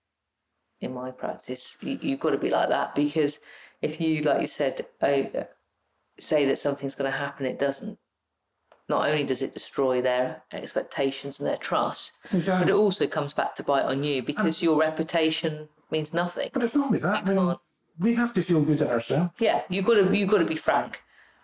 in 0.81 0.93
my 0.93 1.11
practice. 1.11 1.77
You, 1.81 1.99
you've 2.01 2.19
got 2.19 2.31
to 2.31 2.37
be 2.37 2.49
like 2.49 2.69
that 2.69 2.95
because 2.95 3.39
if 3.81 3.99
you, 3.99 4.21
like 4.21 4.41
you 4.41 4.47
said, 4.47 4.85
oh, 5.01 5.45
say 6.17 6.45
that 6.45 6.59
something's 6.59 6.95
going 6.95 7.11
to 7.11 7.17
happen, 7.17 7.45
it 7.45 7.59
doesn't. 7.59 7.97
Not 8.87 9.09
only 9.09 9.23
does 9.23 9.41
it 9.41 9.53
destroy 9.53 10.01
their 10.01 10.43
expectations 10.51 11.39
and 11.39 11.49
their 11.49 11.57
trust, 11.57 12.11
but 12.31 12.69
it 12.69 12.75
also 12.75 13.07
comes 13.07 13.33
back 13.33 13.55
to 13.55 13.63
bite 13.63 13.85
on 13.85 14.03
you 14.03 14.21
because 14.21 14.61
your 14.61 14.79
reputation 14.79 15.67
means 15.89 16.13
nothing. 16.13 16.51
But 16.53 16.63
it's 16.63 16.75
not 16.75 16.87
only 16.87 16.99
that. 16.99 17.27
I 17.27 17.33
mean, 17.33 17.55
we 17.99 18.13
have 18.13 18.31
to 18.35 18.43
feel 18.43 18.61
good 18.61 18.79
in 18.79 18.87
ourselves. 18.87 19.31
Yeah, 19.39 19.63
you've 19.69 19.87
got 19.87 19.95
to 19.95 20.15
you've 20.15 20.29
got 20.29 20.37
to 20.37 20.45
be 20.45 20.55
frank. 20.55 21.01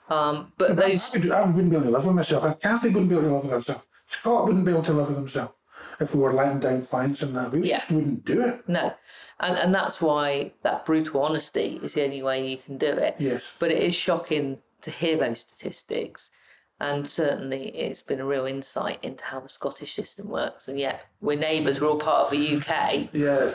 Um, 0.08 0.54
but 0.56 0.72
I, 0.72 0.74
those, 0.76 1.14
would, 1.14 1.32
I 1.32 1.46
wouldn't 1.48 1.72
be 1.72 1.78
able 1.78 1.86
to 1.86 1.92
live 1.92 2.06
with 2.06 2.16
myself. 2.16 2.44
And 2.44 2.60
Kathy 2.60 2.90
wouldn't 2.90 3.10
be 3.10 3.16
able 3.16 3.28
to 3.28 3.34
live 3.34 3.44
with 3.44 3.52
herself. 3.52 3.88
Scott 4.06 4.46
wouldn't 4.46 4.66
be 4.66 4.72
able 4.72 4.84
to 4.84 4.94
live 4.94 5.08
with 5.08 5.18
himself 5.18 5.56
if 6.02 6.16
we 6.16 6.22
were 6.22 6.34
letting 6.34 6.60
down 6.60 6.82
clients 6.86 7.22
and 7.22 7.36
that. 7.36 7.52
We 7.52 7.62
Yeah. 7.62 7.78
just 7.78 7.92
wouldn't 7.92 8.26
do 8.26 8.42
it. 8.42 8.68
no, 8.68 8.94
and 9.40 9.58
and 9.58 9.74
that's 9.74 10.02
why 10.02 10.52
that 10.64 10.86
brutal 10.86 11.22
honesty 11.24 11.80
is 11.84 11.94
the 11.94 12.04
only 12.04 12.24
way 12.24 12.46
you 12.48 12.58
can 12.58 12.78
do 12.78 12.88
it. 12.92 13.16
Yes. 13.20 13.44
But 13.60 13.72
it 13.72 13.80
is 13.80 13.96
shocking 13.96 14.58
to 14.82 14.92
hear 14.92 15.18
those 15.18 15.40
statistics. 15.42 16.32
And 16.80 17.08
certainly 17.08 17.68
it's 17.78 18.02
been 18.02 18.20
a 18.20 18.26
real 18.26 18.48
insight 18.48 18.98
into 19.04 19.24
how 19.24 19.40
the 19.40 19.48
Scottish 19.50 19.94
system 19.94 20.28
works. 20.30 20.68
And 20.68 20.80
yet 20.80 21.02
we're 21.22 21.38
neighbours, 21.38 21.80
we're 21.80 21.88
all 21.90 22.00
part 22.00 22.26
of 22.26 22.32
the 22.32 22.56
UK, 22.58 23.08
Yeah. 23.14 23.52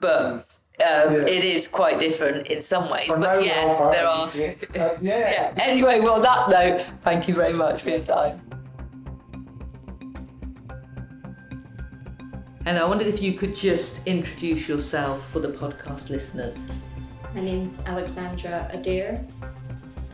but 0.00 0.22
um, 0.24 0.44
Yeah. 0.78 1.10
it 1.26 1.42
is 1.42 1.66
quite 1.66 1.98
different 1.98 2.46
in 2.46 2.62
some 2.62 2.88
ways. 2.88 3.06
For 3.08 3.16
but 3.18 3.44
yeah, 3.44 3.90
there 3.90 4.06
are. 4.06 4.28
Uh, 4.28 4.30
yeah. 4.36 4.96
Yeah. 5.00 5.52
Anyway, 5.60 5.98
well, 5.98 6.20
that 6.20 6.48
note, 6.48 6.82
thank 7.00 7.26
you 7.26 7.34
very 7.34 7.52
much 7.52 7.82
for 7.82 7.90
your 7.90 7.98
time. 8.04 8.40
And 12.66 12.78
I 12.78 12.84
wondered 12.84 13.08
if 13.08 13.20
you 13.20 13.34
could 13.34 13.54
just 13.54 14.06
introduce 14.06 14.66
yourself 14.66 15.30
for 15.30 15.38
the 15.38 15.48
podcast 15.48 16.08
listeners. 16.08 16.70
My 17.34 17.42
name's 17.42 17.82
Alexandra 17.84 18.70
Adair. 18.72 19.22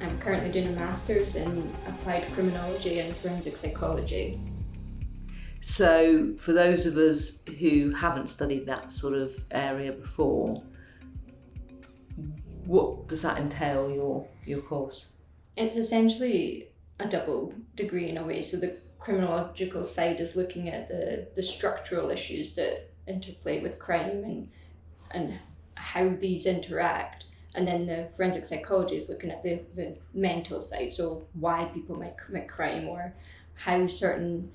I'm 0.00 0.18
currently 0.18 0.50
doing 0.50 0.66
a 0.66 0.72
master's 0.72 1.36
in 1.36 1.72
applied 1.86 2.26
criminology 2.32 2.98
and 2.98 3.16
forensic 3.16 3.56
psychology. 3.56 4.40
So, 5.60 6.34
for 6.38 6.52
those 6.52 6.86
of 6.86 6.96
us 6.96 7.44
who 7.60 7.92
haven't 7.92 8.28
studied 8.28 8.66
that 8.66 8.90
sort 8.90 9.14
of 9.14 9.44
area 9.52 9.92
before, 9.92 10.60
what 12.64 13.06
does 13.06 13.22
that 13.22 13.38
entail? 13.38 13.92
Your 13.92 14.26
your 14.44 14.60
course? 14.62 15.12
It's 15.56 15.76
essentially 15.76 16.70
a 16.98 17.06
double 17.06 17.54
degree 17.76 18.08
in 18.08 18.16
a 18.16 18.24
way. 18.24 18.42
So 18.42 18.56
the 18.56 18.76
criminological 19.00 19.84
side 19.84 20.20
is 20.20 20.36
looking 20.36 20.68
at 20.68 20.88
the, 20.88 21.28
the 21.34 21.42
structural 21.42 22.10
issues 22.10 22.54
that 22.54 22.90
interplay 23.06 23.60
with 23.60 23.78
crime 23.78 24.22
and 24.24 24.48
and 25.12 25.38
how 25.74 26.08
these 26.08 26.46
interact. 26.46 27.26
And 27.54 27.66
then 27.66 27.86
the 27.86 28.08
forensic 28.16 28.44
psychology 28.44 28.94
is 28.94 29.08
looking 29.08 29.30
at 29.30 29.42
the, 29.42 29.60
the 29.74 29.96
mental 30.14 30.60
side, 30.60 30.92
so 30.92 31.26
why 31.32 31.64
people 31.74 31.96
might 31.96 32.16
commit 32.16 32.46
crime 32.46 32.86
or 32.86 33.12
how 33.54 33.88
certain 33.88 34.52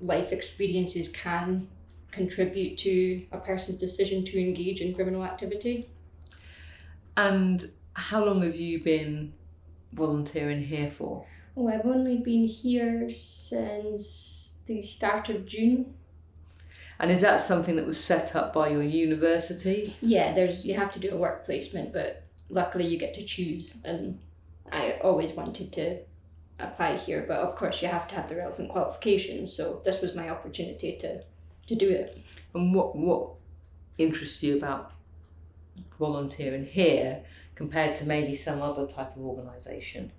life 0.00 0.32
experiences 0.32 1.08
can 1.10 1.68
contribute 2.10 2.76
to 2.78 3.24
a 3.30 3.38
person's 3.38 3.78
decision 3.78 4.24
to 4.24 4.40
engage 4.40 4.80
in 4.80 4.94
criminal 4.94 5.24
activity. 5.24 5.88
And 7.16 7.64
how 7.94 8.24
long 8.24 8.42
have 8.42 8.56
you 8.56 8.82
been 8.82 9.32
volunteering 9.92 10.60
here 10.60 10.90
for? 10.90 11.24
Oh, 11.56 11.68
I've 11.68 11.86
only 11.86 12.18
been 12.18 12.44
here 12.44 13.10
since 13.10 14.52
the 14.64 14.80
start 14.80 15.28
of 15.28 15.44
June. 15.44 15.94
And 16.98 17.10
is 17.10 17.20
that 17.20 17.40
something 17.40 17.76
that 17.76 17.86
was 17.86 18.02
set 18.02 18.34
up 18.34 18.54
by 18.54 18.68
your 18.68 18.82
university? 18.82 19.96
Yeah, 20.00 20.32
there's 20.32 20.64
you 20.64 20.74
have 20.74 20.90
to 20.92 21.00
do 21.00 21.10
a 21.10 21.16
work 21.16 21.44
placement, 21.44 21.92
but 21.92 22.24
luckily 22.48 22.86
you 22.86 22.98
get 22.98 23.12
to 23.14 23.24
choose. 23.24 23.82
And 23.84 24.18
I 24.70 24.92
always 25.02 25.32
wanted 25.32 25.72
to 25.72 25.98
apply 26.58 26.96
here, 26.96 27.24
but 27.26 27.40
of 27.40 27.56
course 27.56 27.82
you 27.82 27.88
have 27.88 28.08
to 28.08 28.14
have 28.14 28.28
the 28.28 28.36
relevant 28.36 28.70
qualifications. 28.70 29.52
So 29.52 29.82
this 29.84 30.00
was 30.00 30.14
my 30.14 30.30
opportunity 30.30 30.96
to 30.98 31.22
to 31.66 31.74
do 31.74 31.90
it. 31.90 32.18
And 32.54 32.74
what 32.74 32.96
what 32.96 33.30
interests 33.98 34.42
you 34.42 34.56
about 34.56 34.92
volunteering 35.98 36.64
here 36.64 37.24
compared 37.56 37.94
to 37.96 38.06
maybe 38.06 38.34
some 38.34 38.62
other 38.62 38.86
type 38.86 39.16
of 39.16 39.22
organisation? 39.22 40.12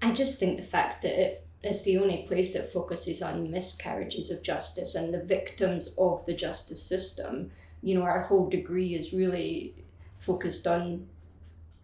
I 0.00 0.12
just 0.12 0.38
think 0.38 0.56
the 0.56 0.62
fact 0.62 1.02
that 1.02 1.20
it 1.20 1.48
is 1.62 1.82
the 1.82 1.98
only 1.98 2.18
place 2.26 2.52
that 2.52 2.72
focuses 2.72 3.20
on 3.20 3.50
miscarriages 3.50 4.30
of 4.30 4.42
justice 4.42 4.94
and 4.94 5.12
the 5.12 5.22
victims 5.22 5.94
of 5.98 6.24
the 6.24 6.34
justice 6.34 6.82
system. 6.82 7.50
You 7.82 7.96
know, 7.96 8.02
our 8.02 8.22
whole 8.22 8.48
degree 8.48 8.94
is 8.94 9.12
really 9.12 9.74
focused 10.16 10.66
on 10.66 11.08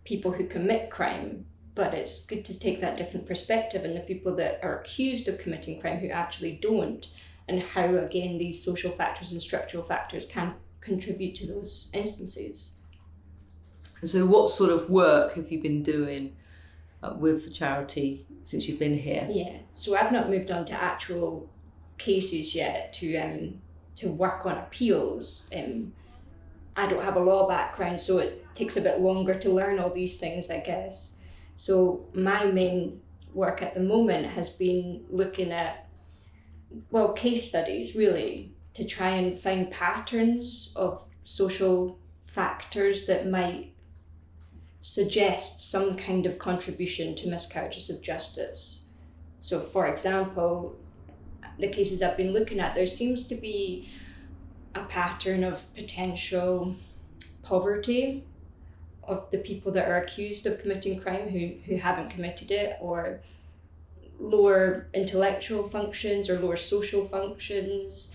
people 0.04 0.30
who 0.30 0.46
commit 0.46 0.90
crime, 0.90 1.44
but 1.74 1.94
it's 1.94 2.24
good 2.24 2.44
to 2.44 2.58
take 2.58 2.80
that 2.80 2.96
different 2.96 3.26
perspective 3.26 3.84
and 3.84 3.96
the 3.96 4.00
people 4.00 4.36
that 4.36 4.60
are 4.62 4.80
accused 4.80 5.26
of 5.26 5.38
committing 5.38 5.80
crime 5.80 5.98
who 5.98 6.08
actually 6.08 6.58
don't, 6.62 7.08
and 7.48 7.60
how, 7.60 7.96
again, 7.96 8.38
these 8.38 8.64
social 8.64 8.90
factors 8.90 9.32
and 9.32 9.42
structural 9.42 9.82
factors 9.82 10.24
can 10.24 10.54
contribute 10.80 11.34
to 11.34 11.46
those 11.46 11.90
instances. 11.92 12.74
So, 14.04 14.26
what 14.26 14.48
sort 14.48 14.70
of 14.70 14.90
work 14.90 15.34
have 15.34 15.50
you 15.50 15.60
been 15.60 15.82
doing 15.82 16.36
with 17.18 17.44
the 17.44 17.50
charity 17.50 18.26
since 18.42 18.68
you've 18.68 18.78
been 18.78 18.96
here? 18.98 19.26
Yeah, 19.30 19.58
so 19.74 19.96
I've 19.96 20.12
not 20.12 20.30
moved 20.30 20.50
on 20.50 20.64
to 20.66 20.72
actual 20.72 21.48
cases 21.98 22.54
yet 22.54 22.92
to 22.94 23.16
um 23.16 23.60
to 23.96 24.10
work 24.10 24.44
on 24.46 24.58
appeals. 24.58 25.48
Um, 25.54 25.92
I 26.76 26.86
don't 26.88 27.04
have 27.04 27.16
a 27.16 27.20
law 27.20 27.46
background, 27.48 28.00
so 28.00 28.18
it 28.18 28.44
takes 28.54 28.76
a 28.76 28.80
bit 28.80 29.00
longer 29.00 29.34
to 29.34 29.50
learn 29.50 29.78
all 29.78 29.90
these 29.90 30.18
things, 30.18 30.50
I 30.50 30.58
guess. 30.58 31.16
So 31.56 32.06
my 32.14 32.44
main 32.46 33.00
work 33.32 33.62
at 33.62 33.74
the 33.74 33.80
moment 33.80 34.26
has 34.26 34.48
been 34.48 35.04
looking 35.08 35.52
at 35.52 35.88
well, 36.90 37.12
case 37.12 37.48
studies 37.48 37.94
really 37.94 38.52
to 38.74 38.84
try 38.84 39.10
and 39.10 39.38
find 39.38 39.70
patterns 39.70 40.72
of 40.74 41.04
social 41.22 41.98
factors 42.26 43.06
that 43.06 43.28
might 43.28 43.73
suggest 44.84 45.62
some 45.62 45.96
kind 45.96 46.26
of 46.26 46.38
contribution 46.38 47.14
to 47.14 47.26
miscarriages 47.26 47.88
of 47.88 48.02
justice. 48.02 48.84
So, 49.40 49.58
for 49.58 49.86
example, 49.86 50.76
the 51.58 51.68
cases 51.68 52.02
I've 52.02 52.18
been 52.18 52.34
looking 52.34 52.60
at, 52.60 52.74
there 52.74 52.86
seems 52.86 53.26
to 53.28 53.34
be 53.34 53.88
a 54.74 54.82
pattern 54.82 55.42
of 55.42 55.74
potential 55.74 56.76
poverty 57.42 58.26
of 59.02 59.30
the 59.30 59.38
people 59.38 59.72
that 59.72 59.88
are 59.88 59.96
accused 59.96 60.44
of 60.44 60.60
committing 60.60 61.00
crime 61.00 61.30
who, 61.30 61.52
who 61.64 61.76
haven't 61.76 62.10
committed 62.10 62.50
it 62.50 62.76
or 62.78 63.22
lower 64.20 64.88
intellectual 64.92 65.62
functions 65.62 66.28
or 66.28 66.38
lower 66.38 66.56
social 66.56 67.06
functions 67.06 68.12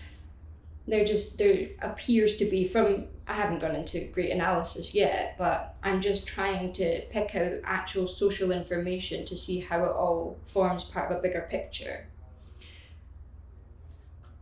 there 0.86 1.04
just 1.04 1.38
there 1.38 1.68
appears 1.82 2.36
to 2.38 2.44
be 2.44 2.66
from 2.66 3.06
I 3.26 3.34
haven't 3.34 3.60
gone 3.60 3.76
into 3.76 4.00
great 4.06 4.30
analysis 4.30 4.92
yet, 4.92 5.36
but 5.38 5.76
I'm 5.84 6.00
just 6.00 6.26
trying 6.26 6.72
to 6.74 7.02
pick 7.10 7.36
out 7.36 7.52
actual 7.64 8.08
social 8.08 8.50
information 8.50 9.24
to 9.26 9.36
see 9.36 9.60
how 9.60 9.84
it 9.84 9.92
all 9.92 10.38
forms 10.44 10.82
part 10.84 11.12
of 11.12 11.18
a 11.18 11.22
bigger 11.22 11.46
picture. 11.48 12.08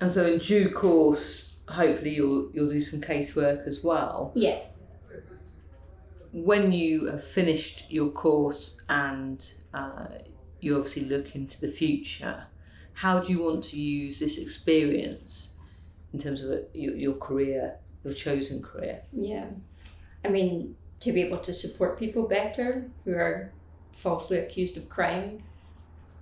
And 0.01 0.11
so 0.11 0.24
in 0.24 0.39
due 0.39 0.70
course, 0.70 1.57
hopefully 1.68 2.14
you'll 2.14 2.51
you'll 2.55 2.70
do 2.70 2.80
some 2.80 3.01
casework 3.01 3.66
as 3.66 3.84
well. 3.84 4.32
Yeah. 4.34 4.61
When 6.32 6.72
you 6.72 7.07
have 7.07 7.24
finished 7.24 7.91
your 7.91 8.11
course 8.11 8.80
and 8.89 9.47
uh, 9.74 10.07
you 10.61 10.76
obviously 10.76 11.05
look 11.05 11.34
into 11.34 11.61
the 11.61 11.68
future, 11.68 12.47
how 12.95 13.20
do 13.20 13.32
you 13.32 13.43
want 13.43 13.64
to 13.64 13.78
use 13.78 14.18
this 14.20 14.39
experience 14.39 15.58
in 16.13 16.19
terms 16.19 16.43
of 16.43 16.65
your, 16.73 16.95
your 16.95 17.15
career, 17.15 17.77
your 18.05 18.13
chosen 18.13 18.63
career? 18.63 19.03
Yeah. 19.13 19.47
I 20.25 20.29
mean, 20.29 20.77
to 21.01 21.13
be 21.13 21.23
able 21.23 21.39
to 21.39 21.53
support 21.53 21.99
people 21.99 22.25
better 22.27 22.85
who 23.05 23.13
are 23.15 23.53
falsely 23.93 24.39
accused 24.39 24.77
of 24.77 24.89
crime 24.89 25.43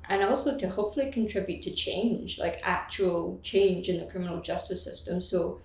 and 0.09 0.23
also 0.23 0.57
to 0.57 0.69
hopefully 0.69 1.11
contribute 1.11 1.63
to 1.63 1.73
change, 1.73 2.39
like 2.39 2.61
actual 2.63 3.41
change 3.43 3.89
in 3.89 3.99
the 3.99 4.07
criminal 4.07 4.41
justice 4.41 4.83
system. 4.83 5.21
So, 5.21 5.61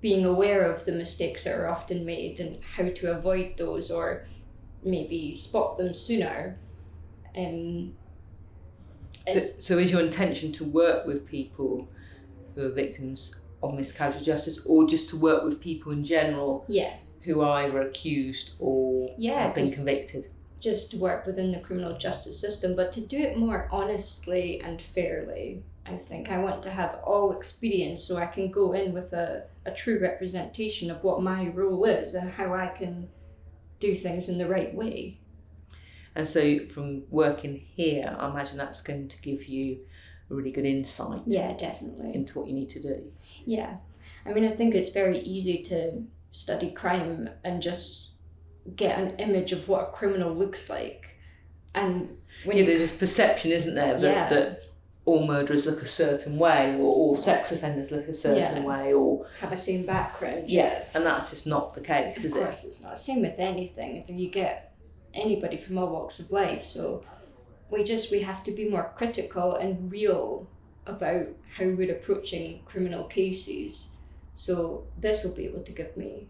being 0.00 0.24
aware 0.24 0.68
of 0.68 0.84
the 0.84 0.90
mistakes 0.90 1.44
that 1.44 1.54
are 1.54 1.68
often 1.68 2.04
made 2.04 2.40
and 2.40 2.58
how 2.64 2.88
to 2.88 3.12
avoid 3.12 3.56
those 3.56 3.88
or 3.88 4.26
maybe 4.82 5.32
spot 5.32 5.76
them 5.76 5.94
sooner. 5.94 6.58
Um, 7.36 7.94
so, 9.28 9.38
so, 9.38 9.78
is 9.78 9.92
your 9.92 10.00
intention 10.00 10.50
to 10.52 10.64
work 10.64 11.06
with 11.06 11.24
people 11.24 11.86
who 12.54 12.66
are 12.66 12.70
victims 12.70 13.40
of 13.62 13.74
miscarriage 13.74 14.16
of 14.16 14.22
justice, 14.22 14.64
or 14.66 14.86
just 14.86 15.08
to 15.10 15.16
work 15.16 15.44
with 15.44 15.60
people 15.60 15.92
in 15.92 16.04
general 16.04 16.64
yeah. 16.68 16.94
who 17.24 17.40
are 17.40 17.64
either 17.64 17.82
accused 17.82 18.56
or 18.58 19.14
yeah, 19.16 19.46
have 19.46 19.54
been 19.54 19.70
convicted? 19.70 20.30
Just 20.60 20.90
to 20.92 20.96
work 20.96 21.26
within 21.26 21.52
the 21.52 21.60
criminal 21.60 21.96
justice 21.96 22.38
system, 22.38 22.76
but 22.76 22.92
to 22.92 23.00
do 23.00 23.18
it 23.18 23.36
more 23.36 23.68
honestly 23.70 24.60
and 24.60 24.80
fairly. 24.80 25.62
I 25.84 25.96
think 25.96 26.30
I 26.30 26.38
want 26.38 26.62
to 26.62 26.70
have 26.70 27.00
all 27.04 27.32
experience 27.32 28.04
so 28.04 28.16
I 28.16 28.26
can 28.26 28.50
go 28.50 28.72
in 28.72 28.92
with 28.92 29.12
a, 29.12 29.44
a 29.66 29.72
true 29.72 29.98
representation 30.00 30.90
of 30.90 31.02
what 31.02 31.22
my 31.22 31.48
role 31.48 31.84
is 31.84 32.14
and 32.14 32.30
how 32.30 32.54
I 32.54 32.68
can 32.68 33.08
do 33.80 33.94
things 33.94 34.28
in 34.28 34.38
the 34.38 34.46
right 34.46 34.72
way. 34.72 35.18
And 36.14 36.26
so, 36.26 36.66
from 36.66 37.04
working 37.10 37.56
here, 37.56 38.14
I 38.18 38.28
imagine 38.28 38.58
that's 38.58 38.82
going 38.82 39.08
to 39.08 39.22
give 39.22 39.46
you 39.46 39.78
a 40.32 40.34
really 40.34 40.50
good 40.50 40.64
insight. 40.64 41.22
Yeah, 41.26 41.52
definitely. 41.56 42.14
Into 42.14 42.38
what 42.38 42.48
you 42.48 42.54
need 42.54 42.70
to 42.70 42.82
do. 42.82 43.12
Yeah. 43.44 43.76
I 44.26 44.32
mean, 44.32 44.44
I 44.44 44.50
think 44.50 44.74
it's 44.74 44.90
very 44.90 45.20
easy 45.20 45.62
to 45.64 46.02
study 46.30 46.70
crime 46.70 47.28
and 47.44 47.62
just 47.62 48.10
get 48.76 48.98
an 48.98 49.16
image 49.18 49.52
of 49.52 49.68
what 49.68 49.82
a 49.82 49.92
criminal 49.92 50.34
looks 50.34 50.70
like. 50.70 51.16
And 51.74 52.16
when 52.44 52.56
yeah, 52.56 52.64
there's 52.64 52.80
this 52.80 52.96
perception, 52.96 53.50
isn't 53.50 53.74
there, 53.74 53.98
that, 54.00 54.14
yeah. 54.14 54.28
that 54.28 54.60
all 55.04 55.26
murderers 55.26 55.66
look 55.66 55.82
a 55.82 55.86
certain 55.86 56.38
way, 56.38 56.74
or 56.74 56.82
all 56.82 57.16
sex 57.16 57.50
offenders 57.50 57.90
look 57.90 58.06
a 58.08 58.12
certain 58.12 58.62
yeah. 58.62 58.68
way, 58.68 58.92
or 58.92 59.26
have 59.40 59.52
a 59.52 59.56
same 59.56 59.84
background. 59.84 60.48
Yeah, 60.48 60.84
and 60.94 61.04
that's 61.04 61.30
just 61.30 61.46
not 61.46 61.74
the 61.74 61.80
case, 61.80 62.18
of 62.18 62.24
is 62.24 62.36
it? 62.36 62.38
Of 62.38 62.44
course, 62.44 62.64
it's 62.64 62.80
not. 62.82 62.90
The 62.90 62.96
same 62.96 63.22
with 63.22 63.38
anything. 63.38 64.04
You 64.18 64.28
get 64.28 64.74
anybody 65.14 65.56
from 65.56 65.78
all 65.78 65.88
walks 65.88 66.20
of 66.20 66.30
life, 66.30 66.62
so 66.62 67.04
we 67.72 67.82
just 67.82 68.10
we 68.10 68.20
have 68.20 68.42
to 68.44 68.52
be 68.52 68.68
more 68.68 68.92
critical 68.94 69.56
and 69.56 69.90
real 69.90 70.46
about 70.86 71.26
how 71.56 71.64
we're 71.64 71.92
approaching 71.92 72.60
criminal 72.66 73.04
cases. 73.04 73.92
So 74.34 74.86
this 74.98 75.24
will 75.24 75.34
be 75.34 75.46
able 75.46 75.62
to 75.62 75.72
give 75.72 75.96
me 75.96 76.28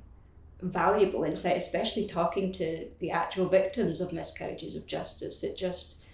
valuable 0.60 1.24
insight, 1.24 1.56
especially 1.56 2.06
talking 2.06 2.52
to 2.52 2.88
the 3.00 3.10
actual 3.10 3.48
victims 3.48 4.00
of 4.00 4.12
miscarriages 4.12 4.76
of 4.76 4.86
justice. 4.86 5.42
It 5.42 5.56
just 5.56 6.04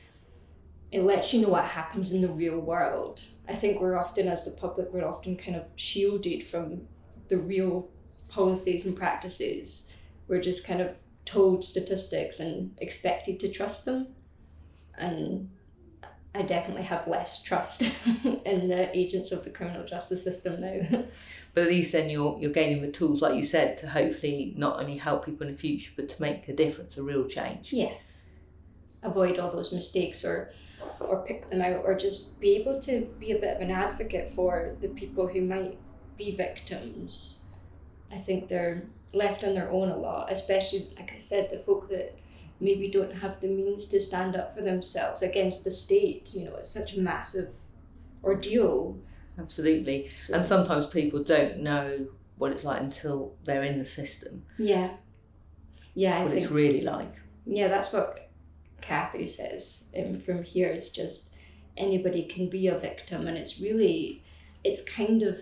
it 0.91 1.03
lets 1.03 1.35
you 1.35 1.43
know 1.43 1.49
what 1.49 1.67
happens 1.67 2.13
in 2.13 2.23
the 2.23 2.29
real 2.29 2.59
world. 2.59 3.23
I 3.47 3.55
think 3.55 3.79
we're 3.79 3.99
often, 3.99 4.27
as 4.27 4.47
the 4.47 4.53
public, 4.53 4.91
we're 4.91 5.07
often 5.07 5.37
kind 5.37 5.57
of 5.57 5.69
shielded 5.77 6.43
from 6.43 6.81
the 7.27 7.37
real 7.37 7.91
policies 8.29 8.87
and 8.87 8.97
practices. 8.97 9.93
We're 10.29 10.41
just 10.41 10.67
kind 10.67 10.81
of 10.81 10.97
told 11.27 11.63
statistics 11.63 12.41
and 12.41 12.75
expected 12.79 13.39
to 13.41 13.51
trust 13.51 13.85
them 13.85 14.15
and 14.99 15.51
I 16.35 16.43
definitely 16.43 16.85
have 16.85 17.09
less 17.09 17.43
trust 17.43 17.83
in 18.45 18.69
the 18.69 18.97
agents 18.97 19.33
of 19.33 19.45
the 19.45 19.51
criminal 19.51 19.85
justice 19.85 20.23
system 20.23 20.61
now. 20.61 21.05
but 21.55 21.65
at 21.65 21.69
least 21.69 21.93
then 21.93 22.11
you're 22.11 22.39
you're 22.39 22.53
gaining 22.53 22.83
the 22.83 22.93
tools, 22.93 23.23
like 23.23 23.35
you 23.35 23.43
said, 23.43 23.77
to 23.79 23.89
hopefully 23.89 24.55
not 24.57 24.79
only 24.79 24.97
help 24.97 25.25
people 25.25 25.47
in 25.47 25.53
the 25.53 25.59
future, 25.59 25.91
but 25.97 26.09
to 26.11 26.23
make 26.23 26.49
a 26.49 26.55
difference, 26.55 26.99
a 26.99 27.03
real 27.03 27.27
change. 27.27 27.73
Yeah. 27.73 27.93
Avoid 29.03 29.39
all 29.39 29.51
those 29.51 29.73
mistakes 29.73 30.25
or 30.25 30.53
or 31.01 31.25
pick 31.25 31.49
them 31.49 31.63
out 31.63 31.83
or 31.85 31.95
just 31.95 32.39
be 32.41 32.57
able 32.57 32.81
to 32.83 33.09
be 33.19 33.33
a 33.33 33.39
bit 33.39 33.57
of 33.57 33.63
an 33.63 33.71
advocate 33.71 34.31
for 34.31 34.77
the 34.81 34.89
people 34.89 35.27
who 35.27 35.41
might 35.41 35.79
be 36.17 36.37
victims. 36.37 37.39
I 38.13 38.17
think 38.17 38.49
they're 38.49 38.85
left 39.13 39.45
on 39.45 39.55
their 39.55 39.71
own 39.71 39.89
a 39.89 39.97
lot, 39.97 40.31
especially 40.31 40.89
like 40.97 41.13
I 41.15 41.19
said, 41.19 41.51
the 41.51 41.59
folk 41.59 41.89
that 41.91 42.18
maybe 42.61 42.91
don't 42.91 43.15
have 43.15 43.41
the 43.41 43.49
means 43.49 43.87
to 43.87 44.01
stand 44.01 44.37
up 44.37 44.55
for 44.55 44.63
themselves 44.63 45.23
against 45.23 45.65
the 45.65 45.71
state. 45.71 46.35
You 46.35 46.47
know, 46.47 46.57
it's 46.57 46.71
such 46.71 46.97
a 46.97 47.01
massive 47.01 47.55
ordeal. 48.25 48.99
Absolutely. 49.39 50.11
So, 50.17 50.35
and 50.35 50.45
sometimes 50.45 50.87
people 50.87 51.23
don't 51.23 51.59
know 51.59 52.09
what 52.37 52.53
it's 52.53 52.65
like 52.65 52.81
until 52.81 53.35
they're 53.45 53.63
in 53.63 53.79
the 53.79 53.87
system. 53.87 54.45
Yeah. 54.59 54.91
Yeah, 55.95 56.17
I 56.17 56.21
what 56.21 56.29
think, 56.29 56.43
it's 56.43 56.53
really 56.53 56.83
like. 56.83 57.13
Yeah, 57.47 57.69
that's 57.69 57.93
what 57.93 58.31
Kathy 58.81 59.27
says. 59.27 59.85
And 59.95 60.23
from 60.23 60.43
here, 60.43 60.69
it's 60.69 60.91
just 60.91 61.35
anybody 61.77 62.25
can 62.25 62.49
be 62.49 62.69
a 62.69 62.79
victim, 62.79 63.27
and 63.27 63.37
it's 63.37 63.61
really, 63.61 64.23
it's 64.65 64.85
kind 64.85 65.23
of 65.23 65.41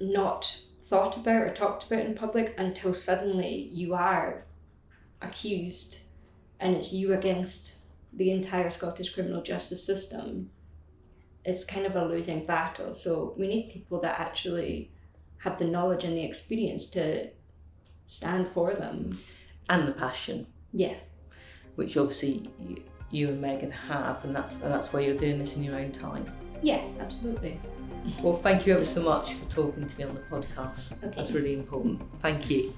not 0.00 0.60
thought 0.82 1.16
about 1.16 1.42
or 1.42 1.54
talked 1.54 1.84
about 1.84 2.04
in 2.04 2.14
public 2.14 2.54
until 2.58 2.92
suddenly 2.92 3.68
you 3.72 3.94
are 3.94 4.44
accused 5.20 6.00
and 6.62 6.76
it's 6.76 6.92
you 6.92 7.12
against 7.12 7.84
the 8.12 8.30
entire 8.30 8.70
Scottish 8.70 9.12
criminal 9.12 9.42
justice 9.42 9.84
system, 9.84 10.48
it's 11.44 11.64
kind 11.64 11.84
of 11.84 11.96
a 11.96 12.04
losing 12.04 12.46
battle. 12.46 12.94
So 12.94 13.34
we 13.36 13.48
need 13.48 13.72
people 13.72 13.98
that 14.00 14.20
actually 14.20 14.92
have 15.38 15.58
the 15.58 15.64
knowledge 15.64 16.04
and 16.04 16.16
the 16.16 16.24
experience 16.24 16.86
to 16.90 17.30
stand 18.06 18.46
for 18.46 18.74
them. 18.74 19.18
And 19.68 19.88
the 19.88 19.92
passion. 19.92 20.46
Yeah. 20.72 20.94
Which 21.74 21.96
obviously 21.96 22.48
you, 22.58 22.82
you 23.10 23.28
and 23.28 23.40
Megan 23.40 23.72
have, 23.72 24.24
and 24.24 24.34
that's 24.34 24.62
and 24.62 24.72
that's 24.72 24.92
why 24.92 25.00
you're 25.00 25.16
doing 25.16 25.38
this 25.38 25.56
in 25.56 25.64
your 25.64 25.76
own 25.76 25.90
time. 25.90 26.30
Yeah, 26.62 26.82
absolutely. 27.00 27.58
Well, 28.22 28.36
thank 28.36 28.66
you 28.66 28.74
ever 28.74 28.84
so 28.84 29.02
much 29.02 29.34
for 29.34 29.48
talking 29.48 29.86
to 29.86 29.98
me 29.98 30.04
on 30.04 30.14
the 30.14 30.20
podcast. 30.22 31.02
Okay. 31.02 31.12
That's 31.16 31.32
really 31.32 31.54
important. 31.54 32.02
Thank 32.20 32.50
you. 32.50 32.72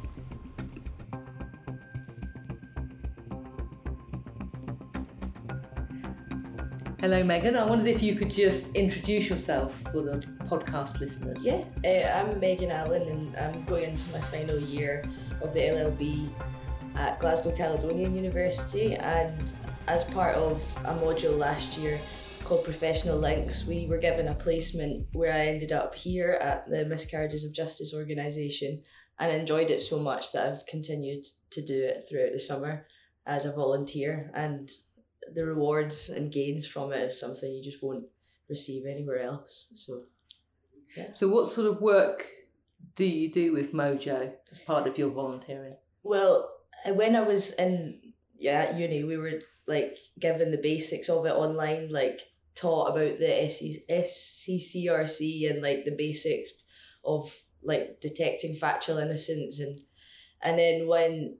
Hello, 7.04 7.22
Megan. 7.22 7.54
I 7.54 7.66
wondered 7.66 7.88
if 7.88 8.02
you 8.02 8.14
could 8.14 8.30
just 8.30 8.74
introduce 8.74 9.28
yourself 9.28 9.78
for 9.92 10.00
the 10.00 10.26
podcast 10.46 11.00
listeners. 11.00 11.44
Yeah, 11.44 11.62
uh, 11.84 12.18
I'm 12.18 12.40
Megan 12.40 12.70
Allen, 12.70 13.02
and 13.02 13.36
I'm 13.36 13.62
going 13.66 13.90
into 13.90 14.10
my 14.10 14.22
final 14.22 14.58
year 14.58 15.04
of 15.42 15.52
the 15.52 15.60
LLB 15.60 16.32
at 16.94 17.20
Glasgow 17.20 17.52
Caledonian 17.54 18.14
University. 18.14 18.94
And 18.94 19.52
as 19.86 20.02
part 20.04 20.34
of 20.36 20.62
a 20.86 20.94
module 20.94 21.36
last 21.36 21.76
year 21.76 22.00
called 22.42 22.64
Professional 22.64 23.18
Links, 23.18 23.66
we 23.66 23.84
were 23.84 23.98
given 23.98 24.28
a 24.28 24.34
placement 24.34 25.06
where 25.12 25.34
I 25.34 25.48
ended 25.48 25.72
up 25.72 25.94
here 25.94 26.38
at 26.40 26.66
the 26.70 26.86
Miscarriages 26.86 27.44
of 27.44 27.52
Justice 27.52 27.92
organisation 27.94 28.80
and 29.18 29.30
enjoyed 29.30 29.70
it 29.70 29.82
so 29.82 29.98
much 29.98 30.32
that 30.32 30.50
I've 30.50 30.64
continued 30.64 31.26
to 31.50 31.60
do 31.60 31.84
it 31.84 32.06
throughout 32.08 32.32
the 32.32 32.38
summer 32.38 32.86
as 33.26 33.44
a 33.44 33.52
volunteer. 33.52 34.30
And 34.32 34.70
the 35.32 35.44
rewards 35.44 36.10
and 36.10 36.32
gains 36.32 36.66
from 36.66 36.92
it 36.92 37.02
is 37.02 37.18
something 37.18 37.50
you 37.50 37.62
just 37.62 37.82
won't 37.82 38.06
receive 38.48 38.86
anywhere 38.86 39.22
else. 39.22 39.72
So 39.74 40.04
So, 41.12 41.28
what 41.28 41.46
sort 41.46 41.68
of 41.68 41.80
work 41.80 42.26
do 42.96 43.04
you 43.04 43.30
do 43.30 43.52
with 43.52 43.72
Mojo 43.72 44.32
as 44.50 44.58
part 44.60 44.86
of 44.86 44.98
your 44.98 45.10
volunteering? 45.10 45.76
Well, 46.02 46.50
when 46.92 47.16
I 47.16 47.22
was 47.22 47.52
in 47.54 48.00
yeah 48.36 48.76
uni, 48.76 49.04
we 49.04 49.16
were 49.16 49.40
like 49.66 49.98
given 50.18 50.50
the 50.50 50.58
basics 50.58 51.08
of 51.08 51.26
it 51.26 51.32
online, 51.32 51.90
like 51.90 52.20
taught 52.54 52.90
about 52.90 53.18
the 53.18 53.50
SCCRC 53.90 55.50
and 55.50 55.62
like 55.62 55.84
the 55.84 55.94
basics 55.96 56.50
of 57.04 57.34
like 57.62 58.00
detecting 58.00 58.54
factual 58.54 58.98
innocence 58.98 59.58
and 59.58 59.80
and 60.42 60.58
then 60.58 60.86
when 60.86 61.38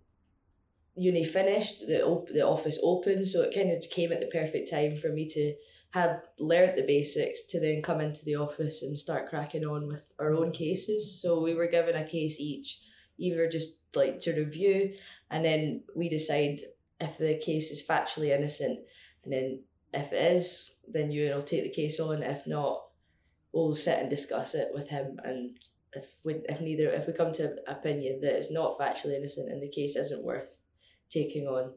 uni 0.97 1.25
finished, 1.25 1.87
the 1.87 2.05
op- 2.05 2.29
the 2.29 2.47
office 2.47 2.79
opened, 2.83 3.25
so 3.25 3.43
it 3.43 3.55
kind 3.55 3.73
of 3.73 3.91
came 3.91 4.13
at 4.13 4.21
the 4.21 4.27
perfect 4.27 4.71
time 4.71 4.97
for 4.97 5.09
me 5.09 5.29
to 5.29 5.55
have 5.91 6.23
learnt 6.39 6.77
the 6.77 6.87
basics 6.87 7.47
to 7.47 7.61
then 7.61 7.81
come 7.81 8.01
into 8.01 8.25
the 8.25 8.35
office 8.35 8.83
and 8.83 8.97
start 8.97 9.29
cracking 9.29 9.65
on 9.65 9.87
with 9.87 10.11
our 10.19 10.35
own 10.35 10.51
cases. 10.51 11.21
So 11.21 11.41
we 11.41 11.55
were 11.55 11.69
given 11.69 11.95
a 11.95 12.07
case 12.07 12.41
each, 12.41 12.81
either 13.19 13.49
just 13.49 13.81
like 13.95 14.19
to 14.21 14.35
review, 14.35 14.95
and 15.31 15.45
then 15.45 15.83
we 15.95 16.09
decide 16.09 16.61
if 17.01 17.19
the 17.19 17.39
case 17.39 17.71
is 17.71 17.87
factually 17.87 18.37
innocent, 18.37 18.81
and 19.25 19.33
then 19.33 19.63
if 19.93 20.13
it 20.13 20.33
is, 20.33 20.81
then 20.89 21.11
you 21.11 21.27
and 21.27 21.35
I'll 21.35 21.43
take 21.43 21.65
the 21.65 21.71
case 21.71 22.01
on. 22.01 22.23
If 22.23 22.47
not, 22.47 22.83
we'll 23.53 23.75
sit 23.75 24.01
and 24.01 24.11
discuss 24.11 24.55
it 24.55 24.69
with 24.73 24.89
him 24.89 25.19
and. 25.25 25.59
If 25.97 26.17
we 26.25 26.43
if 26.49 26.61
neither 26.61 26.89
if 26.89 27.07
we 27.07 27.13
come 27.13 27.33
to 27.35 27.53
an 27.53 27.59
opinion 27.69 28.21
that 28.23 28.35
it's 28.35 28.51
not 28.51 28.77
factually 28.77 29.17
innocent 29.17 29.49
and 29.49 29.63
the 29.63 29.69
case 29.69 29.95
isn't 29.95 30.25
worth 30.25 30.65
taking 31.15 31.47
on, 31.47 31.73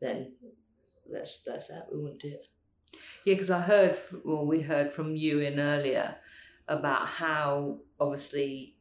then 0.00 0.18
that's 1.10 1.42
that's 1.44 1.68
that. 1.68 1.86
We 1.92 1.98
won't 2.02 2.20
do 2.20 2.28
it. 2.28 2.48
Yeah, 3.24 3.34
because 3.34 3.50
I 3.50 3.60
heard, 3.60 3.96
well, 4.24 4.44
we 4.46 4.60
heard 4.60 4.92
from 4.92 5.16
you 5.16 5.40
in 5.40 5.58
earlier 5.58 6.16
about 6.68 7.06
how 7.06 7.78
obviously 7.98 8.76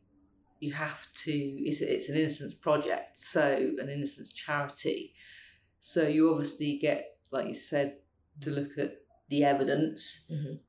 you 0.60 0.74
have 0.74 1.08
to, 1.24 1.32
it's, 1.32 1.82
it's 1.82 2.10
an 2.10 2.18
innocence 2.18 2.54
project, 2.54 3.18
so 3.18 3.44
an 3.80 3.90
innocence 3.90 4.32
charity. 4.34 5.14
So 5.80 6.08
you 6.08 6.30
obviously 6.32 6.78
get, 6.78 7.18
like 7.32 7.48
you 7.48 7.56
said, 7.56 7.98
to 8.42 8.50
look 8.52 8.78
at 8.78 8.92
the 9.30 9.44
evidence 9.46 10.28
Mhm. 10.30 10.60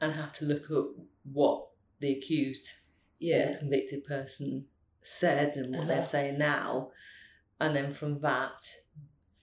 and 0.00 0.12
have 0.12 0.32
to 0.34 0.44
look 0.44 0.70
at 0.70 0.84
what 1.32 1.68
the 2.00 2.12
accused, 2.18 2.70
Yeah, 3.18 3.52
the 3.52 3.58
convicted 3.58 4.04
person 4.04 4.66
said 5.02 5.56
and 5.56 5.70
what 5.74 5.80
Uh-huh. 5.80 5.88
they're 5.88 6.02
saying 6.02 6.38
now. 6.38 6.92
And 7.60 7.74
then 7.74 7.92
from 7.92 8.20
that, 8.20 8.60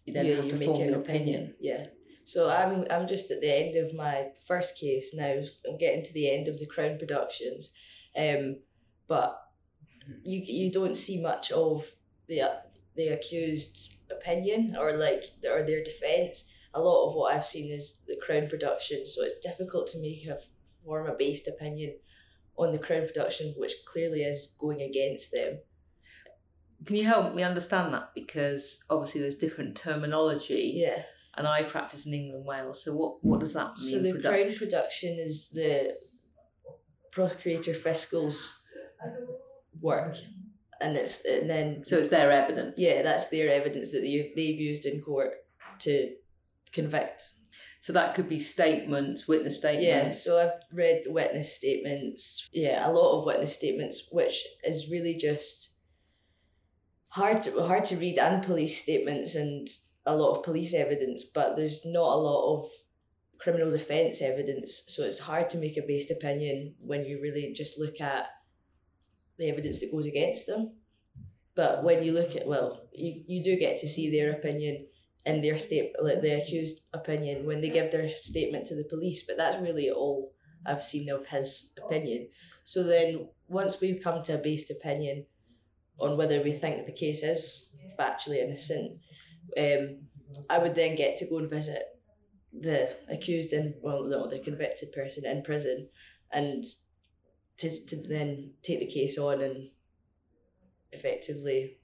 you 0.06 0.14
then 0.14 0.26
yeah, 0.26 0.36
have 0.36 0.46
you 0.46 0.52
to 0.52 0.58
make 0.58 0.68
form 0.68 0.82
an 0.82 0.90
your 0.90 1.00
opinion. 1.00 1.56
Yeah. 1.60 1.86
So 2.24 2.50
I'm 2.50 2.86
I'm 2.90 3.08
just 3.08 3.32
at 3.32 3.42
the 3.42 3.52
end 3.52 3.76
of 3.76 3.94
my 3.94 4.28
first 4.46 4.80
case 4.80 5.14
now. 5.14 5.42
I'm 5.68 5.78
getting 5.78 6.04
to 6.04 6.14
the 6.14 6.30
end 6.32 6.48
of 6.48 6.58
the 6.58 6.66
Crown 6.66 6.98
productions, 6.98 7.74
um, 8.18 8.58
but 9.08 9.40
you 10.24 10.42
you 10.46 10.72
don't 10.72 10.96
see 10.96 11.22
much 11.22 11.52
of 11.52 11.90
the 12.28 12.42
the 12.96 13.10
accused's 13.10 14.04
opinion 14.10 14.76
or 14.80 14.94
like 14.94 15.24
or 15.50 15.64
their 15.64 15.84
defense. 15.84 16.50
A 16.76 16.82
lot 16.82 17.08
of 17.08 17.16
what 17.16 17.36
I've 17.36 17.46
seen 17.46 17.72
is 17.72 18.04
the 18.08 18.16
Crown 18.16 18.48
production, 18.48 19.06
so 19.06 19.24
it's 19.24 19.40
difficult 19.40 19.88
to 19.88 20.02
make 20.02 20.26
a 20.26 20.40
form 20.84 21.08
a 21.08 21.14
based 21.14 21.48
opinion 21.48 21.96
on 22.58 22.72
the 22.72 22.80
Crown 22.80 23.06
production, 23.06 23.54
which 23.58 23.74
clearly 23.86 24.24
is 24.24 24.56
going 24.60 24.82
against 24.82 25.32
them. 25.32 25.60
Can 26.86 26.96
you 26.96 27.06
help 27.06 27.34
me 27.34 27.44
understand 27.44 27.94
that? 27.94 28.10
Because 28.16 28.84
obviously 28.90 29.22
there's 29.22 29.36
different 29.36 29.76
terminology, 29.78 30.74
Yeah. 30.76 31.02
and 31.38 31.48
I 31.48 31.64
practice 31.64 32.06
in 32.06 32.14
England 32.14 32.36
and 32.38 32.46
Wales. 32.46 32.84
So 32.84 32.96
what 32.96 33.24
what 33.24 33.40
does 33.40 33.54
that 33.54 33.72
mean? 33.80 33.92
So 33.92 34.00
the 34.00 34.14
produ- 34.14 34.22
Crown 34.24 34.56
production 34.56 35.18
is 35.20 35.50
the 35.50 35.96
Procurator 37.12 37.74
Fiscal's 37.74 38.52
work, 39.82 40.16
and 40.82 40.98
it's 40.98 41.24
and 41.26 41.50
then 41.50 41.84
so 41.86 41.98
it's 42.00 42.10
their 42.10 42.32
evidence. 42.32 42.76
yeah, 42.78 43.02
that's 43.04 43.30
their 43.30 43.50
evidence 43.50 43.92
that 43.92 44.02
they 44.02 44.32
they've 44.36 44.60
used 44.60 44.86
in 44.86 45.02
court 45.02 45.34
to 45.80 46.16
convict. 46.72 47.24
So 47.82 47.92
that 47.94 48.16
could 48.16 48.30
be 48.30 48.40
statements, 48.40 49.28
witness 49.28 49.58
statements. 49.58 49.86
Yeah, 49.86 50.10
so 50.12 50.40
I've 50.42 50.62
read 50.72 51.02
witness 51.08 51.54
statements. 51.56 52.50
Yeah, 52.54 52.90
a 52.90 52.92
lot 52.92 53.20
of 53.20 53.26
witness 53.26 53.56
statements, 53.58 54.08
which 54.10 54.42
is 54.64 54.90
really 54.90 55.16
just 55.16 55.73
hard 57.14 57.44
to 57.44 57.62
hard 57.62 57.86
to 57.86 57.98
read, 57.98 58.18
and 58.18 58.44
police 58.44 58.82
statements 58.82 59.36
and 59.36 59.68
a 60.06 60.16
lot 60.16 60.36
of 60.36 60.44
police 60.44 60.74
evidence. 60.74 61.24
But 61.24 61.56
there's 61.56 61.86
not 61.86 62.14
a 62.14 62.24
lot 62.30 62.58
of 62.58 62.70
criminal 63.40 63.72
defence 63.72 64.22
evidence, 64.22 64.86
so 64.88 65.04
it's 65.04 65.20
hard 65.20 65.50
to 65.50 65.58
make 65.58 65.78
a 65.78 65.88
based 65.88 66.12
opinion 66.12 66.76
when 66.80 67.06
you 67.06 67.22
really 67.22 67.54
just 67.54 67.80
look 67.80 68.02
at 68.02 68.28
the 69.38 69.50
evidence 69.50 69.80
that 69.80 69.92
goes 69.92 70.08
against 70.08 70.48
them. 70.48 70.74
But 71.56 71.84
when 71.84 72.04
you 72.04 72.14
look 72.14 72.36
at 72.36 72.48
well, 72.48 72.88
you, 72.94 73.24
you 73.28 73.44
do 73.44 73.58
get 73.58 73.78
to 73.78 73.88
see 73.88 74.10
their 74.10 74.32
opinion 74.32 74.88
in 75.26 75.42
their 75.42 75.58
state 75.58 75.94
like 76.02 76.22
the 76.22 76.42
accused 76.42 76.82
opinion 76.94 77.46
when 77.46 77.62
they 77.62 77.70
give 77.70 77.92
their 77.92 78.10
statement 78.10 78.66
to 78.66 78.76
the 78.76 78.84
police 78.84 79.26
but 79.26 79.38
that's 79.38 79.58
really 79.60 79.90
all 79.90 80.34
i've 80.66 80.84
seen 80.84 81.10
of 81.10 81.26
his 81.28 81.74
opinion 81.82 82.28
so 82.66 82.84
then 82.84 83.30
once 83.48 83.80
we 83.80 83.98
come 83.98 84.22
to 84.22 84.36
a 84.36 84.38
based 84.38 84.70
opinion 84.70 85.26
on 86.00 86.18
whether 86.18 86.42
we 86.42 86.52
think 86.52 86.86
the 86.86 86.92
case 86.92 87.24
is 87.24 87.76
factually 88.00 88.38
innocent. 88.38 89.00
Um, 89.58 90.00
i 90.50 90.58
would 90.58 90.74
then 90.74 90.96
get 90.96 91.16
to 91.18 91.28
go 91.28 91.38
and 91.38 91.50
visit 91.50 91.84
the 92.60 92.96
accused 93.10 93.54
in 93.54 93.76
well 93.82 94.04
no, 94.04 94.28
the 94.28 94.40
convicted 94.40 94.92
person 94.92 95.26
in 95.26 95.44
prison 95.44 95.90
and 96.32 96.64
to, 97.58 97.70
to 97.88 98.08
then 98.08 98.52
take 98.64 98.80
the 98.80 98.88
case 98.88 99.18
on 99.18 99.42
and 99.42 99.70
effectively 100.92 101.78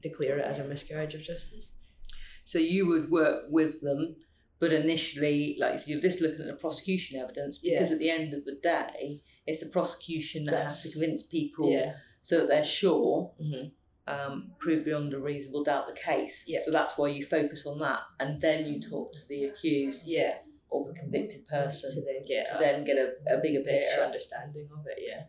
declare 0.00 0.38
it 0.38 0.44
as 0.44 0.58
a 0.58 0.64
miscarriage 0.64 1.14
of 1.14 1.22
justice. 1.22 1.70
So 2.44 2.58
you 2.58 2.86
would 2.86 3.10
work 3.10 3.44
with 3.50 3.80
them, 3.82 4.16
but 4.58 4.72
initially, 4.72 5.56
like 5.60 5.80
so 5.80 5.90
you're 5.90 6.00
just 6.00 6.20
looking 6.20 6.40
at 6.40 6.46
the 6.46 6.54
prosecution 6.54 7.20
evidence 7.20 7.58
because 7.58 7.90
Yeah. 7.90 7.94
at 7.94 7.98
the 8.00 8.10
end 8.10 8.34
of 8.34 8.44
the 8.44 8.58
day, 8.62 9.20
it's 9.46 9.62
the 9.62 9.70
prosecution 9.70 10.46
that 10.46 10.64
has 10.64 10.82
to 10.82 10.92
convince 10.92 11.22
people 11.24 11.70
yeah 11.70 11.94
so 12.22 12.38
that 12.38 12.48
they're 12.48 12.64
sure, 12.64 13.32
hmm 13.40 13.68
um, 14.08 14.50
prove 14.58 14.84
beyond 14.84 15.14
a 15.14 15.18
reasonable 15.18 15.64
doubt 15.64 15.86
the 15.86 15.94
case. 15.94 16.44
Yeah. 16.46 16.60
So 16.64 16.70
that's 16.70 16.98
why 16.98 17.08
you 17.08 17.24
focus 17.24 17.66
on 17.66 17.78
that, 17.80 18.00
and 18.20 18.40
then 18.40 18.66
you 18.66 18.80
talk 18.80 19.12
to 19.12 19.20
the 19.28 19.44
accused 19.44 20.02
yeah 20.06 20.38
or 20.70 20.86
the 20.86 20.98
convicted 20.98 21.46
person 21.46 21.90
to 21.90 22.00
then 22.00 22.26
get 22.26 22.46
to 22.46 22.56
a 22.56 22.58
then 22.58 22.84
get 22.84 22.96
a, 22.96 23.12
a 23.30 23.40
bigger 23.40 23.60
picture. 23.60 24.02
understanding 24.02 24.68
of 24.72 24.86
it. 24.86 24.98
Yeah. 25.06 25.24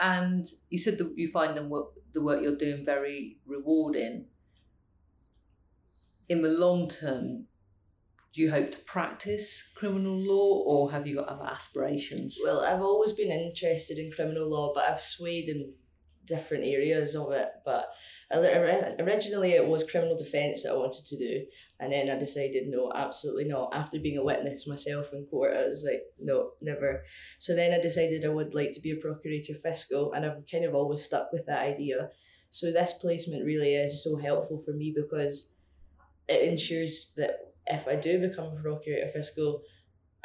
And 0.00 0.46
you 0.70 0.78
said 0.78 0.98
that 0.98 1.12
you 1.16 1.30
find 1.30 1.56
the 1.56 1.62
work, 1.62 1.98
the 2.12 2.22
work 2.22 2.42
you're 2.42 2.56
doing 2.56 2.84
very 2.84 3.38
rewarding. 3.46 4.26
In 6.28 6.42
the 6.42 6.48
long 6.48 6.88
term, 6.88 7.46
do 8.32 8.40
you 8.40 8.50
hope 8.50 8.72
to 8.72 8.78
practice 8.80 9.70
criminal 9.74 10.16
law 10.16 10.62
or 10.64 10.90
have 10.90 11.06
you 11.06 11.16
got 11.16 11.28
other 11.28 11.44
aspirations? 11.44 12.38
Well, 12.42 12.60
I've 12.60 12.80
always 12.80 13.12
been 13.12 13.30
interested 13.30 13.98
in 13.98 14.10
criminal 14.12 14.48
law, 14.48 14.72
but 14.74 14.84
I've 14.84 15.00
swayed 15.00 15.48
in 15.48 15.72
different 16.30 16.64
areas 16.64 17.14
of 17.14 17.32
it. 17.32 17.48
But 17.64 17.90
originally, 18.32 19.52
it 19.52 19.66
was 19.66 19.90
criminal 19.90 20.16
defence 20.16 20.62
that 20.62 20.72
I 20.72 20.76
wanted 20.76 21.04
to 21.06 21.18
do, 21.18 21.44
and 21.80 21.92
then 21.92 22.08
I 22.08 22.18
decided 22.18 22.68
no, 22.68 22.92
absolutely 22.94 23.44
not. 23.44 23.74
After 23.74 23.98
being 23.98 24.18
a 24.18 24.24
witness 24.24 24.66
myself 24.66 25.12
in 25.12 25.26
court, 25.26 25.56
I 25.56 25.66
was 25.66 25.84
like, 25.84 26.04
no, 26.18 26.52
never. 26.62 27.02
So 27.38 27.54
then 27.54 27.74
I 27.74 27.80
decided 27.82 28.24
I 28.24 28.28
would 28.28 28.54
like 28.54 28.70
to 28.72 28.80
be 28.80 28.92
a 28.92 28.96
procurator 28.96 29.54
fiscal, 29.54 30.12
and 30.12 30.24
I've 30.24 30.46
kind 30.50 30.64
of 30.64 30.74
always 30.74 31.02
stuck 31.02 31.32
with 31.32 31.44
that 31.46 31.62
idea. 31.62 32.10
So 32.50 32.72
this 32.72 32.98
placement 33.00 33.44
really 33.44 33.74
is 33.74 34.02
so 34.02 34.16
helpful 34.16 34.58
for 34.58 34.72
me 34.72 34.94
because 34.94 35.54
it 36.28 36.48
ensures 36.48 37.12
that 37.16 37.52
if 37.66 37.86
I 37.86 37.96
do 37.96 38.18
become 38.20 38.46
a 38.46 38.62
procurator 38.62 39.08
fiscal, 39.08 39.62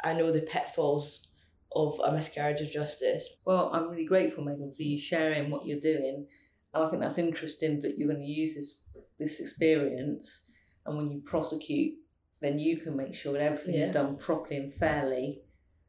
I 0.02 0.12
know 0.12 0.30
the 0.30 0.42
pitfalls 0.42 1.25
of 1.74 1.98
a 2.04 2.12
miscarriage 2.12 2.60
of 2.60 2.70
justice. 2.70 3.38
Well, 3.44 3.70
I'm 3.72 3.88
really 3.90 4.04
grateful, 4.06 4.44
Megan, 4.44 4.72
for 4.72 4.82
you 4.82 4.98
sharing 4.98 5.50
what 5.50 5.66
you're 5.66 5.80
doing. 5.80 6.26
And 6.74 6.84
I 6.84 6.88
think 6.88 7.02
that's 7.02 7.18
interesting 7.18 7.80
that 7.80 7.96
you're 7.98 8.08
going 8.08 8.20
to 8.20 8.26
use 8.26 8.54
this 8.54 8.82
this 9.18 9.40
experience 9.40 10.50
and 10.84 10.96
when 10.98 11.10
you 11.10 11.20
prosecute, 11.24 11.94
then 12.40 12.58
you 12.58 12.76
can 12.76 12.94
make 12.96 13.14
sure 13.14 13.32
that 13.32 13.40
everything 13.40 13.74
is 13.76 13.90
done 13.90 14.16
properly 14.18 14.56
and 14.58 14.74
fairly 14.74 15.40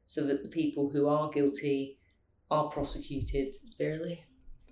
so 0.05 0.25
that 0.25 0.43
the 0.43 0.49
people 0.49 0.89
who 0.89 1.07
are 1.09 1.29
guilty 1.29 1.99
are 2.49 2.69
prosecuted 2.69 3.53
Fairly. 3.77 4.23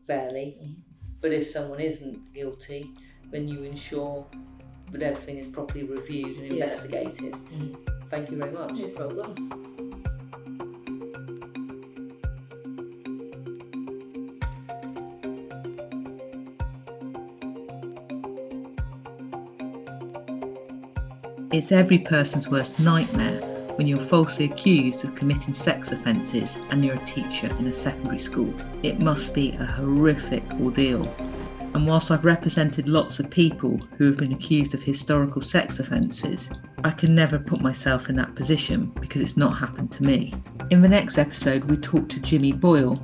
fairly. 0.07 0.57
Mhm. 0.63 0.75
But 1.21 1.33
if 1.33 1.47
someone 1.49 1.81
isn't 1.81 2.33
guilty, 2.33 2.91
then 3.31 3.47
you 3.47 3.63
ensure 3.63 4.25
that 4.91 5.03
everything 5.03 5.37
is 5.37 5.47
properly 5.47 5.83
reviewed 5.83 6.37
and 6.37 6.53
Yeah. 6.53 6.65
investigated. 6.65 7.33
Mhm. 7.33 8.09
Thank 8.09 8.31
you 8.31 8.37
very 8.37 8.51
much. 8.53 8.71
No 8.71 8.87
problem. 8.89 9.74
It's 21.55 21.71
every 21.71 21.99
person's 21.99 22.49
worst 22.49 22.79
nightmare 22.79 23.39
when 23.77 23.87
you're 23.87 23.97
falsely 23.97 24.43
accused 24.43 25.05
of 25.05 25.15
committing 25.15 25.53
sex 25.53 25.93
offences 25.93 26.59
and 26.69 26.83
you're 26.83 27.01
a 27.01 27.05
teacher 27.05 27.47
in 27.47 27.67
a 27.67 27.73
secondary 27.73 28.19
school. 28.19 28.53
It 28.83 28.99
must 28.99 29.33
be 29.33 29.53
a 29.53 29.63
horrific 29.63 30.43
ordeal. 30.55 31.05
And 31.73 31.87
whilst 31.87 32.11
I've 32.11 32.25
represented 32.25 32.89
lots 32.89 33.21
of 33.21 33.29
people 33.29 33.77
who 33.97 34.03
have 34.03 34.17
been 34.17 34.33
accused 34.33 34.73
of 34.73 34.83
historical 34.83 35.41
sex 35.41 35.79
offences, 35.79 36.49
I 36.83 36.91
can 36.91 37.15
never 37.15 37.39
put 37.39 37.61
myself 37.61 38.09
in 38.09 38.17
that 38.17 38.35
position 38.35 38.87
because 38.99 39.21
it's 39.21 39.37
not 39.37 39.57
happened 39.57 39.93
to 39.93 40.03
me. 40.03 40.33
In 40.71 40.81
the 40.81 40.89
next 40.89 41.17
episode, 41.17 41.63
we 41.71 41.77
talk 41.77 42.09
to 42.09 42.19
Jimmy 42.19 42.51
Boyle. 42.51 43.01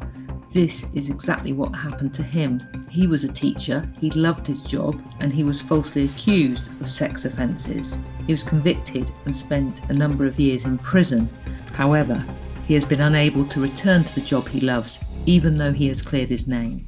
This 0.53 0.87
is 0.93 1.09
exactly 1.09 1.53
what 1.53 1.73
happened 1.73 2.13
to 2.15 2.23
him. 2.23 2.61
He 2.89 3.07
was 3.07 3.23
a 3.23 3.31
teacher, 3.31 3.89
he 4.01 4.09
loved 4.09 4.45
his 4.45 4.59
job, 4.59 5.01
and 5.21 5.31
he 5.31 5.45
was 5.45 5.61
falsely 5.61 6.03
accused 6.03 6.67
of 6.81 6.89
sex 6.89 7.23
offences. 7.23 7.97
He 8.31 8.33
was 8.33 8.43
convicted 8.43 9.11
and 9.25 9.35
spent 9.35 9.81
a 9.89 9.93
number 9.93 10.25
of 10.25 10.39
years 10.39 10.63
in 10.63 10.77
prison. 10.77 11.27
However, 11.73 12.23
he 12.65 12.73
has 12.75 12.85
been 12.85 13.01
unable 13.01 13.43
to 13.43 13.59
return 13.59 14.05
to 14.05 14.15
the 14.15 14.21
job 14.21 14.47
he 14.47 14.61
loves, 14.61 15.01
even 15.25 15.57
though 15.57 15.73
he 15.73 15.89
has 15.89 16.01
cleared 16.01 16.29
his 16.29 16.47
name. 16.47 16.87